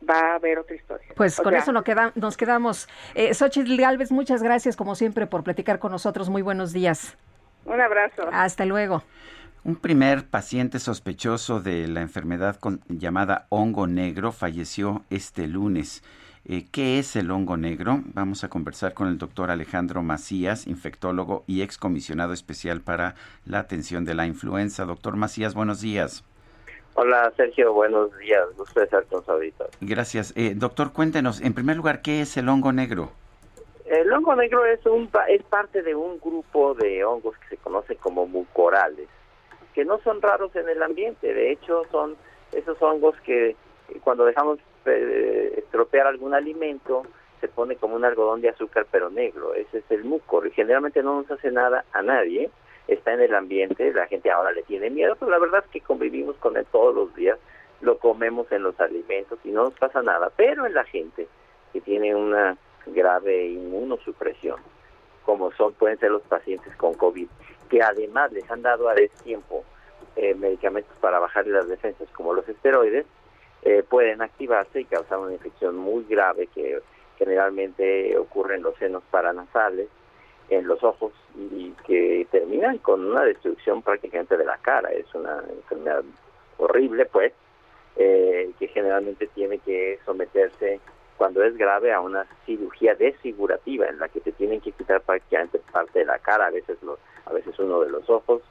[0.07, 1.07] va a haber otra historia.
[1.15, 2.87] Pues con eso nos, queda, nos quedamos.
[3.15, 6.29] Eh, Xochitl Galvez, muchas gracias como siempre por platicar con nosotros.
[6.29, 7.17] Muy buenos días.
[7.65, 8.23] Un abrazo.
[8.31, 9.03] Hasta luego.
[9.69, 16.03] Un primer paciente sospechoso de la enfermedad con, llamada hongo negro falleció este lunes.
[16.43, 18.01] Eh, ¿Qué es el hongo negro?
[18.15, 23.13] Vamos a conversar con el doctor Alejandro Macías, infectólogo y excomisionado especial para
[23.45, 24.85] la atención de la influenza.
[24.85, 26.23] Doctor Macías, buenos días.
[26.95, 28.47] Hola Sergio, buenos días.
[28.57, 29.23] Gusto estar con.
[29.81, 30.33] Gracias.
[30.35, 33.11] Eh, doctor, cuéntenos, en primer lugar, ¿qué es el hongo negro?
[33.85, 37.95] El hongo negro es, un, es parte de un grupo de hongos que se conoce
[37.97, 39.07] como mucorales,
[39.73, 41.33] que no son raros en el ambiente.
[41.33, 42.15] De hecho, son
[42.51, 43.55] esos hongos que
[44.03, 47.03] cuando dejamos eh, estropear algún alimento,
[47.41, 51.01] se pone como un algodón de azúcar pero negro, ese es el mucor y generalmente
[51.01, 52.49] no nos hace nada a nadie,
[52.87, 55.81] está en el ambiente, la gente ahora le tiene miedo, pero la verdad es que
[55.81, 57.39] convivimos con él todos los días,
[57.81, 61.27] lo comemos en los alimentos y no nos pasa nada, pero en la gente
[61.71, 64.59] que tiene una grave inmunosupresión,
[65.23, 67.27] como son pueden ser los pacientes con COVID,
[67.69, 69.63] que además les han dado a tiempo
[70.15, 73.05] eh, medicamentos para bajar las defensas como los esteroides,
[73.61, 76.81] eh, pueden activarse y causar una infección muy grave que
[77.17, 79.87] generalmente ocurre en los senos paranasales,
[80.49, 84.89] en los ojos y que terminan con una destrucción prácticamente de la cara.
[84.91, 86.03] Es una enfermedad
[86.57, 87.33] horrible, pues,
[87.97, 90.79] eh, que generalmente tiene que someterse
[91.17, 95.59] cuando es grave a una cirugía desfigurativa en la que te tienen que quitar prácticamente
[95.71, 96.77] parte de la cara, a veces,
[97.25, 98.41] a veces uno de los ojos.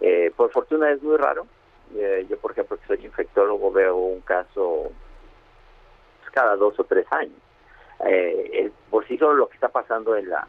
[0.00, 1.46] Eh, por fortuna es muy raro,
[1.94, 4.90] eh, yo, por ejemplo, que soy infectólogo, veo un caso
[6.20, 7.38] pues, cada dos o tres años.
[8.06, 10.46] Eh, por sí solo lo que está pasando en la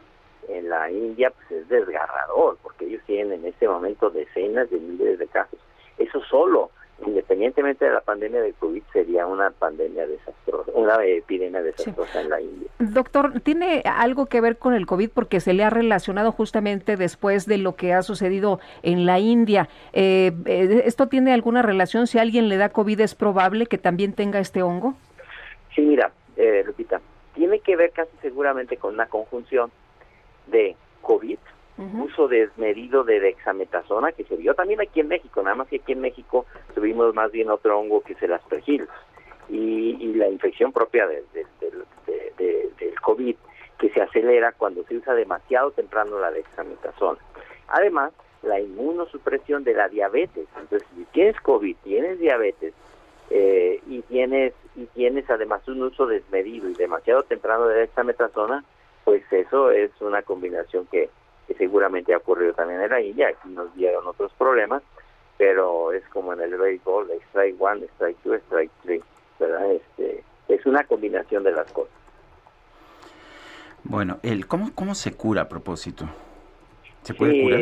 [0.48, 5.18] en la India pues es desgarrador, porque ellos tienen en este momento decenas de miles
[5.18, 5.58] de casos.
[5.98, 6.70] Eso solo
[7.04, 12.40] independientemente de la pandemia del COVID, sería una pandemia desastrosa, una epidemia desastrosa en la
[12.40, 12.68] India.
[12.78, 15.10] Doctor, ¿tiene algo que ver con el COVID?
[15.10, 19.68] Porque se le ha relacionado justamente después de lo que ha sucedido en la India.
[19.92, 22.06] Eh, eh, ¿Esto tiene alguna relación?
[22.06, 24.94] Si alguien le da COVID, ¿es probable que también tenga este hongo?
[25.74, 27.00] Sí, mira, eh, Lupita,
[27.34, 29.70] tiene que ver casi seguramente con una conjunción
[30.46, 31.38] de COVID,
[31.78, 35.92] uso desmedido de dexametasona que se vio también aquí en México, nada más que aquí
[35.92, 38.88] en México tuvimos más bien otro hongo que es el aspergillus
[39.48, 41.24] y, y la infección propia del
[43.02, 43.36] COVID
[43.78, 47.20] que se acelera cuando se usa demasiado temprano la dexametasona.
[47.68, 48.12] Además,
[48.42, 50.46] la inmunosupresión de la diabetes.
[50.58, 52.74] Entonces, si tienes COVID, tienes diabetes
[53.30, 58.64] eh, y tienes y tienes además un uso desmedido y demasiado temprano de dexametasona,
[59.04, 61.08] pues eso es una combinación que
[61.46, 64.82] que seguramente ha ocurrido también en la India, aquí nos dieron otros problemas,
[65.38, 69.02] pero es como en el béisbol, strike one, strike two, strike three,
[69.38, 69.72] ¿verdad?
[69.72, 71.92] Este, es una combinación de las cosas.
[73.84, 76.06] Bueno, el, ¿cómo, ¿cómo se cura a propósito?
[77.02, 77.60] ¿Se puede curar?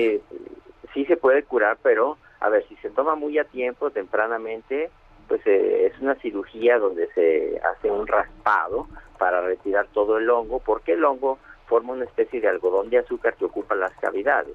[0.95, 4.91] Sí se puede curar, pero a ver, si se toma muy a tiempo, tempranamente,
[5.29, 8.87] pues eh, es una cirugía donde se hace un raspado
[9.19, 13.35] para retirar todo el hongo, porque el hongo forma una especie de algodón de azúcar
[13.35, 14.55] que ocupa las cavidades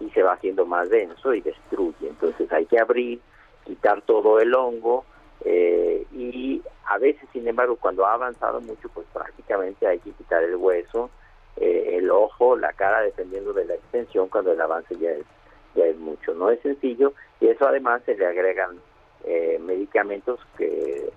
[0.00, 2.08] y se va haciendo más denso y destruye.
[2.08, 3.20] Entonces hay que abrir,
[3.64, 5.04] quitar todo el hongo
[5.44, 10.42] eh, y a veces, sin embargo, cuando ha avanzado mucho, pues prácticamente hay que quitar
[10.42, 11.10] el hueso,
[11.56, 15.26] eh, el ojo, la cara, dependiendo de la extensión, cuando el avance ya es,
[15.74, 16.34] ya es mucho.
[16.34, 18.78] No es sencillo y eso además se le agregan
[19.24, 21.10] eh, medicamentos que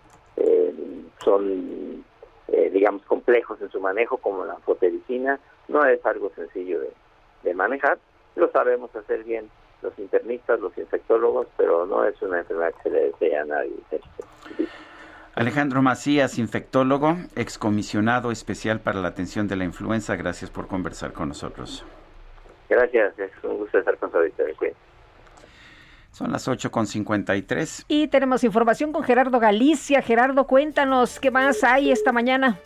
[1.23, 2.03] son
[2.52, 6.80] eh, digamos, complejos en su manejo, como la fotericina, no es algo sencillo
[7.44, 7.98] de, manejar.
[8.36, 9.49] Lo sabemos hacer bien
[9.82, 13.73] los internistas, los infectólogos, pero no es una enfermedad que se le desea a nadie.
[15.36, 21.30] Alejandro Macías, infectólogo, excomisionado especial para la atención de la influenza, gracias por conversar con
[21.30, 21.86] nosotros.
[22.69, 24.56] Gracias, es un gusto estar con su auditorio.
[26.11, 27.85] Son las 8.53.
[27.88, 30.01] Y tenemos información con Gerardo Galicia.
[30.01, 32.59] Gerardo, cuéntanos qué más hay esta mañana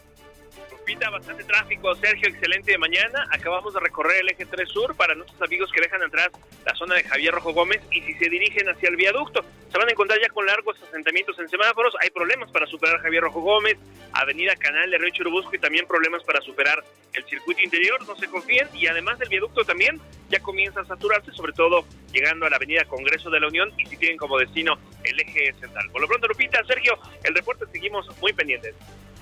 [0.94, 1.96] bastante tráfico.
[1.96, 3.28] Sergio, excelente mañana.
[3.32, 6.30] Acabamos de recorrer el eje 3 Sur para nuestros amigos que dejan atrás
[6.64, 9.88] la zona de Javier Rojo Gómez y si se dirigen hacia el viaducto, se van
[9.90, 11.96] a encontrar ya con largos asentamientos en semáforos.
[12.02, 13.78] Hay problemas para superar Javier Rojo Gómez,
[14.14, 16.84] Avenida Canal de Río Churubusco y también problemas para superar
[17.14, 18.06] el circuito interior.
[18.08, 20.00] No se confíen y además el viaducto también
[20.30, 23.86] ya comienza a saturarse, sobre todo llegando a la Avenida Congreso de la Unión y
[23.88, 25.90] si tienen como destino el eje central.
[25.92, 28.76] Por lo pronto, Lupita, Sergio, el reporte seguimos muy pendientes.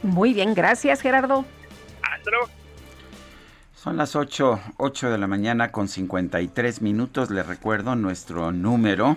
[0.04, 1.46] Muy bien, gracias Gerardo.
[2.02, 2.32] Hasta
[3.74, 7.32] Son las 8, 8 de la mañana con 53 minutos.
[7.32, 9.16] Les recuerdo nuestro número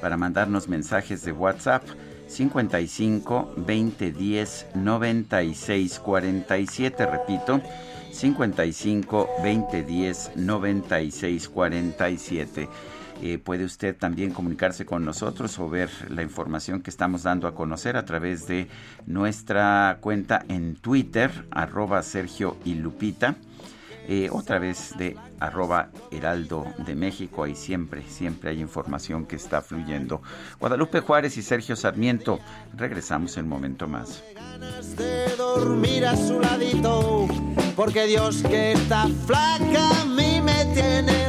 [0.00, 1.84] para mandarnos mensajes de WhatsApp
[2.26, 7.06] 55 20 10 96 47.
[7.06, 7.60] Repito,
[8.10, 12.68] 55 20 10 96 47.
[13.22, 17.54] Eh, puede usted también comunicarse con nosotros o ver la información que estamos dando a
[17.54, 18.68] conocer a través de
[19.06, 23.36] nuestra cuenta en Twitter, arroba Sergio y Lupita.
[24.06, 27.44] Eh, otra vez de arroba Heraldo de México.
[27.44, 30.20] Ahí siempre, siempre hay información que está fluyendo.
[30.60, 32.38] Guadalupe Juárez y Sergio Sarmiento.
[32.76, 34.22] Regresamos en un momento más.
[34.96, 37.26] de dormir a su ladito,
[37.74, 41.24] porque Dios que está flaca a mí me tiene.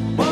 [0.00, 0.31] Por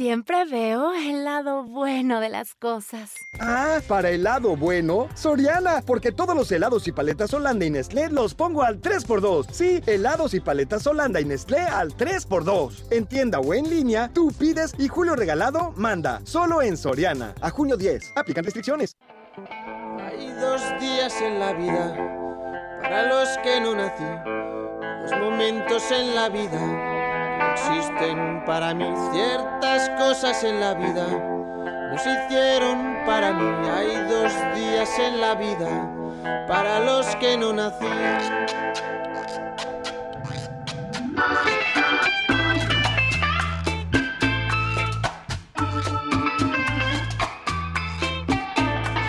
[0.00, 3.12] Siempre veo el lado bueno de las cosas.
[3.38, 8.08] Ah, para el lado bueno, Soriana, porque todos los helados y paletas Holanda y Nestlé
[8.08, 9.48] los pongo al 3x2.
[9.52, 12.84] Sí, helados y paletas Holanda y Nestlé al 3x2.
[12.92, 16.22] En tienda o en línea, tú pides y Julio Regalado manda.
[16.24, 17.34] Solo en Soriana.
[17.42, 18.12] A junio 10.
[18.16, 18.96] Aplican restricciones.
[20.02, 21.94] Hay dos días en la vida
[22.80, 24.02] para los que no nací.
[25.02, 26.89] Dos momentos en la vida
[27.52, 31.06] existen para mí ciertas cosas en la vida.
[31.90, 33.68] No se hicieron para mí.
[33.68, 35.90] Hay dos días en la vida
[36.46, 37.86] para los que no nací.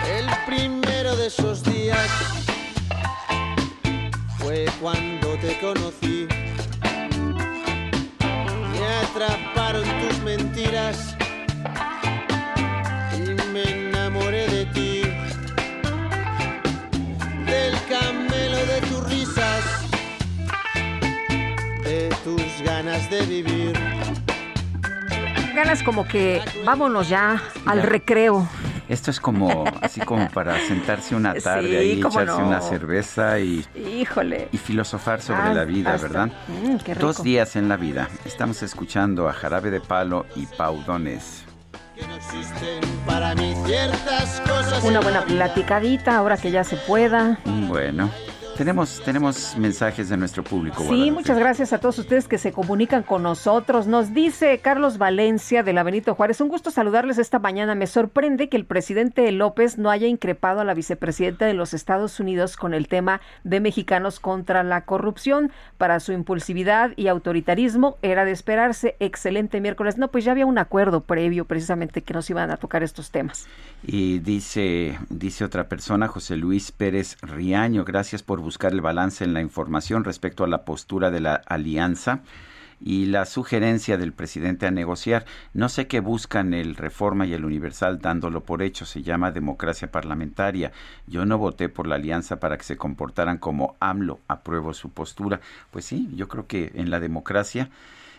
[0.06, 2.08] El primero de esos días
[4.38, 6.26] fue cuando te conocí
[9.14, 11.14] atraparon tus mentiras
[13.14, 15.02] y me enamoré de ti,
[17.44, 19.64] del camelo de tus risas,
[21.84, 23.78] de tus ganas de vivir.
[25.54, 28.48] Ganas como que vámonos ya al recreo.
[28.92, 34.48] Esto es como así como para sentarse una tarde ahí, echarse una cerveza y, Híjole.
[34.52, 36.30] y filosofar sobre la vida, ¿verdad?
[36.46, 38.10] Mm, Dos días en la vida.
[38.26, 41.42] Estamos escuchando a Jarabe de Palo y Paudones.
[44.84, 47.38] Una buena platicadita ahora que ya se pueda.
[47.46, 48.10] Bueno.
[48.56, 50.84] Tenemos, tenemos mensajes de nuestro público.
[50.86, 53.86] Sí, muchas gracias a todos ustedes que se comunican con nosotros.
[53.86, 57.74] Nos dice Carlos Valencia de la Benito Juárez, un gusto saludarles esta mañana.
[57.74, 62.20] Me sorprende que el presidente López no haya increpado a la vicepresidenta de los Estados
[62.20, 65.50] Unidos con el tema de mexicanos contra la corrupción.
[65.78, 68.96] Para su impulsividad y autoritarismo era de esperarse.
[69.00, 69.96] Excelente miércoles.
[69.96, 73.46] No, pues ya había un acuerdo previo precisamente que nos iban a tocar estos temas.
[73.82, 79.34] Y dice, dice otra persona, José Luis Pérez Riaño, gracias por buscar el balance en
[79.34, 82.20] la información respecto a la postura de la alianza
[82.80, 85.24] y la sugerencia del presidente a negociar.
[85.54, 89.90] No sé qué buscan el Reforma y el Universal dándolo por hecho, se llama democracia
[89.90, 90.72] parlamentaria.
[91.06, 95.40] Yo no voté por la alianza para que se comportaran como AMLO, apruebo su postura.
[95.70, 97.70] Pues sí, yo creo que en la democracia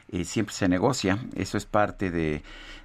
[0.10, 2.42] eh, siempre se negocia, eso es parte de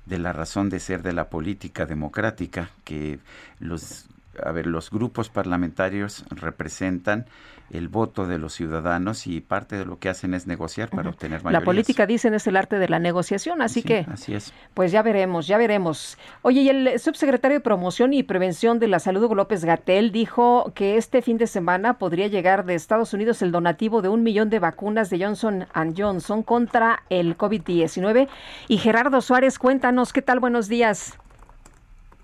[0.09, 3.19] de la razón de ser de la política democrática, que
[3.61, 4.07] los,
[4.45, 7.27] a ver, los grupos parlamentarios representan
[7.71, 11.43] el voto de los ciudadanos y parte de lo que hacen es negociar para obtener
[11.43, 11.61] mayorías.
[11.61, 14.07] La política, dicen, es el arte de la negociación, así que...
[14.11, 14.55] Así es.
[14.75, 16.17] Pues ya veremos, ya veremos.
[16.43, 20.73] Oye, y el subsecretario de Promoción y Prevención de la Salud, Hugo López Gatel, dijo
[20.75, 24.49] que este fin de semana podría llegar de Estados Unidos el donativo de un millón
[24.49, 25.67] de vacunas de Johnson
[25.97, 28.29] Johnson contra el COVID-19.
[28.69, 30.41] Y Gerardo Suárez, cuéntanos, ¿qué tal?
[30.41, 31.19] Buenos días.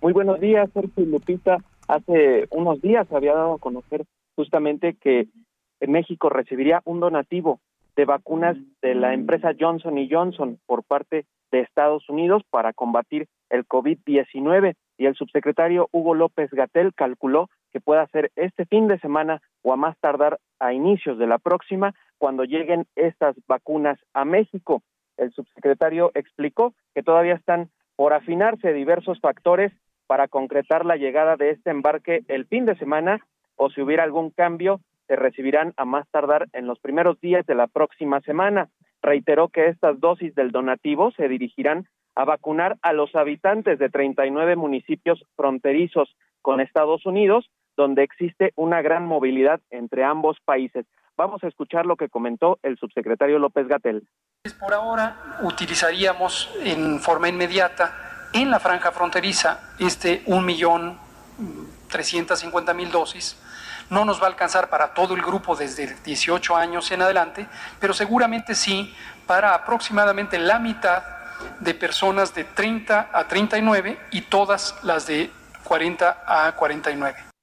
[0.01, 1.59] Muy buenos días, Sergio Lupita.
[1.89, 4.05] Hace unos días había dado a conocer
[4.36, 5.28] justamente que
[5.81, 7.61] México recibiría un donativo
[7.94, 13.66] de vacunas de la empresa Johnson Johnson por parte de Estados Unidos para combatir el
[13.66, 19.43] COVID-19 y el subsecretario Hugo López Gatel calculó que pueda ser este fin de semana
[19.62, 24.82] o a más tardar a inicios de la próxima cuando lleguen estas vacunas a México.
[25.16, 29.73] El subsecretario explicó que todavía están por afinarse diversos factores
[30.06, 33.24] para concretar la llegada de este embarque el fin de semana
[33.56, 37.55] o si hubiera algún cambio, se recibirán a más tardar en los primeros días de
[37.55, 38.68] la próxima semana.
[39.02, 44.56] Reiteró que estas dosis del donativo se dirigirán a vacunar a los habitantes de 39
[44.56, 50.86] municipios fronterizos con Estados Unidos, donde existe una gran movilidad entre ambos países.
[51.16, 54.06] Vamos a escuchar lo que comentó el subsecretario López Gatel.
[54.60, 60.98] Por ahora utilizaríamos en forma inmediata en la franja fronteriza este un millón
[61.89, 63.36] 350 mil dosis.
[63.90, 67.47] No nos va a alcanzar para todo el grupo desde 18 años en adelante,
[67.78, 68.94] pero seguramente sí
[69.27, 71.02] para aproximadamente la mitad
[71.61, 75.31] de personas de 30 a 39 y todas las de
[75.62, 77.34] 40 a 49.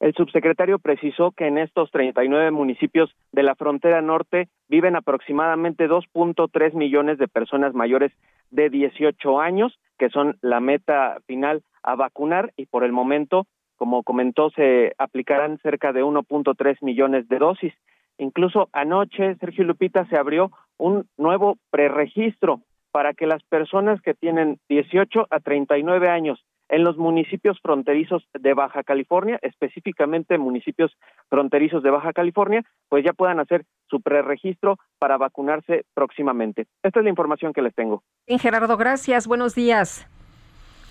[0.00, 6.74] El subsecretario precisó que en estos 39 municipios de la frontera norte viven aproximadamente 2.3
[6.74, 8.12] millones de personas mayores
[8.50, 13.46] de 18 años, que son la meta final a vacunar y por el momento,
[13.76, 17.74] como comentó, se aplicarán cerca de 1.3 millones de dosis.
[18.18, 22.60] Incluso anoche, Sergio Lupita, se abrió un nuevo preregistro
[22.92, 28.54] para que las personas que tienen 18 a 39 años en los municipios fronterizos de
[28.54, 30.92] Baja California, específicamente municipios
[31.28, 36.66] fronterizos de Baja California, pues ya puedan hacer su preregistro para vacunarse próximamente.
[36.82, 38.02] Esta es la información que les tengo.
[38.26, 39.26] Bien, Gerardo, gracias.
[39.26, 40.06] Buenos días.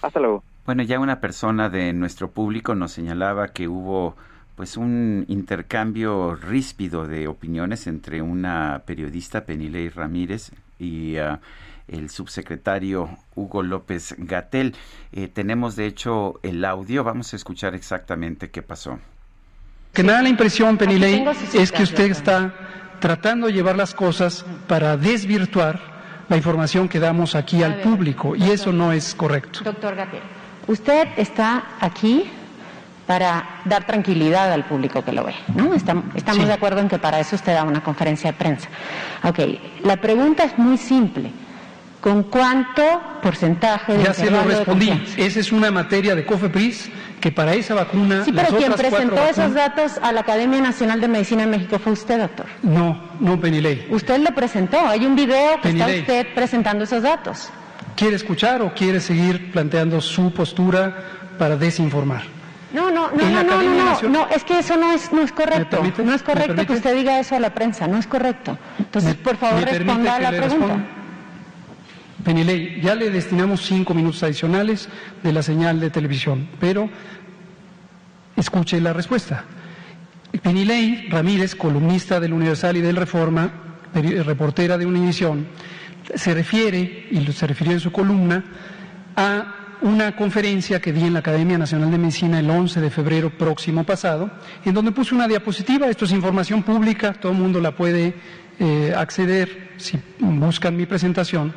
[0.02, 0.44] Hasta luego.
[0.66, 4.16] Bueno, ya una persona de nuestro público nos señalaba que hubo
[4.56, 11.40] pues un intercambio ríspido de opiniones entre una periodista, Penilei Ramírez, y ah,
[11.88, 14.76] el subsecretario Hugo López Gatel.
[15.12, 19.00] Eh, tenemos de hecho el audio, vamos a escuchar exactamente qué pasó.
[19.94, 22.54] Que me da la impresión, Penilei, es que usted está
[23.00, 25.80] tratando de llevar las cosas para desvirtuar
[26.30, 29.62] la información que damos aquí al público y eso no es correcto.
[29.64, 30.22] Doctor Gatel.
[30.68, 32.30] Usted está aquí
[33.08, 35.74] para dar tranquilidad al público que lo ve, ¿no?
[35.74, 38.68] Estamos, de acuerdo en que para eso usted da una conferencia de prensa.
[39.24, 39.40] Ok,
[39.84, 41.32] la pregunta es muy simple.
[42.08, 42.84] ¿Con cuánto
[43.22, 44.90] porcentaje de Ya se lo respondí.
[45.18, 46.90] Esa es una materia de COFEPRIS
[47.20, 48.24] que para esa vacuna.
[48.24, 51.92] Sí, pero quien presentó esos datos a la Academia Nacional de Medicina en México fue
[51.92, 52.46] usted, doctor.
[52.64, 53.88] No, no, Penilei.
[53.90, 54.80] Usted lo presentó.
[54.88, 57.50] Hay un video que está usted presentando esos datos.
[57.98, 60.96] ¿Quiere escuchar o quiere seguir planteando su postura
[61.38, 62.22] para desinformar?
[62.72, 65.84] No, no, no, no, no, no, no, es que eso no es, no es correcto.
[66.06, 68.58] No es correcto que usted diga eso a la prensa, no es correcto.
[68.80, 70.97] Entonces, por favor, responda a la pregunta.
[72.28, 74.90] Penilei, ya le destinamos cinco minutos adicionales
[75.24, 76.90] de la señal de televisión, pero
[78.36, 79.46] escuche la respuesta.
[80.44, 83.50] Penilei Ramírez, columnista del Universal y del Reforma,
[83.94, 85.48] reportera de Univisión,
[86.16, 88.44] se refiere, y se refirió en su columna,
[89.16, 93.30] a una conferencia que di en la Academia Nacional de Medicina el 11 de febrero
[93.30, 94.30] próximo pasado,
[94.66, 98.16] en donde puse una diapositiva, esto es información pública, todo el mundo la puede
[98.60, 101.54] eh, acceder si buscan mi presentación,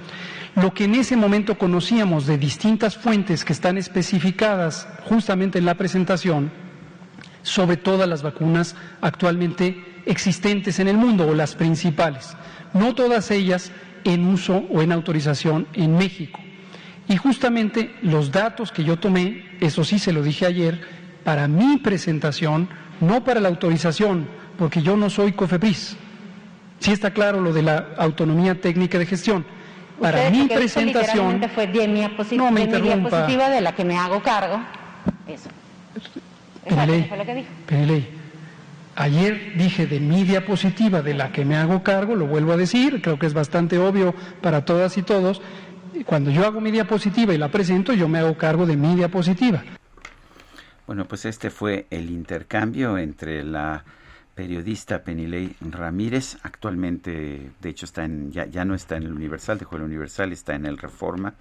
[0.56, 5.74] lo que en ese momento conocíamos de distintas fuentes que están especificadas justamente en la
[5.74, 6.50] presentación
[7.42, 12.36] sobre todas las vacunas actualmente existentes en el mundo o las principales,
[12.74, 13.72] no todas ellas
[14.04, 16.40] en uso o en autorización en México.
[17.08, 20.80] Y justamente los datos que yo tomé, eso sí se lo dije ayer,
[21.24, 22.68] para mi presentación,
[23.00, 24.26] no para la autorización,
[24.58, 25.96] porque yo no soy COFEPRIS.
[26.78, 29.44] Sí está claro lo de la autonomía técnica de gestión.
[30.00, 31.42] Para mi presentación...
[31.54, 32.00] fue de mi,
[32.36, 34.60] no me de mi diapositiva de la que me hago cargo.
[35.28, 35.50] Eso.
[36.66, 37.48] Peneley, fue lo que dijo.
[38.96, 43.00] Ayer dije de mi diapositiva de la que me hago cargo, lo vuelvo a decir,
[43.00, 45.40] creo que es bastante obvio para todas y todos,
[46.04, 49.62] cuando yo hago mi diapositiva y la presento, yo me hago cargo de mi diapositiva.
[50.86, 53.84] Bueno, pues este fue el intercambio entre la
[54.34, 59.58] periodista Penilei Ramírez, actualmente, de hecho, está en, ya, ya no está en el Universal,
[59.58, 61.34] dejó el Universal, está en el Reforma,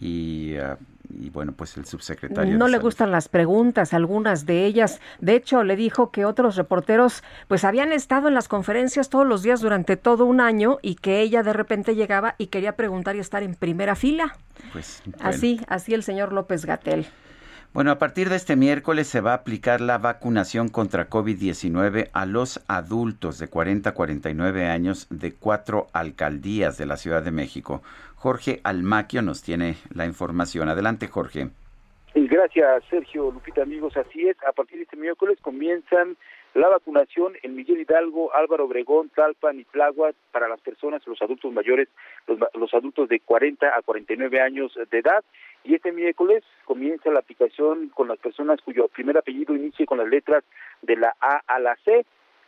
[0.00, 0.78] y, ah,
[1.10, 2.56] y, bueno, pues el subsecretario.
[2.56, 5.00] No le gustan las preguntas, algunas de ellas.
[5.20, 9.42] De hecho, le dijo que otros reporteros pues habían estado en las conferencias todos los
[9.42, 13.18] días durante todo un año y que ella de repente llegaba y quería preguntar y
[13.18, 14.36] estar en primera fila.
[14.72, 17.06] Pues así, así el señor López Gatel.
[17.72, 22.26] Bueno, a partir de este miércoles se va a aplicar la vacunación contra COVID-19 a
[22.26, 27.80] los adultos de 40 a 49 años de cuatro alcaldías de la Ciudad de México.
[28.16, 30.68] Jorge Almaquio nos tiene la información.
[30.68, 31.50] Adelante, Jorge.
[32.16, 33.96] Gracias, Sergio, Lupita, amigos.
[33.96, 36.16] Así es, a partir de este miércoles comienzan
[36.54, 41.52] la vacunación en Miguel Hidalgo, Álvaro Obregón, Talpan y Tláhuac para las personas, los adultos
[41.52, 41.88] mayores,
[42.26, 45.22] los, los adultos de 40 a 49 años de edad.
[45.62, 50.08] Y este miércoles comienza la aplicación con las personas cuyo primer apellido inicie con las
[50.08, 50.42] letras
[50.82, 52.04] de la A a la C.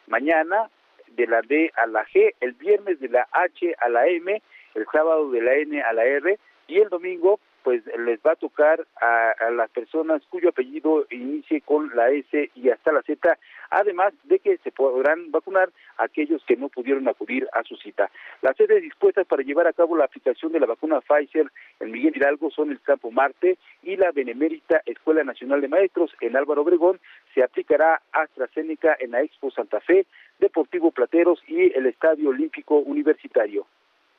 [0.07, 0.71] Mañana
[1.09, 4.43] de la D a la G, el viernes de la H a la M
[4.75, 6.39] el sábado de la N a la R
[6.69, 11.95] y el domingo pues les va a tocar a, las personas cuyo apellido inicie con
[11.95, 13.39] la S y hasta la Z,
[13.71, 18.11] además de que se podrán vacunar aquellos que no pudieron acudir a su cita.
[18.41, 22.17] Las sedes dispuestas para llevar a cabo la aplicación de la vacuna Pfizer en Miguel
[22.17, 27.01] Hidalgo son el Campo Marte y la Benemérita Escuela Nacional de Maestros en Álvaro Obregón.
[27.35, 30.07] Se aplicará AstraZeneca en la Expo Santa Fe,
[30.39, 33.67] Deportivo Plateros y el Estadio Olímpico Universitario.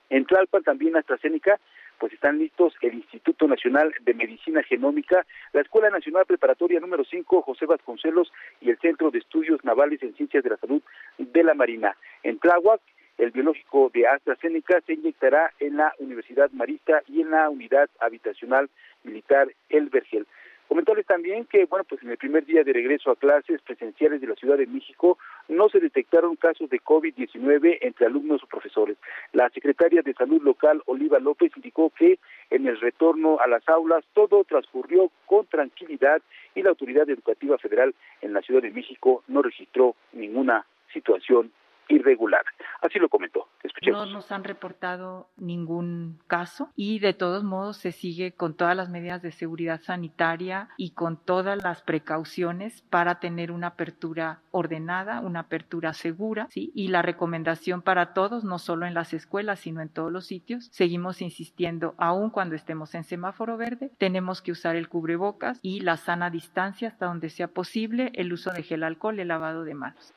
[0.09, 1.59] En Tlalpan también AstraZeneca,
[1.99, 7.41] pues están listos el Instituto Nacional de Medicina Genómica, la Escuela Nacional Preparatoria número 5,
[7.41, 10.81] José Vasconcelos, y el Centro de Estudios Navales en Ciencias de la Salud
[11.17, 11.95] de la Marina.
[12.23, 12.81] En Tláhuac,
[13.17, 18.69] el biológico de AstraZeneca se inyectará en la Universidad Marista y en la Unidad Habitacional
[19.03, 20.25] Militar El Vergel.
[20.67, 24.27] Comentarles también que, bueno, pues en el primer día de regreso a clases presenciales de
[24.27, 28.97] la Ciudad de México no se detectaron casos de COVID-19 entre alumnos o profesores.
[29.31, 34.03] La secretaria de Salud local, Oliva López, indicó que en el retorno a las aulas
[34.13, 36.21] todo transcurrió con tranquilidad
[36.55, 41.51] y la Autoridad Educativa Federal en la Ciudad de México no registró ninguna situación
[41.89, 42.43] irregular.
[42.81, 43.47] Así lo comentó.
[43.91, 48.89] No nos han reportado ningún caso y de todos modos se sigue con todas las
[48.89, 55.41] medidas de seguridad sanitaria y con todas las precauciones para tener una apertura ordenada, una
[55.41, 56.72] apertura segura, ¿sí?
[56.73, 60.69] Y la recomendación para todos, no solo en las escuelas, sino en todos los sitios,
[60.72, 65.97] seguimos insistiendo, aun cuando estemos en semáforo verde, tenemos que usar el cubrebocas y la
[65.97, 70.14] sana distancia hasta donde sea posible, el uso de gel alcohol, el lavado de manos.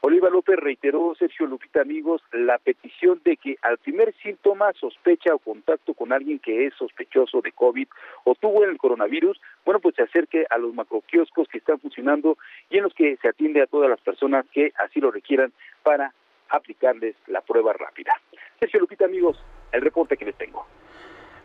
[0.00, 5.38] Oliva López reiteró, Sergio Lupita, amigos, la petición de que al primer síntoma, sospecha o
[5.38, 7.88] contacto con alguien que es sospechoso de COVID
[8.24, 12.38] o tuvo el coronavirus, bueno, pues se acerque a los macroquioscos que están funcionando
[12.70, 15.52] y en los que se atiende a todas las personas que así lo requieran
[15.82, 16.14] para
[16.48, 18.12] aplicarles la prueba rápida.
[18.60, 19.42] Sergio Lupita, amigos,
[19.72, 20.64] el reporte que les tengo.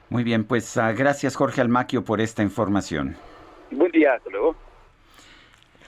[0.10, 3.16] Muy bien, pues uh, gracias Jorge Almaquio por esta información.
[3.72, 4.56] Buen día, hasta luego.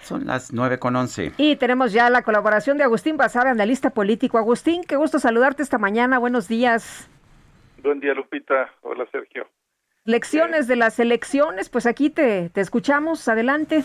[0.05, 1.31] Son las nueve con once.
[1.37, 4.37] Y tenemos ya la colaboración de Agustín Basabe, analista político.
[4.37, 6.19] Agustín, qué gusto saludarte esta mañana.
[6.19, 7.09] Buenos días.
[7.81, 8.69] Buen día, Lupita.
[8.81, 9.47] Hola, Sergio.
[10.03, 13.27] Lecciones de las elecciones, pues aquí te, te escuchamos.
[13.27, 13.83] Adelante.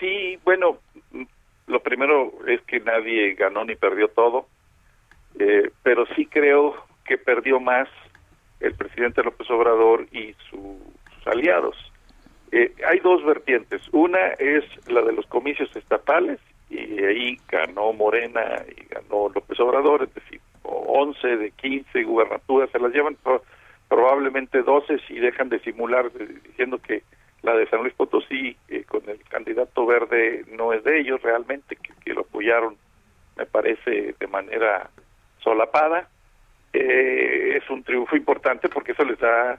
[0.00, 0.78] Sí, bueno,
[1.66, 4.48] lo primero es que nadie ganó ni perdió todo,
[5.38, 7.88] eh, pero sí creo que perdió más
[8.60, 11.76] el presidente López Obrador y sus aliados.
[12.56, 13.82] Eh, hay dos vertientes.
[13.90, 16.38] Una es la de los comicios estatales,
[16.70, 22.78] y ahí ganó Morena y ganó López Obrador, es decir, 11 de 15 gubernaturas se
[22.78, 23.18] las llevan,
[23.88, 27.02] probablemente 12 si dejan de simular diciendo que
[27.42, 31.76] la de San Luis Potosí eh, con el candidato verde no es de ellos realmente,
[31.76, 32.76] que, lo apoyaron,
[33.36, 34.90] me parece, de manera
[35.40, 36.08] solapada.
[36.72, 39.58] Eh, es un triunfo importante porque eso les da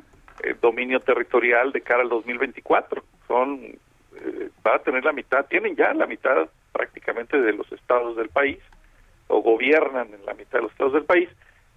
[0.54, 3.04] dominio territorial de cara al 2024.
[3.28, 8.16] Son, eh, va a tener la mitad, tienen ya la mitad prácticamente de los estados
[8.18, 8.60] del país,
[9.28, 11.30] o gobiernan en la mitad de los estados del país,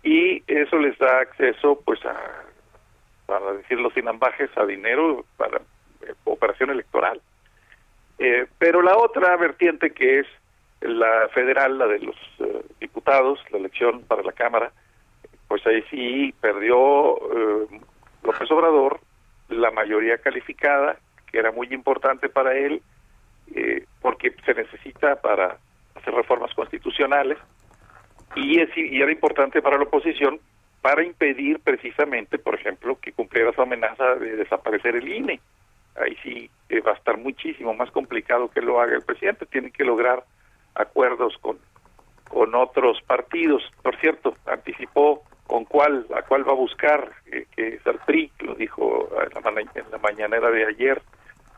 [0.03, 2.17] y eso les da acceso, pues, a,
[3.27, 7.21] para decirlo sin ambajes, a dinero para eh, operación electoral.
[8.19, 10.27] Eh, pero la otra vertiente que es
[10.81, 14.73] la federal, la de los eh, diputados, la elección para la Cámara,
[15.47, 17.19] pues ahí sí perdió
[18.23, 19.01] López Obrador
[19.49, 20.99] la mayoría calificada,
[21.31, 22.83] que era muy importante para él,
[24.01, 25.57] porque se necesita para
[25.95, 27.39] hacer reformas constitucionales,
[28.37, 30.39] y, es, y era importante para la oposición
[30.81, 35.41] para impedir precisamente, por ejemplo, que cumpliera su amenaza de desaparecer el INE.
[35.97, 39.47] Ahí sí eh, va a estar muchísimo más complicado que lo haga el presidente.
[39.47, 40.25] Tiene que lograr
[40.75, 41.59] acuerdos con,
[42.29, 43.63] con otros partidos.
[43.83, 48.31] Por cierto, anticipó con cuál, a cuál va a buscar, eh, que es al PRI,
[48.41, 51.03] lo dijo en la, en la mañanera de ayer,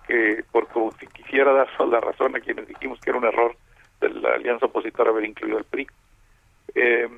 [0.07, 3.57] que por como si quisiera dar la razón a quienes dijimos que era un error
[4.01, 5.89] de la alianza opositora haber incluido al PRI.
[6.75, 7.09] Eh,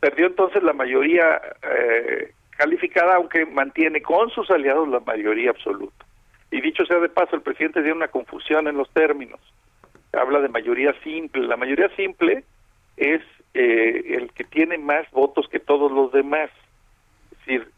[0.00, 6.06] perdió entonces la mayoría eh, calificada, aunque mantiene con sus aliados la mayoría absoluta.
[6.50, 9.40] Y dicho sea de paso, el presidente dio una confusión en los términos.
[10.12, 11.46] Habla de mayoría simple.
[11.46, 12.44] La mayoría simple
[12.96, 13.20] es
[13.54, 16.50] eh, el que tiene más votos que todos los demás.
[17.32, 17.70] Es decir,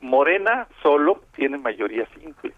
[0.00, 2.52] Morena solo tiene mayoría simple.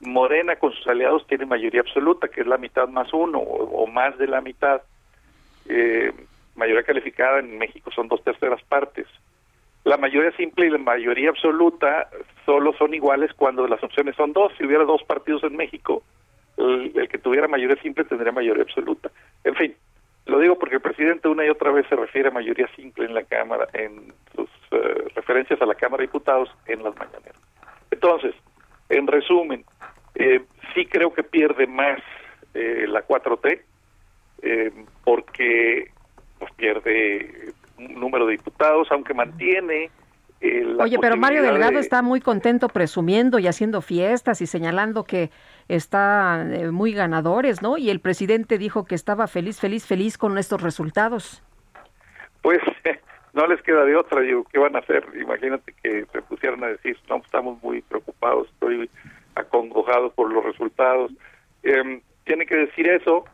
[0.00, 4.16] Morena con sus aliados tiene mayoría absoluta, que es la mitad más uno o, más
[4.18, 4.82] de la mitad.
[5.68, 6.12] Eh,
[6.56, 9.06] mayoría calificada en México son dos terceras partes.
[9.84, 12.08] La mayoría simple y la mayoría absoluta
[12.46, 14.52] solo son iguales cuando las opciones son dos.
[14.56, 16.02] Si hubiera dos partidos en México,
[16.56, 19.10] el, que tuviera mayoría simple tendría mayoría absoluta.
[19.44, 19.74] En fin,
[20.26, 23.14] lo digo porque el presidente una y otra vez se refiere a mayoría simple en
[23.14, 27.40] la Cámara, en sus eh, referencias a la Cámara de Diputados en las mañaneras.
[27.90, 28.34] Entonces,
[28.88, 29.64] en resumen,
[30.14, 30.42] eh,
[30.74, 32.00] sí creo que pierde más
[32.54, 33.60] eh, la 4T,
[34.42, 34.72] eh,
[35.04, 35.90] porque
[36.38, 39.90] pues, pierde un número de diputados, aunque mantiene
[40.40, 45.30] eh, Oye, pero Mario Delgado está muy contento presumiendo y haciendo fiestas y señalando que
[45.68, 47.78] está eh, muy ganadores, ¿no?
[47.78, 51.42] Y el presidente dijo que estaba feliz, feliz, feliz con estos resultados.
[52.42, 52.60] Pues
[53.32, 55.04] no les queda de otra, digo, ¿qué van a hacer?
[55.20, 58.90] Imagínate que se pusieran a decir, no, estamos muy preocupados, estoy
[59.34, 61.12] acongojado por los resultados.
[61.62, 63.24] Eh, tiene que decir eso,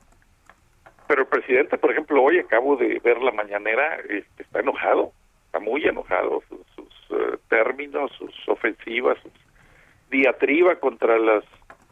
[1.07, 5.12] pero el presidente, por ejemplo, hoy acabo de ver la mañanera, este, está enojado,
[5.47, 9.32] está muy enojado, sus, eh, términos, sus ofensivas, sus
[10.11, 11.44] diatriba contra las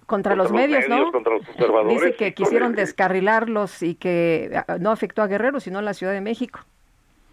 [0.09, 1.13] contra, los, medios, ¿no?
[1.13, 2.01] Contra los conservadores.
[2.01, 6.15] Dice que quisieron descarrilarlos y que ah, no afectó a Guerrero, sino a la Ciudad
[6.15, 6.61] de México.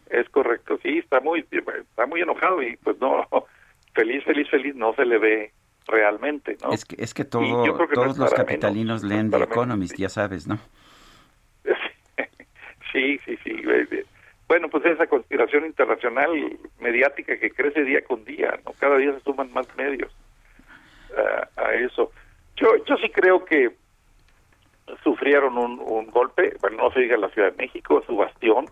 [0.10, 3.26] Es correcto, sí, está muy está muy enojado y pues no,
[3.96, 5.54] feliz, feliz, feliz no se le ve
[5.88, 6.74] realmente, ¿no?
[6.74, 10.60] Es que, es que, todo, todos los capitalinos leen The Economist, ya sabes, ¿no?
[12.92, 13.62] Sí, sí, sí.
[14.48, 16.30] Bueno, pues esa conspiración internacional
[16.80, 18.72] mediática que crece día con día, ¿no?
[18.80, 20.16] Cada día se suman más medios
[21.58, 22.12] a eso.
[22.56, 23.76] Yo, yo sí creo que
[25.03, 28.65] sufrieron un, un golpe, bueno, no se diga la Ciudad de México, su bastión,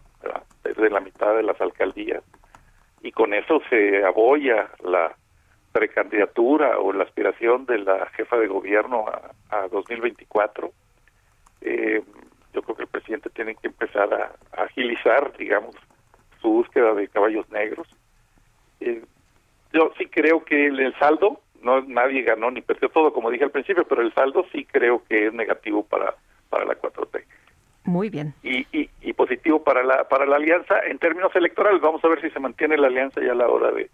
[0.63, 2.23] desde la mitad de las alcaldías,
[3.01, 5.15] y con eso se aboya la
[5.73, 10.71] precandidatura o la aspiración de la jefa de gobierno a, a 2024.
[11.61, 12.03] Eh,
[12.53, 15.75] yo creo que el presidente tiene que empezar a, agilizar, digamos,
[16.41, 17.87] su búsqueda de caballos negros.
[18.79, 19.03] Eh,
[19.73, 23.51] yo sí creo que el, saldo, no nadie ganó ni perdió todo, como dije al
[23.51, 26.15] principio, pero el saldo sí creo que es negativo para,
[26.49, 27.23] para la 4T.
[27.85, 28.33] Muy bien.
[28.43, 31.81] Y, y, positivo para la para la alianza en términos electorales.
[31.81, 33.89] Vamos a ver si se mantiene la alianza ya a la hora de,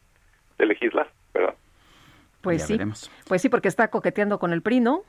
[0.57, 1.55] de legislar, ¿verdad?
[2.41, 2.79] Pues sí,
[3.27, 5.03] pues sí, porque está coqueteando con el PRI, ¿no?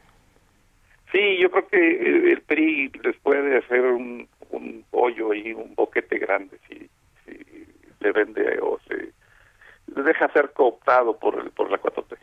[1.13, 6.19] Sí, yo creo que el PRI les puede hacer un, un hoyo y un boquete
[6.19, 6.89] grande si,
[7.25, 7.67] si
[8.01, 9.13] le vende o se
[9.87, 12.17] deja ser cooptado por, el, por la 4T.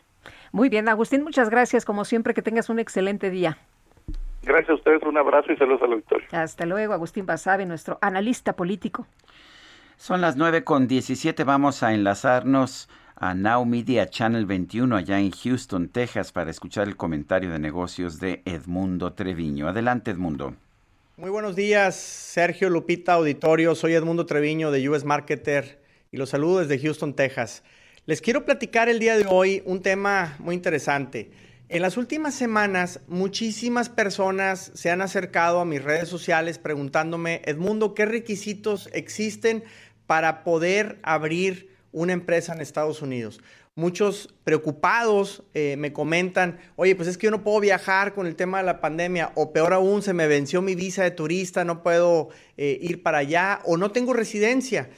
[0.52, 1.84] Muy bien, Agustín, muchas gracias.
[1.84, 3.58] Como siempre, que tengas un excelente día.
[4.42, 6.26] Gracias a ustedes, un abrazo y saludos al auditorio.
[6.32, 9.06] Hasta luego, Agustín Basabe, nuestro analista político.
[9.96, 15.32] Son las nueve con diecisiete, vamos a enlazarnos a Now Media Channel 21 allá en
[15.32, 19.66] Houston, Texas, para escuchar el comentario de negocios de Edmundo Treviño.
[19.66, 20.54] Adelante, Edmundo.
[21.16, 23.74] Muy buenos días, Sergio Lupita Auditorio.
[23.74, 25.82] Soy Edmundo Treviño de US Marketer
[26.12, 27.64] y los saludo desde Houston, Texas.
[28.08, 31.30] Les quiero platicar el día de hoy un tema muy interesante.
[31.68, 37.92] En las últimas semanas, muchísimas personas se han acercado a mis redes sociales preguntándome, Edmundo,
[37.92, 39.62] ¿qué requisitos existen
[40.06, 43.42] para poder abrir una empresa en Estados Unidos?
[43.74, 48.36] Muchos preocupados eh, me comentan, oye, pues es que yo no puedo viajar con el
[48.36, 51.82] tema de la pandemia, o peor aún, se me venció mi visa de turista, no
[51.82, 54.88] puedo eh, ir para allá, o no tengo residencia.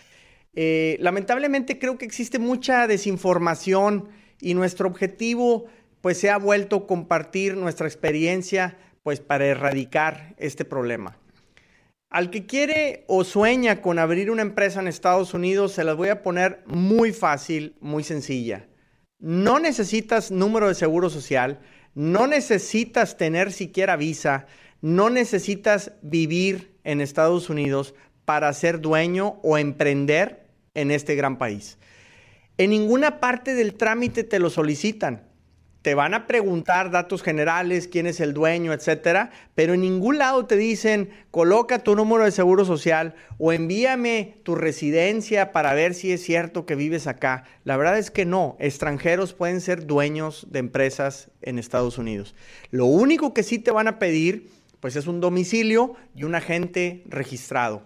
[0.55, 4.09] Eh, lamentablemente creo que existe mucha desinformación
[4.41, 5.67] y nuestro objetivo
[6.01, 11.17] pues se ha vuelto compartir nuestra experiencia pues para erradicar este problema.
[12.11, 16.09] Al que quiere o sueña con abrir una empresa en Estados Unidos, se las voy
[16.09, 18.67] a poner muy fácil, muy sencilla.
[19.21, 21.61] No necesitas número de seguro social,
[21.95, 24.47] no necesitas tener siquiera visa,
[24.81, 27.95] no necesitas vivir en Estados Unidos
[28.25, 30.40] para ser dueño o emprender
[30.75, 31.79] en este gran país.
[32.59, 35.31] En ninguna parte del trámite te lo solicitan
[35.83, 40.45] te van a preguntar datos generales, quién es el dueño, etcétera, pero en ningún lado
[40.45, 46.13] te dicen coloca tu número de seguro social o envíame tu residencia para ver si
[46.13, 47.45] es cierto que vives acá.
[47.65, 52.35] La verdad es que no, extranjeros pueden ser dueños de empresas en Estados Unidos.
[52.71, 57.05] Lo único que sí te van a pedir pues es un domicilio y un agente
[57.07, 57.83] registrado.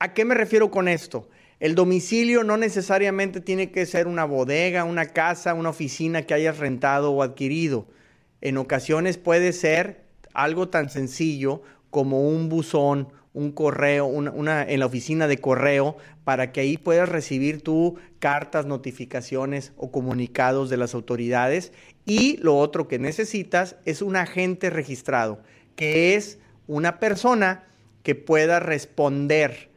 [0.00, 1.28] ¿A qué me refiero con esto?
[1.60, 6.56] El domicilio no necesariamente tiene que ser una bodega, una casa, una oficina que hayas
[6.56, 7.86] rentado o adquirido.
[8.40, 11.60] En ocasiones puede ser algo tan sencillo
[11.90, 17.10] como un buzón, un correo, una, en la oficina de correo, para que ahí puedas
[17.10, 21.74] recibir tú cartas, notificaciones o comunicados de las autoridades.
[22.06, 25.42] Y lo otro que necesitas es un agente registrado,
[25.76, 27.64] que es una persona
[28.02, 29.69] que pueda responder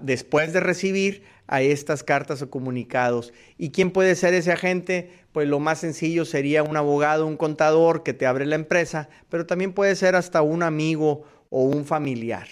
[0.00, 3.32] después de recibir a estas cartas o comunicados.
[3.58, 5.10] ¿Y quién puede ser ese agente?
[5.32, 9.46] Pues lo más sencillo sería un abogado, un contador que te abre la empresa, pero
[9.46, 12.48] también puede ser hasta un amigo o un familiar.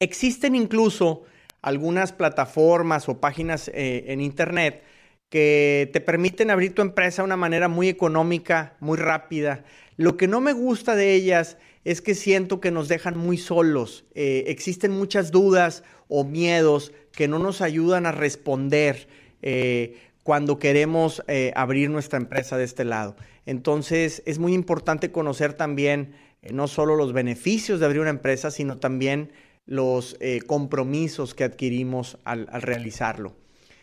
[0.00, 1.24] Existen incluso
[1.62, 4.82] algunas plataformas o páginas eh, en Internet
[5.28, 9.64] que te permiten abrir tu empresa de una manera muy económica, muy rápida.
[9.96, 14.04] Lo que no me gusta de ellas es que siento que nos dejan muy solos.
[14.14, 19.08] Eh, existen muchas dudas o miedos que no nos ayudan a responder
[19.42, 23.16] eh, cuando queremos eh, abrir nuestra empresa de este lado.
[23.46, 26.12] Entonces es muy importante conocer también
[26.52, 29.32] no solo los beneficios de abrir una empresa, sino también
[29.66, 33.34] los compromisos que adquirimos al realizarlo.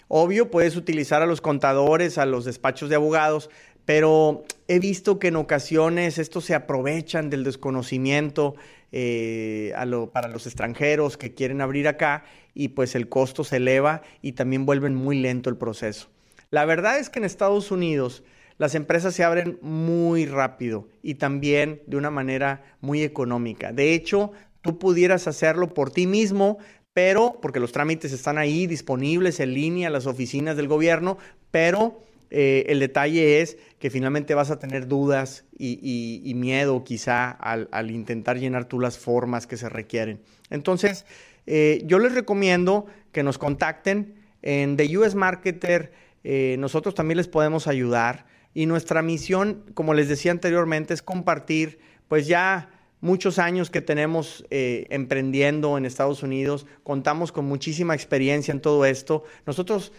[0.08, 3.50] Obvio, puedes utilizar a los contadores, a los despachos de abogados,
[3.86, 8.56] pero he visto que en ocasiones estos se aprovechan del desconocimiento
[8.92, 9.74] eh,
[10.12, 14.66] para los extranjeros que quieren abrir acá y pues el costo se eleva y también
[14.66, 16.10] vuelven muy lento el proceso.
[16.50, 18.24] La verdad es que en Estados Unidos
[18.58, 23.74] las empresas se abren muy rápido y también de una manera muy económica.
[23.74, 24.32] De hecho,
[24.62, 26.58] tú pudieras hacerlo por ti mismo,
[26.94, 31.18] pero porque los trámites están ahí disponibles en línea, las oficinas del gobierno,
[31.52, 32.00] pero
[32.32, 38.38] eh, el detalle es que finalmente vas a tener dudas y, miedo quizá al, intentar
[38.38, 40.20] llenar tú las formas que se requieren.
[40.50, 41.06] Entonces,
[41.46, 45.94] eh, yo les recomiendo que nos contacten en The US Marketer.
[46.24, 51.80] Eh, nosotros también les podemos ayudar y nuestra misión, como les decía anteriormente, es compartir
[52.08, 52.70] pues ya
[53.02, 59.24] muchos años que tenemos emprendiendo en Estados Unidos, contamos con muchísima experiencia en todo esto.
[59.46, 59.92] Nosotros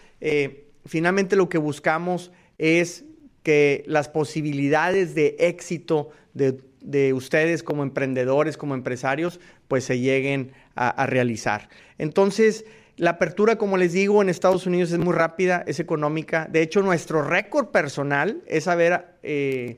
[0.87, 3.05] finalmente lo que buscamos es
[3.43, 11.05] que las posibilidades de éxito de, ustedes como emprendedores, como empresarios, pues se lleguen a,
[11.05, 11.69] realizar.
[11.97, 12.65] Entonces,
[12.97, 16.47] la apertura, como les digo, en Estados Unidos es muy rápida, es económica.
[16.51, 19.77] De hecho, nuestro récord personal es haber eh,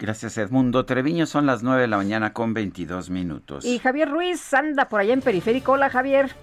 [0.00, 1.26] Gracias, Edmundo Treviño.
[1.26, 3.66] Son las 9 de la mañana con 22 minutos.
[3.66, 5.72] Y Javier Ruiz anda por allá en Periférico.
[5.72, 6.34] Hola, Javier.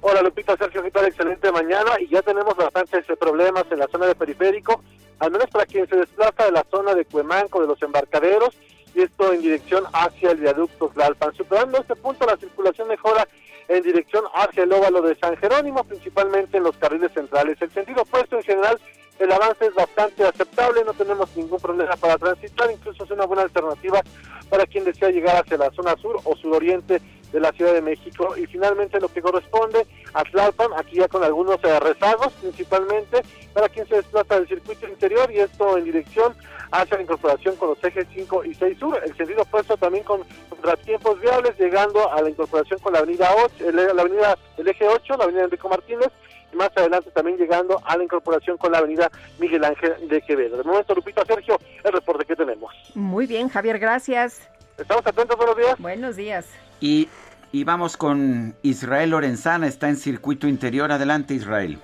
[0.00, 1.06] Hola Lupita, Sergio, ¿qué tal?
[1.06, 4.82] Excelente mañana y ya tenemos bastantes problemas en la zona de periférico,
[5.18, 8.56] al menos para quien se desplaza de la zona de Cuemanco, de los embarcaderos,
[8.94, 11.34] y esto en dirección hacia el viaducto Tlalpan.
[11.34, 13.26] Superando este punto, la circulación mejora
[13.68, 17.60] en dirección hacia el óvalo de San Jerónimo, principalmente en los carriles centrales.
[17.60, 18.78] El sentido opuesto en general,
[19.18, 23.42] el avance es bastante aceptable, no tenemos ningún problema para transitar, incluso es una buena
[23.42, 24.02] alternativa
[24.50, 27.00] para quien desea llegar hacia la zona sur o suroriente
[27.32, 28.36] de la Ciudad de México.
[28.36, 33.22] Y finalmente lo que corresponde a Tlalpan, aquí ya con algunos eh, rezagos, principalmente
[33.52, 36.34] para quien se desplaza del circuito interior y esto en dirección
[36.70, 39.00] hacia la incorporación con los ejes 5 y 6 sur.
[39.04, 43.72] El sentido opuesto también con contratiempos viables, llegando a la incorporación con la avenida 8,
[43.72, 46.08] la avenida del eje 8, la avenida Enrico Martínez,
[46.52, 50.56] y más adelante también llegando a la incorporación con la avenida Miguel Ángel de Quevedo.
[50.56, 52.72] De momento, Lupita Sergio, el reporte que tenemos.
[52.94, 54.48] Muy bien, Javier, gracias.
[54.78, 55.78] Estamos atentos, buenos días.
[55.78, 56.46] Buenos días.
[56.80, 57.08] Y,
[57.52, 60.92] y vamos con Israel Lorenzana, está en circuito interior.
[60.92, 61.78] Adelante, Israel.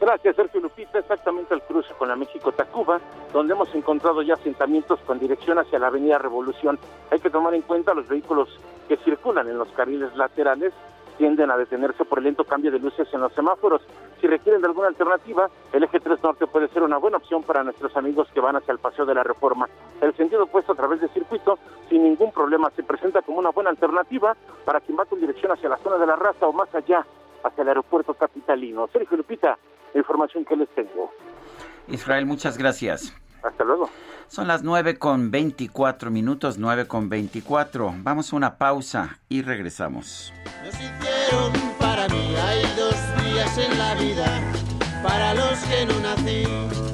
[0.00, 0.98] Gracias, Sergio Lupita.
[0.98, 3.00] Exactamente al cruce con la México-Tacuba,
[3.32, 6.78] donde hemos encontrado ya asentamientos con dirección hacia la Avenida Revolución.
[7.10, 8.48] Hay que tomar en cuenta los vehículos
[8.88, 10.72] que circulan en los carriles laterales
[11.18, 13.82] tienden a detenerse por el lento cambio de luces en los semáforos.
[14.20, 17.62] Si requieren de alguna alternativa, el eje 3 norte puede ser una buena opción para
[17.64, 19.68] nuestros amigos que van hacia el Paseo de la Reforma.
[20.00, 21.58] El sentido opuesto a través del circuito,
[21.88, 25.68] sin ningún problema, se presenta como una buena alternativa para quien va con dirección hacia
[25.68, 27.04] la zona de la raza o más allá,
[27.42, 28.88] hacia el aeropuerto capitalino.
[28.92, 29.58] Sergio Lupita,
[29.92, 31.10] la información que les tengo.
[31.88, 33.14] Israel, muchas gracias.
[33.42, 33.90] Hasta luego.
[34.28, 37.94] Son las 9 con 24 minutos, 9 con 24.
[37.98, 40.32] Vamos a una pausa y regresamos.
[40.64, 44.40] Nos hicieron para mí, hay dos días en la vida
[45.02, 46.91] para los que no nací.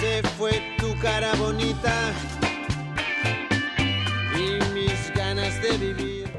[0.00, 1.92] Se fue tu cara bonita
[4.36, 6.30] y mis ganas de vivir.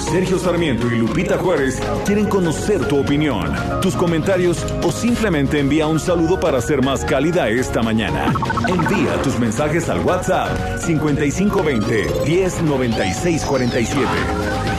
[0.00, 6.00] Sergio Sarmiento y Lupita Juárez quieren conocer tu opinión, tus comentarios o simplemente envía un
[6.00, 8.32] saludo para ser más cálida esta mañana.
[8.66, 14.77] Envía tus mensajes al WhatsApp 5520 109647.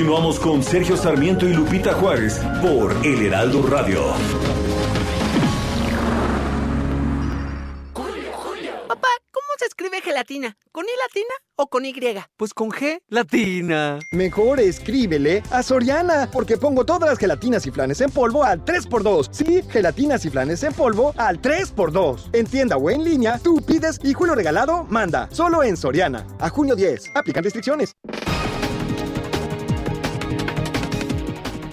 [0.00, 4.00] Continuamos con Sergio Sarmiento y Lupita Juárez por El Heraldo Radio.
[8.88, 10.56] Papá, ¿cómo se escribe gelatina?
[10.72, 11.94] ¿Con I latina o con Y?
[12.38, 13.98] Pues con G latina.
[14.12, 19.28] Mejor escríbele a Soriana, porque pongo todas las gelatinas y flanes en polvo al 3x2.
[19.30, 22.30] Sí, gelatinas y flanes en polvo al 3x2.
[22.32, 25.28] En tienda o en línea, tú pides y Julio Regalado manda.
[25.30, 26.26] Solo en Soriana.
[26.38, 27.10] A junio 10.
[27.14, 27.94] Aplican restricciones.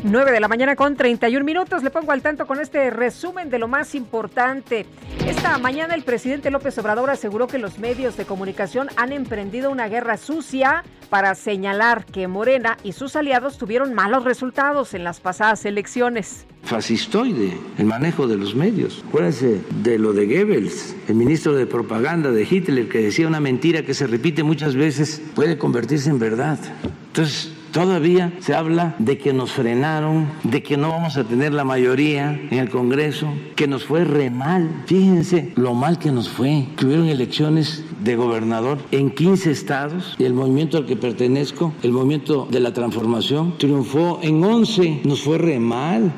[0.03, 1.83] 9 de la mañana con 31 minutos.
[1.83, 4.85] Le pongo al tanto con este resumen de lo más importante.
[5.25, 9.87] Esta mañana el presidente López Obrador aseguró que los medios de comunicación han emprendido una
[9.87, 15.65] guerra sucia para señalar que Morena y sus aliados tuvieron malos resultados en las pasadas
[15.65, 16.45] elecciones.
[16.63, 19.03] fascistoide el manejo de los medios.
[19.07, 23.83] Acuérdense de lo de Goebbels, el ministro de propaganda de Hitler, que decía una mentira
[23.83, 26.59] que se repite muchas veces, puede convertirse en verdad.
[27.07, 31.63] Entonces, todavía se habla de que nos frenaron, de que no vamos a tener la
[31.63, 34.67] mayoría en el Congreso, que nos fue re mal.
[34.87, 40.23] Fíjense lo mal que nos fue, que hubieron elecciones de gobernador en 15 estados y
[40.23, 45.37] el movimiento al que pertenezco, el movimiento de la transformación, triunfó en 11, nos fue
[45.37, 46.11] re mal.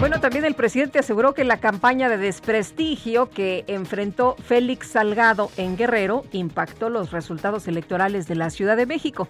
[0.00, 5.76] Bueno, también el presidente aseguró que la campaña de desprestigio que enfrentó Félix Salgado en
[5.76, 9.28] Guerrero impactó los resultados electorales de la Ciudad de México.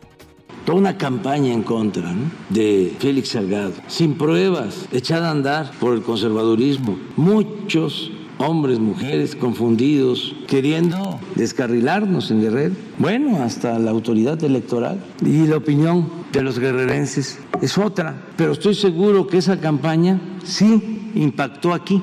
[0.64, 2.14] Toda una campaña en contra
[2.48, 6.98] de Félix Salgado, sin pruebas, echada a andar por el conservadurismo.
[7.16, 12.74] Muchos hombres, mujeres confundidos, queriendo descarrilarnos en Guerrero.
[12.96, 18.22] Bueno, hasta la autoridad electoral y la opinión de los guerrerenses es otra.
[18.38, 22.02] Pero estoy seguro que esa campaña sí impactó aquí,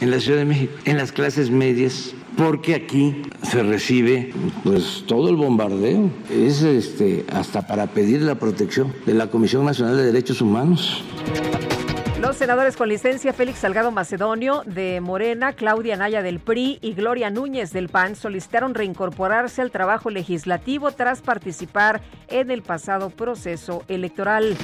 [0.00, 4.32] en la Ciudad de México, en las clases medias, porque aquí se recibe
[4.62, 6.10] pues todo el bombardeo.
[6.30, 11.02] Es este hasta para pedir la protección de la Comisión Nacional de Derechos Humanos.
[12.20, 17.30] Los senadores con licencia Félix Salgado Macedonio de Morena, Claudia Naya del PRI y Gloria
[17.30, 24.56] Núñez del PAN solicitaron reincorporarse al trabajo legislativo tras participar en el pasado proceso electoral.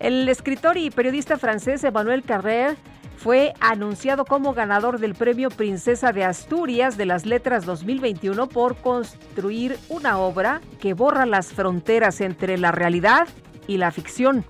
[0.00, 2.76] El escritor y periodista francés Emmanuel Carrère
[3.18, 9.76] fue anunciado como ganador del Premio Princesa de Asturias de las Letras 2021 por construir
[9.88, 13.26] una obra que borra las fronteras entre la realidad
[13.66, 14.44] y la ficción.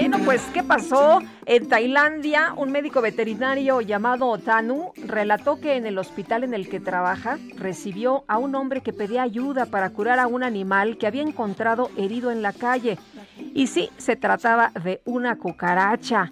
[0.00, 1.18] Bueno, pues, ¿qué pasó?
[1.44, 6.80] En Tailandia, un médico veterinario llamado Tanu relató que en el hospital en el que
[6.80, 11.20] trabaja recibió a un hombre que pedía ayuda para curar a un animal que había
[11.20, 12.96] encontrado herido en la calle.
[13.52, 16.30] Y sí, se trataba de una cucaracha.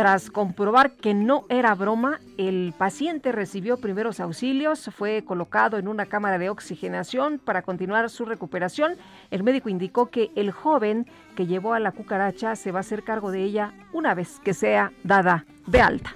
[0.00, 6.06] Tras comprobar que no era broma, el paciente recibió primeros auxilios, fue colocado en una
[6.06, 8.94] cámara de oxigenación para continuar su recuperación.
[9.30, 11.06] El médico indicó que el joven
[11.36, 14.54] que llevó a la cucaracha se va a hacer cargo de ella una vez que
[14.54, 16.14] sea dada de alta.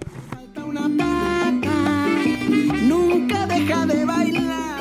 [2.89, 4.74] Nunca deja de bailar.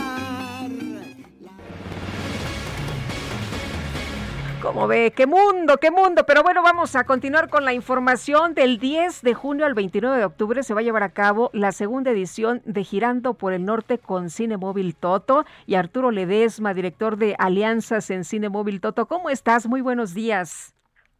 [4.64, 6.26] Como ve, qué mundo, qué mundo.
[6.26, 8.53] Pero bueno, vamos a continuar con la información.
[8.53, 11.73] Del 10 de junio al 29 de octubre se va a llevar a cabo la
[11.73, 17.18] segunda edición de Girando por el Norte con Cine Móvil Toto y Arturo Ledesma, director
[17.18, 19.06] de Alianzas en Cine Móvil Toto.
[19.06, 19.68] ¿Cómo estás?
[19.68, 20.73] Muy buenos días.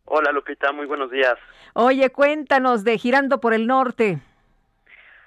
[0.06, 1.36] Hola Lupita, muy buenos días.
[1.74, 4.20] Oye, cuéntanos de Girando por el Norte.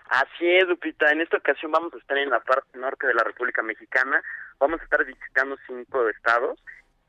[0.08, 1.12] Así es, Lupita.
[1.12, 4.22] En esta ocasión vamos a estar en la parte norte de la República Mexicana.
[4.58, 6.58] Vamos a estar visitando cinco estados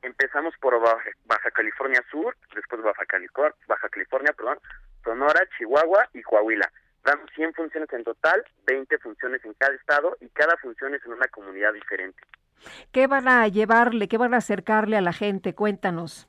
[0.02, 4.60] empezamos por Baja, Baja California Sur, después Baja California, Baja California, perdón,
[5.04, 6.72] Sonora, Chihuahua y Coahuila.
[7.04, 11.14] Damos 100 funciones en total, 20 funciones en cada estado y cada función es en
[11.14, 12.22] una comunidad diferente.
[12.92, 15.54] ¿Qué van a llevarle, qué van a acercarle a la gente?
[15.56, 16.28] Cuéntanos.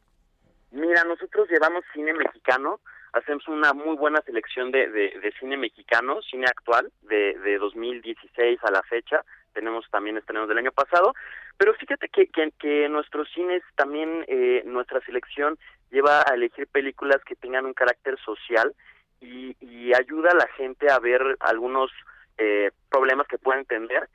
[0.71, 2.81] Mira, nosotros llevamos cine mexicano,
[3.13, 8.71] hacemos una muy buena selección de, de, cine mexicano, cine actual, de, de 2016 a
[8.71, 9.25] la fecha.
[9.53, 11.15] Tenemos también estrenos del año pasado,
[11.57, 15.59] pero fíjate que, que, nuestros cines también, eh, nuestra selección
[15.91, 18.75] lleva a elegir películas que tengan un carácter social
[19.21, 21.91] y, y ayuda a la gente a ver algunos
[22.37, 24.09] eh, problemas que pueden tener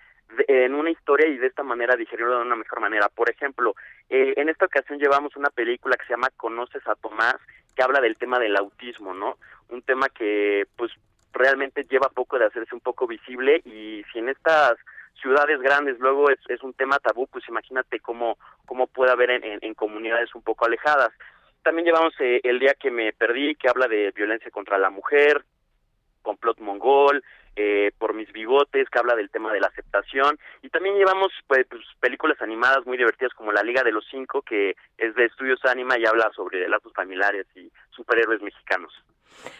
[0.47, 3.10] en una historia y de esta manera digerirlo de una mejor manera.
[3.10, 3.76] Por ejemplo,
[4.10, 7.35] eh, en esta ocasión llevamos una película que se llama Conoces a Tomás,
[7.76, 9.38] que habla del tema del autismo, ¿no?
[9.69, 10.91] Un tema que pues
[11.34, 14.77] realmente lleva poco de hacerse un poco visible y si en estas
[15.22, 19.60] ciudades grandes luego es, es un tema tabú, pues imagínate cómo, cómo puede haber en,
[19.61, 21.11] en, comunidades un poco alejadas.
[21.64, 25.44] También llevamos eh, El día que me perdí, que habla de violencia contra la mujer,
[26.22, 27.23] complot mongol,
[27.56, 31.68] eh, por mis bigotes, que habla del tema de la aceptación, y también llevamos pues,
[31.69, 35.64] pues, películas animadas muy divertidas como La Liga de los Cinco, que es de Estudios
[35.65, 38.91] Anima y habla sobre lazos familiares y superhéroes mexicanos.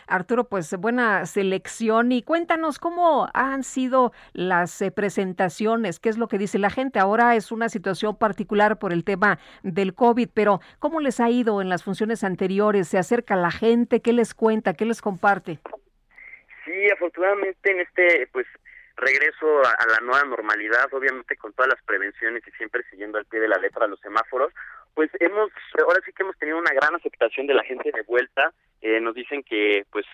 [0.08, 6.28] Arturo, pues buena selección y cuéntanos cómo han sido las eh, presentaciones, qué es lo
[6.28, 7.00] que dice la gente.
[7.00, 11.62] Ahora es una situación particular por el tema del COVID, pero ¿cómo les ha ido
[11.62, 12.88] en las funciones anteriores?
[12.88, 14.02] ¿Se acerca la gente?
[14.02, 14.74] ¿Qué les cuenta?
[14.74, 15.60] ¿Qué les comparte?
[16.66, 18.48] Sí, afortunadamente en este pues
[18.95, 23.26] regreso a, a, la nueva normalidad, obviamente con todas las prevenciones y siempre siguiendo al
[23.26, 24.54] pie de la letra los semáforos,
[24.94, 25.49] pues hemos,
[25.80, 29.15] ahora sí que hemos tenido una gran aceptación de la gente de vuelta, eh, nos
[29.15, 30.06] dicen que pues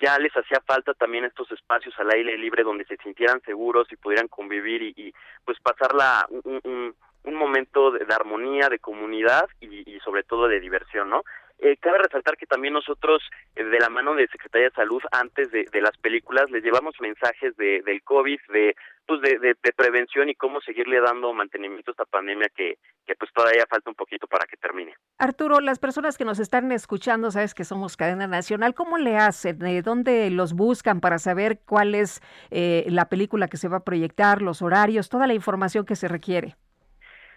[0.00, 3.96] ya les hacía falta también estos espacios al aire libre donde se sintieran seguros y
[3.96, 5.14] pudieran convivir y, y
[5.44, 11.24] pues pasarla un, un, momento de, armonía, de comunidad y sobre todo de diversión, ¿no?
[11.58, 13.22] Eh, cabe resaltar que también nosotros,
[13.54, 16.94] eh, de la mano de Secretaría de Salud, antes de, de las películas, les llevamos
[17.00, 18.76] mensajes de, del COVID, de,
[19.06, 23.14] pues de, de, de, prevención y cómo seguirle dando mantenimiento a esta pandemia que, que
[23.14, 24.94] pues todavía falta un poquito para que termine.
[25.18, 29.58] Arturo, las personas que nos están escuchando, sabes que somos cadena nacional, ¿cómo le hacen?
[29.58, 32.20] ¿De dónde los buscan para saber cuál es
[32.50, 36.08] eh, la película que se va a proyectar, los horarios, toda la información que se
[36.08, 36.56] requiere?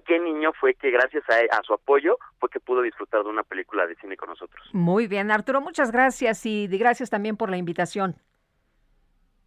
[0.06, 3.44] qué niño fue que gracias a, a, su apoyo fue que pudo disfrutar de una
[3.44, 4.68] película de cine con nosotros.
[4.74, 8.16] Muy bien, Arturo, muchas gracias y gracias también por la invitación.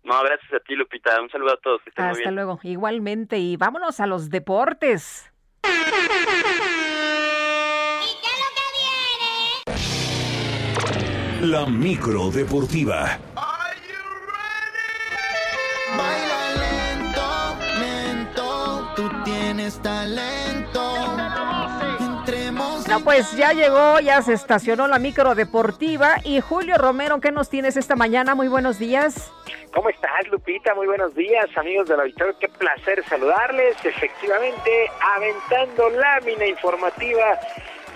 [0.05, 1.21] No, gracias a ti, Lupita.
[1.21, 1.81] Un saludo a todos.
[1.83, 2.35] Que estén Hasta muy bien.
[2.35, 2.59] luego.
[2.63, 3.39] Igualmente.
[3.39, 5.33] Y vámonos a los deportes.
[11.41, 13.19] La micro deportiva.
[23.05, 26.17] Pues ya llegó, ya se estacionó la micro deportiva.
[26.25, 28.35] Y Julio Romero, ¿qué nos tienes esta mañana?
[28.35, 29.33] Muy buenos días.
[29.73, 30.75] ¿Cómo estás, Lupita?
[30.75, 32.39] Muy buenos días, amigos del auditorio.
[32.39, 33.77] Qué placer saludarles.
[33.85, 37.39] Efectivamente, aventando lámina informativa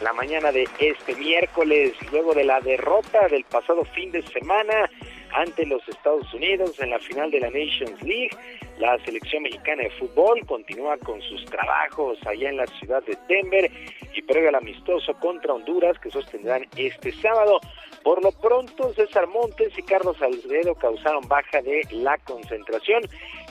[0.02, 4.90] la mañana de este miércoles, luego de la derrota del pasado fin de semana
[5.36, 8.30] ante los Estados Unidos en la final de la Nations League.
[8.78, 13.70] La selección mexicana de fútbol continúa con sus trabajos allá en la ciudad de Denver
[14.14, 17.60] y previo al amistoso contra Honduras que sostendrán este sábado.
[18.06, 23.02] Por lo pronto, César Montes y Carlos Alcedo causaron baja de la concentración.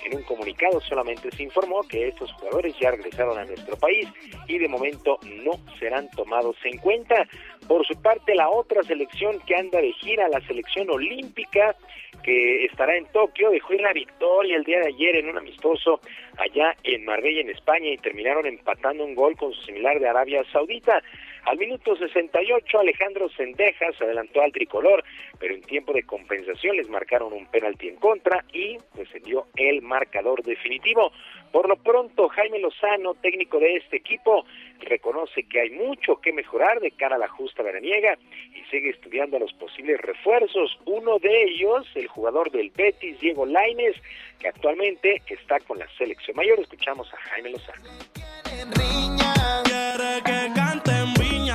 [0.06, 4.07] En un comunicado solamente se informó que estos jugadores ya regresaron a nuestro país
[4.48, 7.27] y de momento no serán tomados en cuenta.
[7.68, 11.76] Por su parte, la otra selección que anda de gira, la selección olímpica,
[12.23, 15.99] que estará en Tokio, dejó ir la victoria el día de ayer en un amistoso
[16.38, 20.44] allá en Marbella, en España, y terminaron empatando un gol con su similar de Arabia
[20.53, 21.03] Saudita.
[21.45, 25.03] Al minuto 68, Alejandro Sendejas adelantó al tricolor,
[25.39, 28.77] pero en tiempo de compensación les marcaron un penalti en contra y
[29.26, 31.11] dio el marcador definitivo.
[31.51, 34.45] Por lo pronto, Jaime Lozano, técnico de este equipo,
[34.80, 38.17] reconoce que hay mucho que mejorar de cara a la justa veraniega
[38.53, 40.77] y sigue estudiando a los posibles refuerzos.
[40.85, 43.95] Uno de ellos, el jugador del Betis, Diego Laines,
[44.39, 46.59] que actualmente está con la selección mayor.
[46.59, 47.89] Escuchamos a Jaime Lozano.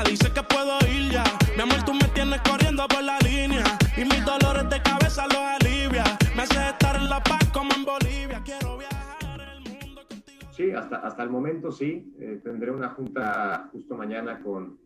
[0.00, 1.24] Viña, dice que puedo ir ya.
[1.56, 3.64] Mi amor, tú me tienes corriendo por la línea
[3.96, 6.04] y mis dolores de cabeza los alivia.
[6.36, 8.40] Me hace estar en la paz como en Bolivia.
[8.44, 10.52] Quiero viajar el mundo contigo.
[10.52, 12.14] Sí, hasta, hasta el momento sí.
[12.18, 14.78] Eh, tendré una junta justo mañana con,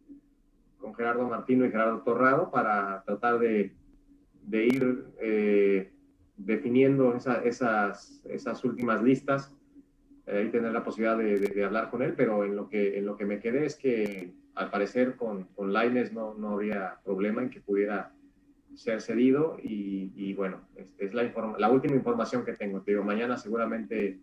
[0.79, 3.75] con Gerardo Martino y Gerardo Torrado para tratar de,
[4.43, 5.93] de ir eh,
[6.37, 9.55] definiendo esa, esas, esas últimas listas
[10.27, 12.99] eh, y tener la posibilidad de, de, de, hablar con él, pero en lo que,
[12.99, 16.99] en lo que me quedé es que al parecer con, con Laines no, no habría
[17.05, 18.13] problema en que pudiera
[18.75, 22.81] ser cedido y, y bueno, es, es la, la, última información que tengo.
[22.83, 24.21] Te digo, mañana seguramente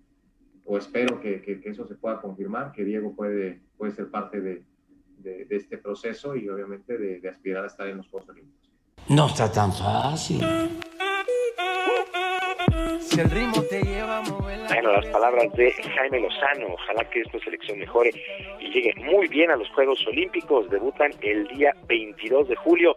[0.65, 4.41] o espero que, que, que, eso se pueda confirmar, que Diego puede, puede ser parte
[4.41, 4.63] de,
[5.17, 8.71] de, de este proceso y obviamente de, aspirar a estar en los Juegos Olímpicos.
[9.09, 10.41] No está tan fácil.
[13.11, 16.67] Si el ritmo te lleva a mover Bueno, las palabras de Jaime Lozano.
[16.75, 18.11] Ojalá que esta selección mejore
[18.61, 20.69] y llegue muy bien a los Juegos Olímpicos.
[20.69, 22.95] Debutan el día 22 de julio.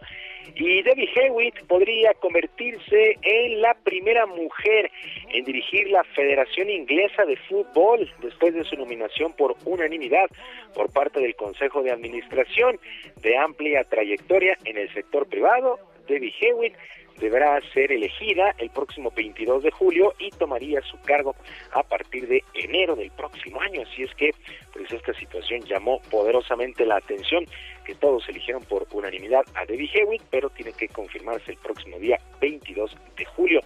[0.55, 4.89] Y Debbie Hewitt podría convertirse en la primera mujer
[5.33, 10.27] en dirigir la Federación Inglesa de Fútbol después de su nominación por unanimidad
[10.73, 12.79] por parte del Consejo de Administración
[13.21, 15.77] de amplia trayectoria en el sector privado.
[16.07, 16.75] Debbie Hewitt
[17.19, 21.35] deberá ser elegida el próximo 22 de julio y tomaría su cargo
[21.71, 23.81] a partir de enero del próximo año.
[23.81, 24.31] Así es que
[24.73, 27.45] pues esta situación llamó poderosamente la atención
[27.85, 32.19] que todos eligieron por unanimidad a Debbie Hewitt, pero tiene que confirmarse el próximo día
[32.41, 33.61] 22 de julio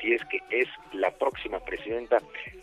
[0.00, 2.18] si es que es la próxima presidenta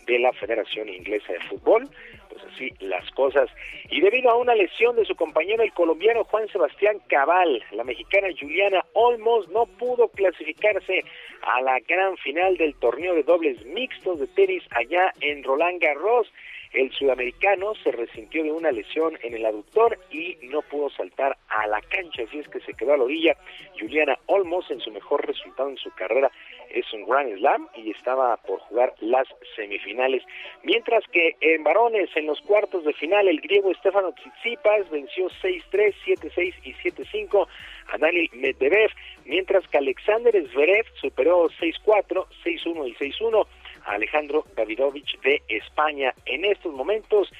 [0.06, 1.88] de la Federación Inglesa de Fútbol.
[2.28, 3.48] Pues así las cosas.
[3.90, 8.28] Y debido a una lesión de su compañero el colombiano Juan Sebastián Cabal, la mexicana
[8.38, 11.04] Juliana Olmos no pudo clasificarse
[11.42, 16.30] a la gran final del torneo de dobles mixtos de tenis allá en Roland Garros.
[16.72, 21.66] El sudamericano se resintió de una lesión en el aductor y no pudo saltar a
[21.66, 23.36] la cancha, así es que se quedó a la orilla.
[23.78, 26.30] Juliana Olmos, en su mejor resultado en su carrera,
[26.70, 30.22] es un Grand Slam y estaba por jugar las semifinales.
[30.62, 35.94] Mientras que en varones, en los cuartos de final, el griego Stefano Tsitsipas venció 6-3,
[36.04, 37.46] 7-6 y 7-5
[37.92, 38.90] a Daniel Medvedev,
[39.24, 43.46] mientras que Alexander Zverev superó 6-4, 6-1 y 6-1
[43.84, 46.14] Alejandro Davidovich de España.
[46.26, 47.30] En estos momentos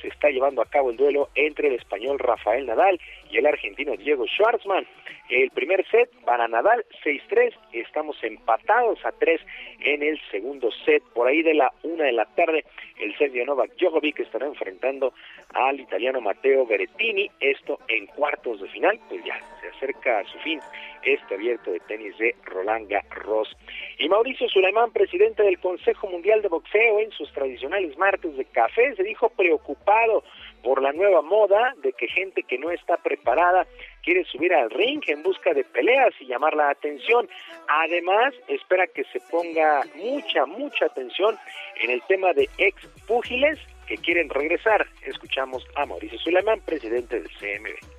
[0.00, 3.96] se está llevando a cabo el duelo entre el español Rafael Nadal y el argentino
[3.96, 4.86] Diego Schwartzman.
[5.28, 9.40] El primer set para Nadal 6-3, estamos empatados a 3
[9.80, 11.02] en el segundo set.
[11.14, 12.64] Por ahí de la una de la tarde,
[13.00, 15.12] el serbio Novak Djokovic estará enfrentando
[15.52, 20.38] al italiano Matteo Berrettini, esto en cuartos de final, pues ya se acerca a su
[20.38, 20.60] fin
[21.02, 23.56] este abierto de tenis de Roland Garros.
[23.98, 28.94] Y Mauricio Sulaimán, presidente del Consejo Mundial de Boxeo, en sus tradicionales martes de café,
[28.94, 30.24] se dijo preocupado
[30.62, 33.66] por la nueva moda de que gente que no está preparada
[34.02, 37.28] quiere subir al ring en busca de peleas y llamar la atención.
[37.68, 41.36] Además, espera que se ponga mucha, mucha atención
[41.82, 44.86] en el tema de ex púgiles que quieren regresar.
[45.02, 47.96] Escuchamos a Mauricio Suleiman, presidente del CMB.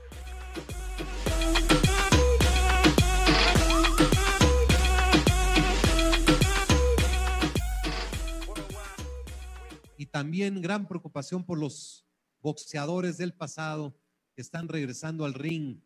[10.00, 12.07] Y también gran preocupación por los
[12.48, 13.94] boxeadores del pasado
[14.34, 15.82] que están regresando al ring.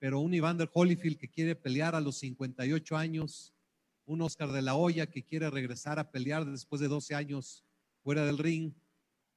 [0.00, 3.54] Pero un Evander Holyfield que quiere pelear a los 58 años,
[4.04, 7.64] un Oscar de la Hoya que quiere regresar a pelear después de 12 años
[8.02, 8.72] fuera del ring,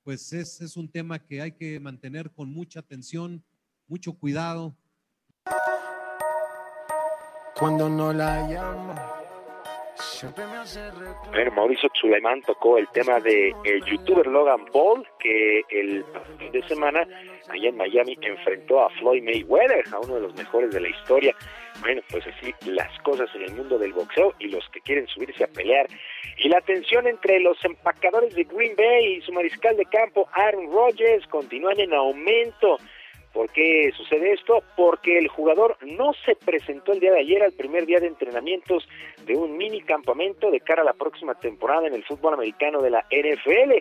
[0.02, 3.44] pues es, es un tema que hay que mantener con mucha atención,
[3.88, 4.76] mucho cuidado.
[7.54, 9.27] Cuando no la llamo
[11.32, 16.06] bueno, Mauricio Suleiman tocó el tema de el youtuber Logan Paul, que el
[16.38, 17.08] fin de semana
[17.50, 21.36] allá en Miami enfrentó a Floyd Mayweather, a uno de los mejores de la historia.
[21.82, 25.44] Bueno, pues así las cosas en el mundo del boxeo y los que quieren subirse
[25.44, 25.88] a pelear.
[26.38, 30.72] Y la tensión entre los empacadores de Green Bay y su mariscal de campo Aaron
[30.72, 32.78] Rodgers continúan en aumento.
[33.38, 34.64] ¿Por qué sucede esto?
[34.76, 38.90] Porque el jugador no se presentó el día de ayer al primer día de entrenamientos
[39.28, 42.90] de un mini campamento de cara a la próxima temporada en el fútbol americano de
[42.90, 43.74] la NFL.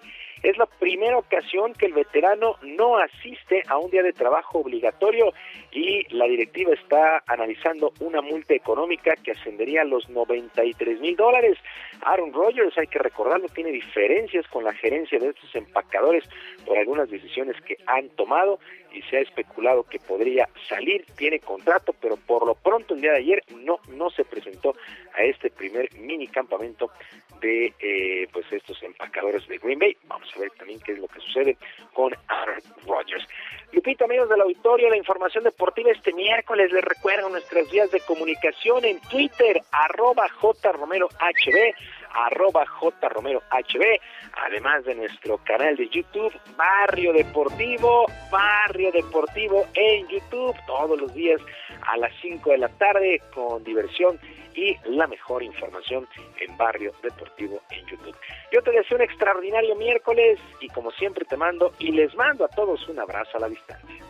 [0.42, 5.32] Es la primera ocasión que el veterano no asiste a un día de trabajo obligatorio
[5.72, 11.58] y la directiva está analizando una multa económica que ascendería a los 93 mil dólares.
[12.02, 16.24] Aaron Rodgers, hay que recordarlo, tiene diferencias con la gerencia de estos empacadores
[16.64, 18.58] por algunas decisiones que han tomado
[18.92, 23.12] y se ha especulado que podría salir, tiene contrato, pero por lo pronto el día
[23.12, 24.74] de ayer no, no se presentó
[25.14, 26.90] a este primer mini campamento
[27.40, 29.96] de eh, pues estos empacadores de Green Bay.
[30.04, 31.56] Vamos a ver también qué es lo que sucede
[31.92, 33.26] con Aaron Rodgers.
[33.72, 36.72] Lupita, amigos del auditorio, la información deportiva este miércoles.
[36.72, 41.10] Les recuerdo nuestras vías de comunicación en Twitter, arroba jromerohb,
[42.16, 43.42] arroba jromerohb,
[44.46, 51.40] además de nuestro canal de YouTube, Barrio Deportivo, Barrio Deportivo en YouTube, todos los días
[51.82, 54.18] a las 5 de la tarde con diversión
[54.54, 56.08] y la mejor información
[56.40, 58.16] en Barrio Deportivo en YouTube.
[58.52, 62.48] Yo te deseo un extraordinario miércoles y como siempre te mando y les mando a
[62.48, 64.04] todos un abrazo a la distancia.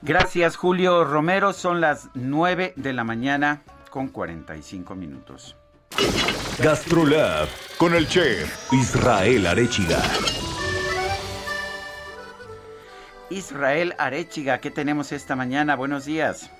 [0.00, 5.56] Gracias Julio Romero, son las 9 de la mañana con 45 minutos.
[6.62, 7.48] Gastrolab
[7.78, 9.98] con el chef Israel Arechiga.
[13.30, 15.76] Israel Arechiga, ¿qué tenemos esta mañana?
[15.76, 16.50] Buenos días.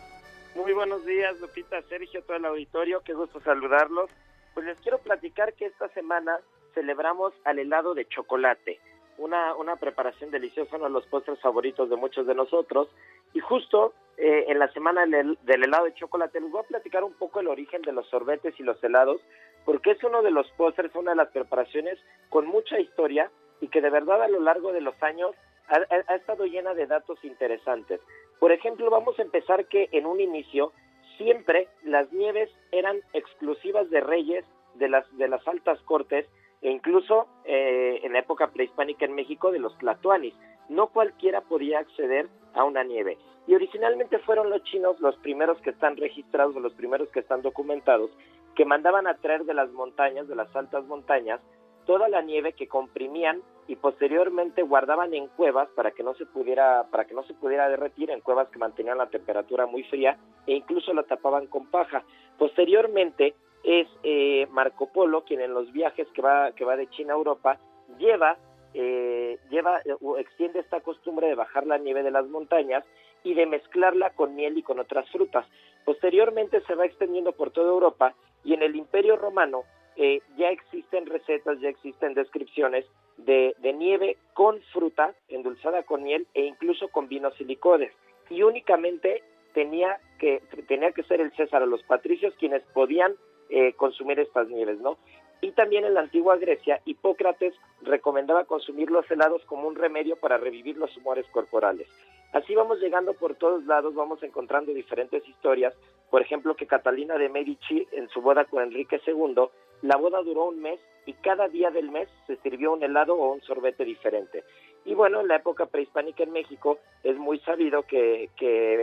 [0.54, 4.10] Muy buenos días, Lupita, Sergio, todo el auditorio, qué gusto saludarlos.
[4.54, 6.38] Pues les quiero platicar que esta semana
[6.74, 8.80] celebramos al helado de chocolate,
[9.18, 12.88] una, una preparación deliciosa, uno de los postres favoritos de muchos de nosotros.
[13.34, 17.14] Y justo eh, en la semana del, helado de chocolate les voy a platicar un
[17.14, 19.20] poco el origen de los sorbetes y los helados,
[19.64, 23.80] porque es uno de los postres, una de las preparaciones con mucha historia y que
[23.80, 25.34] de verdad a lo largo de los años
[25.68, 28.00] ha, ha, estado llena de datos interesantes.
[28.38, 30.72] Por ejemplo, vamos a empezar que en un inicio
[31.16, 36.26] siempre las nieves eran exclusivas de reyes de las de las altas cortes
[36.62, 40.34] e incluso eh, en la época prehispánica en México de los tlatoanis.
[40.68, 43.18] No cualquiera podía acceder a una nieve.
[43.46, 48.10] Y originalmente fueron los chinos los primeros que están registrados, los primeros que están documentados,
[48.54, 51.40] que mandaban a traer de las montañas, de las altas montañas,
[51.86, 56.84] toda la nieve que comprimían y posteriormente guardaban en cuevas para que no se pudiera
[56.90, 60.54] para que no se pudiera derretir en cuevas que mantenían la temperatura muy fría e
[60.54, 62.04] incluso la tapaban con paja
[62.38, 63.34] posteriormente
[63.64, 67.16] es eh, Marco Polo quien en los viajes que va que va de China a
[67.16, 67.58] Europa
[67.98, 68.36] lleva
[68.74, 72.84] eh, lleva o extiende esta costumbre de bajar la nieve de las montañas
[73.24, 75.46] y de mezclarla con miel y con otras frutas.
[75.84, 79.64] Posteriormente se va extendiendo por toda Europa y en el Imperio Romano
[79.96, 82.86] eh, ya existen recetas, ya existen descripciones
[83.18, 87.92] de, de, nieve con fruta endulzada con miel e incluso con vinos y licores.
[88.30, 93.14] Y únicamente tenía que, tenía que ser el César o los patricios quienes podían
[93.52, 94.96] eh, consumir estas nieves, ¿no?
[95.42, 100.38] Y también en la antigua Grecia, Hipócrates recomendaba consumir los helados como un remedio para
[100.38, 101.86] revivir los humores corporales.
[102.32, 105.74] Así vamos llegando por todos lados, vamos encontrando diferentes historias.
[106.10, 109.34] Por ejemplo, que Catalina de Medici, en su boda con Enrique II,
[109.82, 113.34] la boda duró un mes y cada día del mes se sirvió un helado o
[113.34, 114.44] un sorbete diferente.
[114.84, 118.28] Y bueno, en la época prehispánica en México es muy sabido que,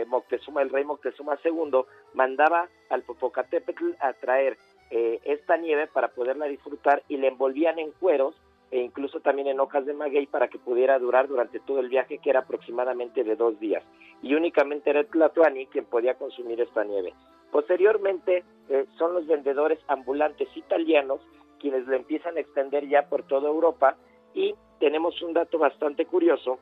[0.06, 1.82] Moctezuma, el rey Moctezuma II,
[2.14, 4.56] mandaba al Popocatépetl a traer
[4.90, 8.34] eh, esta nieve para poderla disfrutar y le envolvían en cueros
[8.70, 12.18] e incluso también en hojas de maguey para que pudiera durar durante todo el viaje
[12.18, 13.82] que era aproximadamente de dos días
[14.22, 17.12] y únicamente era el Tlatuani quien podía consumir esta nieve.
[17.50, 21.20] Posteriormente eh, son los vendedores ambulantes italianos
[21.58, 23.96] quienes le empiezan a extender ya por toda Europa
[24.34, 26.58] y tenemos un dato bastante curioso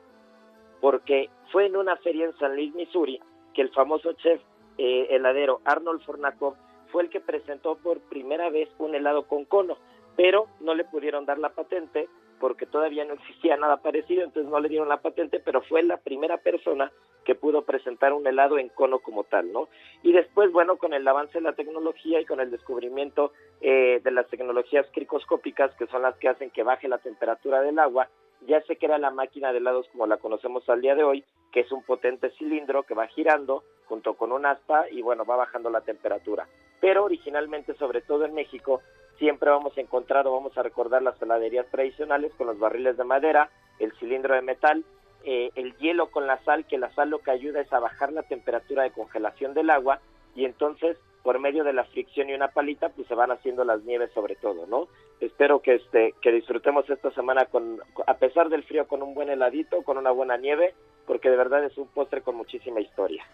[0.81, 3.19] porque fue en una feria en San Luis, Missouri,
[3.53, 4.41] que el famoso chef
[4.77, 6.55] eh, heladero Arnold Fornakov
[6.91, 9.77] fue el que presentó por primera vez un helado con cono,
[10.15, 12.07] pero no le pudieron dar la patente
[12.39, 15.97] porque todavía no existía nada parecido, entonces no le dieron la patente, pero fue la
[15.97, 16.91] primera persona
[17.25, 19.69] que pudo presentar un helado en cono como tal, ¿no?
[20.03, 24.11] Y después, bueno, con el avance de la tecnología y con el descubrimiento eh, de
[24.11, 28.09] las tecnologías cricoscópicas, que son las que hacen que baje la temperatura del agua,
[28.47, 31.61] ya se crea la máquina de helados como la conocemos al día de hoy, que
[31.61, 35.69] es un potente cilindro que va girando junto con un aspa y bueno, va bajando
[35.69, 36.47] la temperatura.
[36.79, 38.81] Pero originalmente, sobre todo en México,
[39.17, 43.03] siempre vamos a encontrar o vamos a recordar las heladerías tradicionales con los barriles de
[43.03, 43.49] madera,
[43.79, 44.85] el cilindro de metal,
[45.23, 48.13] eh, el hielo con la sal, que la sal lo que ayuda es a bajar
[48.13, 49.99] la temperatura de congelación del agua
[50.35, 53.83] y entonces por medio de la fricción y una palita pues se van haciendo las
[53.83, 54.87] nieves sobre todo, ¿no?
[55.19, 59.29] Espero que este que disfrutemos esta semana con a pesar del frío con un buen
[59.29, 60.73] heladito, con una buena nieve,
[61.05, 63.25] porque de verdad es un postre con muchísima historia.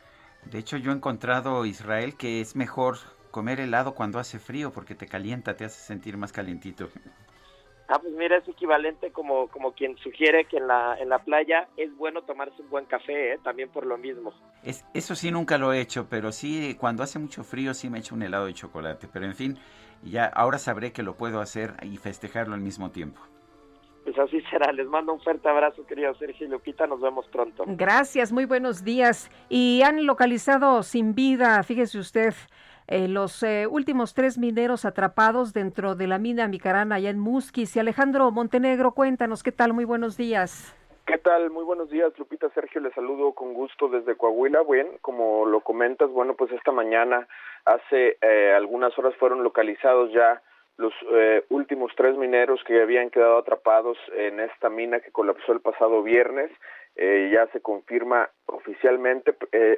[0.46, 2.98] De hecho, yo he encontrado Israel que es mejor
[3.32, 6.90] comer helado cuando hace frío porque te calienta, te hace sentir más calientito.
[7.88, 11.68] Ah, pues mira, es equivalente como, como quien sugiere que en la, en la playa
[11.78, 13.40] es bueno tomarse un buen café, ¿eh?
[13.44, 14.34] también por lo mismo.
[14.64, 18.00] Es, eso sí nunca lo he hecho, pero sí, cuando hace mucho frío sí me
[18.00, 19.08] echo un helado de chocolate.
[19.12, 19.60] Pero en fin,
[20.04, 23.22] ya ahora sabré que lo puedo hacer y festejarlo al mismo tiempo.
[24.04, 24.72] Pues así será.
[24.72, 26.86] Les mando un fuerte abrazo, querido Sergio y Lupita.
[26.86, 27.64] Nos vemos pronto.
[27.68, 29.32] Gracias, muy buenos días.
[29.50, 32.34] Y han localizado sin vida, fíjese usted,
[32.88, 37.76] eh, los eh, últimos tres mineros atrapados dentro de la mina Micarana allá en Musquis.
[37.76, 39.74] Y Alejandro Montenegro, cuéntanos, ¿qué tal?
[39.74, 40.76] Muy buenos días.
[41.06, 41.52] ¿Qué tal?
[41.52, 42.82] Muy buenos días, Lupita Sergio.
[42.82, 44.64] Les saludo con gusto desde Coahuila.
[44.64, 47.28] Bien, como lo comentas, bueno, pues esta mañana,
[47.64, 50.42] hace eh, algunas horas fueron localizados ya
[50.78, 55.60] los eh, últimos tres mineros que habían quedado atrapados en esta mina que colapsó el
[55.62, 56.50] pasado viernes.
[56.96, 59.36] Eh, ya se confirma oficialmente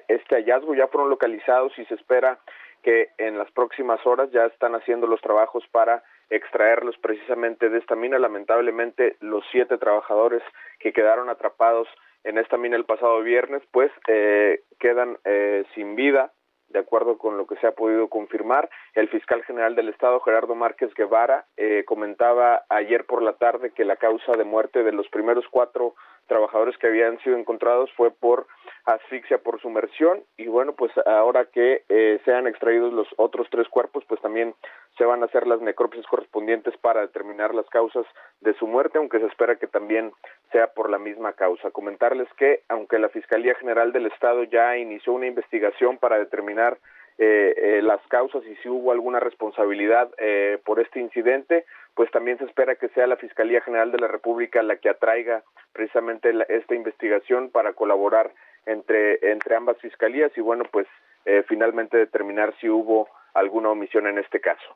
[0.07, 2.39] este hallazgo, ya fueron localizados y se espera
[2.87, 7.97] que en las próximas horas ya están haciendo los trabajos para extraerlos precisamente de esta
[7.97, 8.17] mina.
[8.17, 10.41] Lamentablemente, los siete trabajadores
[10.79, 11.89] que quedaron atrapados
[12.23, 16.31] en esta mina el pasado viernes, pues eh, quedan eh, sin vida
[16.69, 18.69] de acuerdo con lo que se ha podido confirmar.
[18.93, 23.85] El fiscal general del Estado, Gerardo Márquez Guevara, eh, comentaba ayer por la tarde que
[23.85, 25.95] la causa de muerte de los primeros cuatro
[26.27, 28.47] trabajadores que habían sido encontrados fue por
[28.85, 34.03] asfixia por sumersión y bueno pues ahora que eh, sean extraídos los otros tres cuerpos
[34.07, 34.53] pues también
[34.97, 38.05] se van a hacer las necropsias correspondientes para determinar las causas
[38.41, 40.11] de su muerte aunque se espera que también
[40.51, 41.71] sea por la misma causa.
[41.71, 46.77] Comentarles que aunque la fiscalía general del estado ya inició una investigación para determinar
[47.19, 52.37] eh, eh, las causas y si hubo alguna responsabilidad eh, por este incidente, pues también
[52.37, 55.43] se espera que sea la Fiscalía General de la República la que atraiga
[55.73, 58.31] precisamente la, esta investigación para colaborar
[58.67, 60.85] entre, entre ambas fiscalías y bueno, pues
[61.25, 64.75] eh, finalmente determinar si hubo alguna omisión en este caso.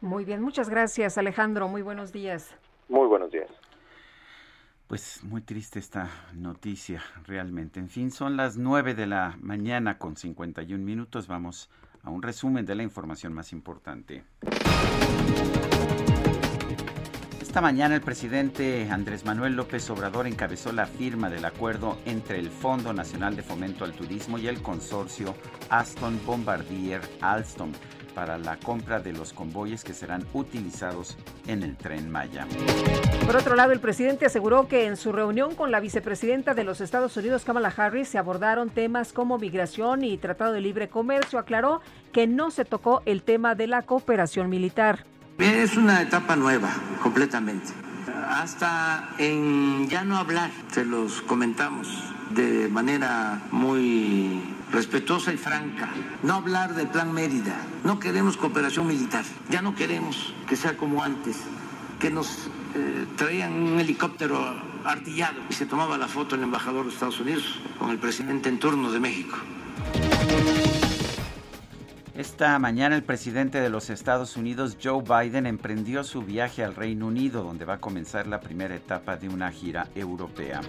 [0.00, 2.56] Muy bien, muchas gracias Alejandro, muy buenos días.
[2.88, 3.50] Muy buenos días.
[4.86, 7.80] Pues muy triste esta noticia, realmente.
[7.80, 11.26] En fin, son las 9 de la mañana con 51 minutos.
[11.26, 11.68] Vamos
[12.04, 14.22] a un resumen de la información más importante.
[17.56, 22.50] Esta mañana el presidente Andrés Manuel López Obrador encabezó la firma del acuerdo entre el
[22.50, 25.34] Fondo Nacional de Fomento al Turismo y el consorcio
[25.70, 27.72] Aston Bombardier Alstom
[28.16, 32.46] para la compra de los convoyes que serán utilizados en el tren Maya.
[33.26, 36.80] Por otro lado, el presidente aseguró que en su reunión con la vicepresidenta de los
[36.80, 41.38] Estados Unidos, Kamala Harris, se abordaron temas como migración y tratado de libre comercio.
[41.38, 45.04] Aclaró que no se tocó el tema de la cooperación militar.
[45.38, 46.70] Es una etapa nueva,
[47.02, 47.74] completamente.
[48.30, 51.86] Hasta en ya no hablar, se los comentamos
[52.30, 55.88] de manera muy respetuosa y franca.
[56.22, 57.56] No hablar del plan Mérida.
[57.84, 59.24] No queremos cooperación militar.
[59.50, 61.38] Ya no queremos que sea como antes,
[61.98, 64.38] que nos eh, traían un helicóptero
[64.84, 68.58] artillado y se tomaba la foto el embajador de Estados Unidos con el presidente en
[68.58, 69.36] turno de México.
[72.16, 77.08] Esta mañana el presidente de los Estados Unidos, Joe Biden, emprendió su viaje al Reino
[77.08, 80.62] Unido, donde va a comenzar la primera etapa de una gira europea.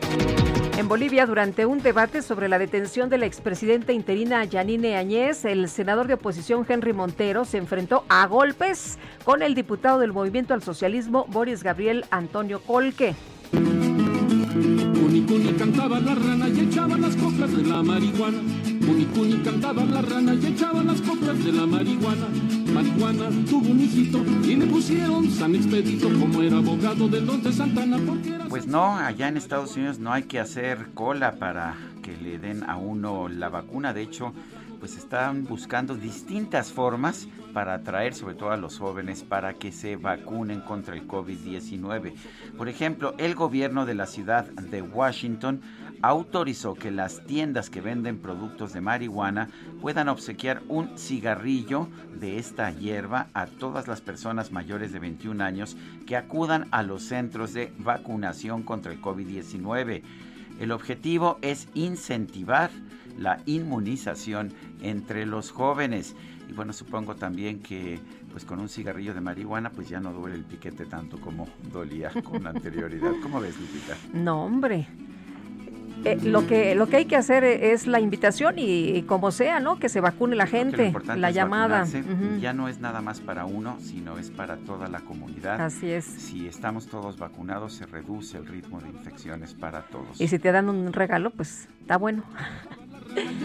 [0.77, 5.69] En Bolivia, durante un debate sobre la detención de la expresidenta interina Yanine Añez, el
[5.69, 10.61] senador de oposición Henry Montero se enfrentó a golpes con el diputado del Movimiento al
[10.61, 13.15] Socialismo, Boris Gabriel Antonio Colque.
[15.27, 18.39] Cuni cantaba la rana y echaba las coplas de la marihuana.
[18.85, 22.27] Cuni Cuni cantaba la rana y echaba las coplas de la marihuana.
[22.73, 27.51] Marihuana tuvo un hijito y le pusieron San Expedito como era abogado de los de
[27.51, 28.45] Santana porque era...
[28.45, 32.63] Pues no, allá en Estados Unidos no hay que hacer cola para que le den
[32.63, 33.93] a uno la vacuna.
[33.93, 34.31] De hecho,
[34.79, 39.95] pues están buscando distintas formas para atraer sobre todo a los jóvenes para que se
[39.95, 42.13] vacunen contra el COVID-19.
[42.55, 45.61] Por ejemplo, el gobierno de la ciudad de Washington
[46.03, 49.49] autorizó que las tiendas que venden productos de marihuana
[49.81, 51.87] puedan obsequiar un cigarrillo
[52.19, 57.05] de esta hierba a todas las personas mayores de 21 años que acudan a los
[57.05, 60.03] centros de vacunación contra el COVID-19.
[60.59, 62.69] El objetivo es incentivar
[63.17, 64.53] la inmunización
[64.83, 66.15] entre los jóvenes.
[66.47, 67.99] Y bueno, supongo también que
[68.31, 72.11] pues con un cigarrillo de marihuana pues ya no duele el piquete tanto como dolía
[72.23, 73.11] con anterioridad.
[73.21, 73.95] ¿Cómo ves, Lupita?
[74.13, 74.87] No, hombre.
[76.05, 79.59] Eh, lo que lo que hay que hacer es la invitación y, y como sea,
[79.59, 79.79] ¿no?
[79.79, 81.85] Que se vacune la gente, la llamada.
[82.39, 85.59] Ya no es nada más para uno, sino es para toda la comunidad.
[85.59, 86.05] Así es.
[86.05, 90.21] Si estamos todos vacunados, se reduce el ritmo de infecciones para todos.
[90.21, 92.23] Y si te dan un regalo, pues está bueno.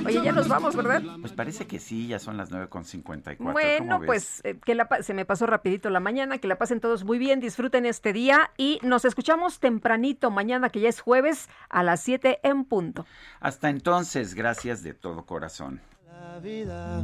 [0.06, 1.02] Oye, ya nos vamos, ¿verdad?
[1.20, 3.52] Pues parece que sí, ya son las 9.54.
[3.52, 7.04] Bueno, pues eh, que la, se me pasó rapidito la mañana, que la pasen todos
[7.04, 11.82] muy bien, disfruten este día y nos escuchamos tempranito mañana, que ya es jueves, a
[11.82, 13.06] las 7 en punto.
[13.40, 15.80] Hasta entonces, gracias de todo corazón.
[16.06, 17.02] La vida.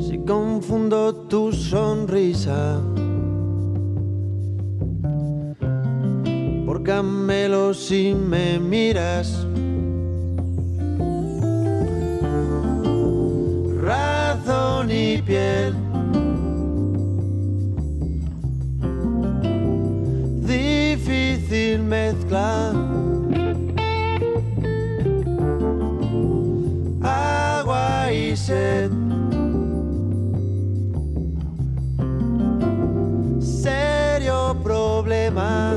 [0.00, 2.80] Si confundo tu sonrisa
[6.66, 9.46] por camelo si me miras.
[13.80, 15.74] Razón y piel.
[20.46, 22.72] Difícil mezcla.
[27.02, 28.90] Agua y sed.
[33.40, 35.76] Serio problema.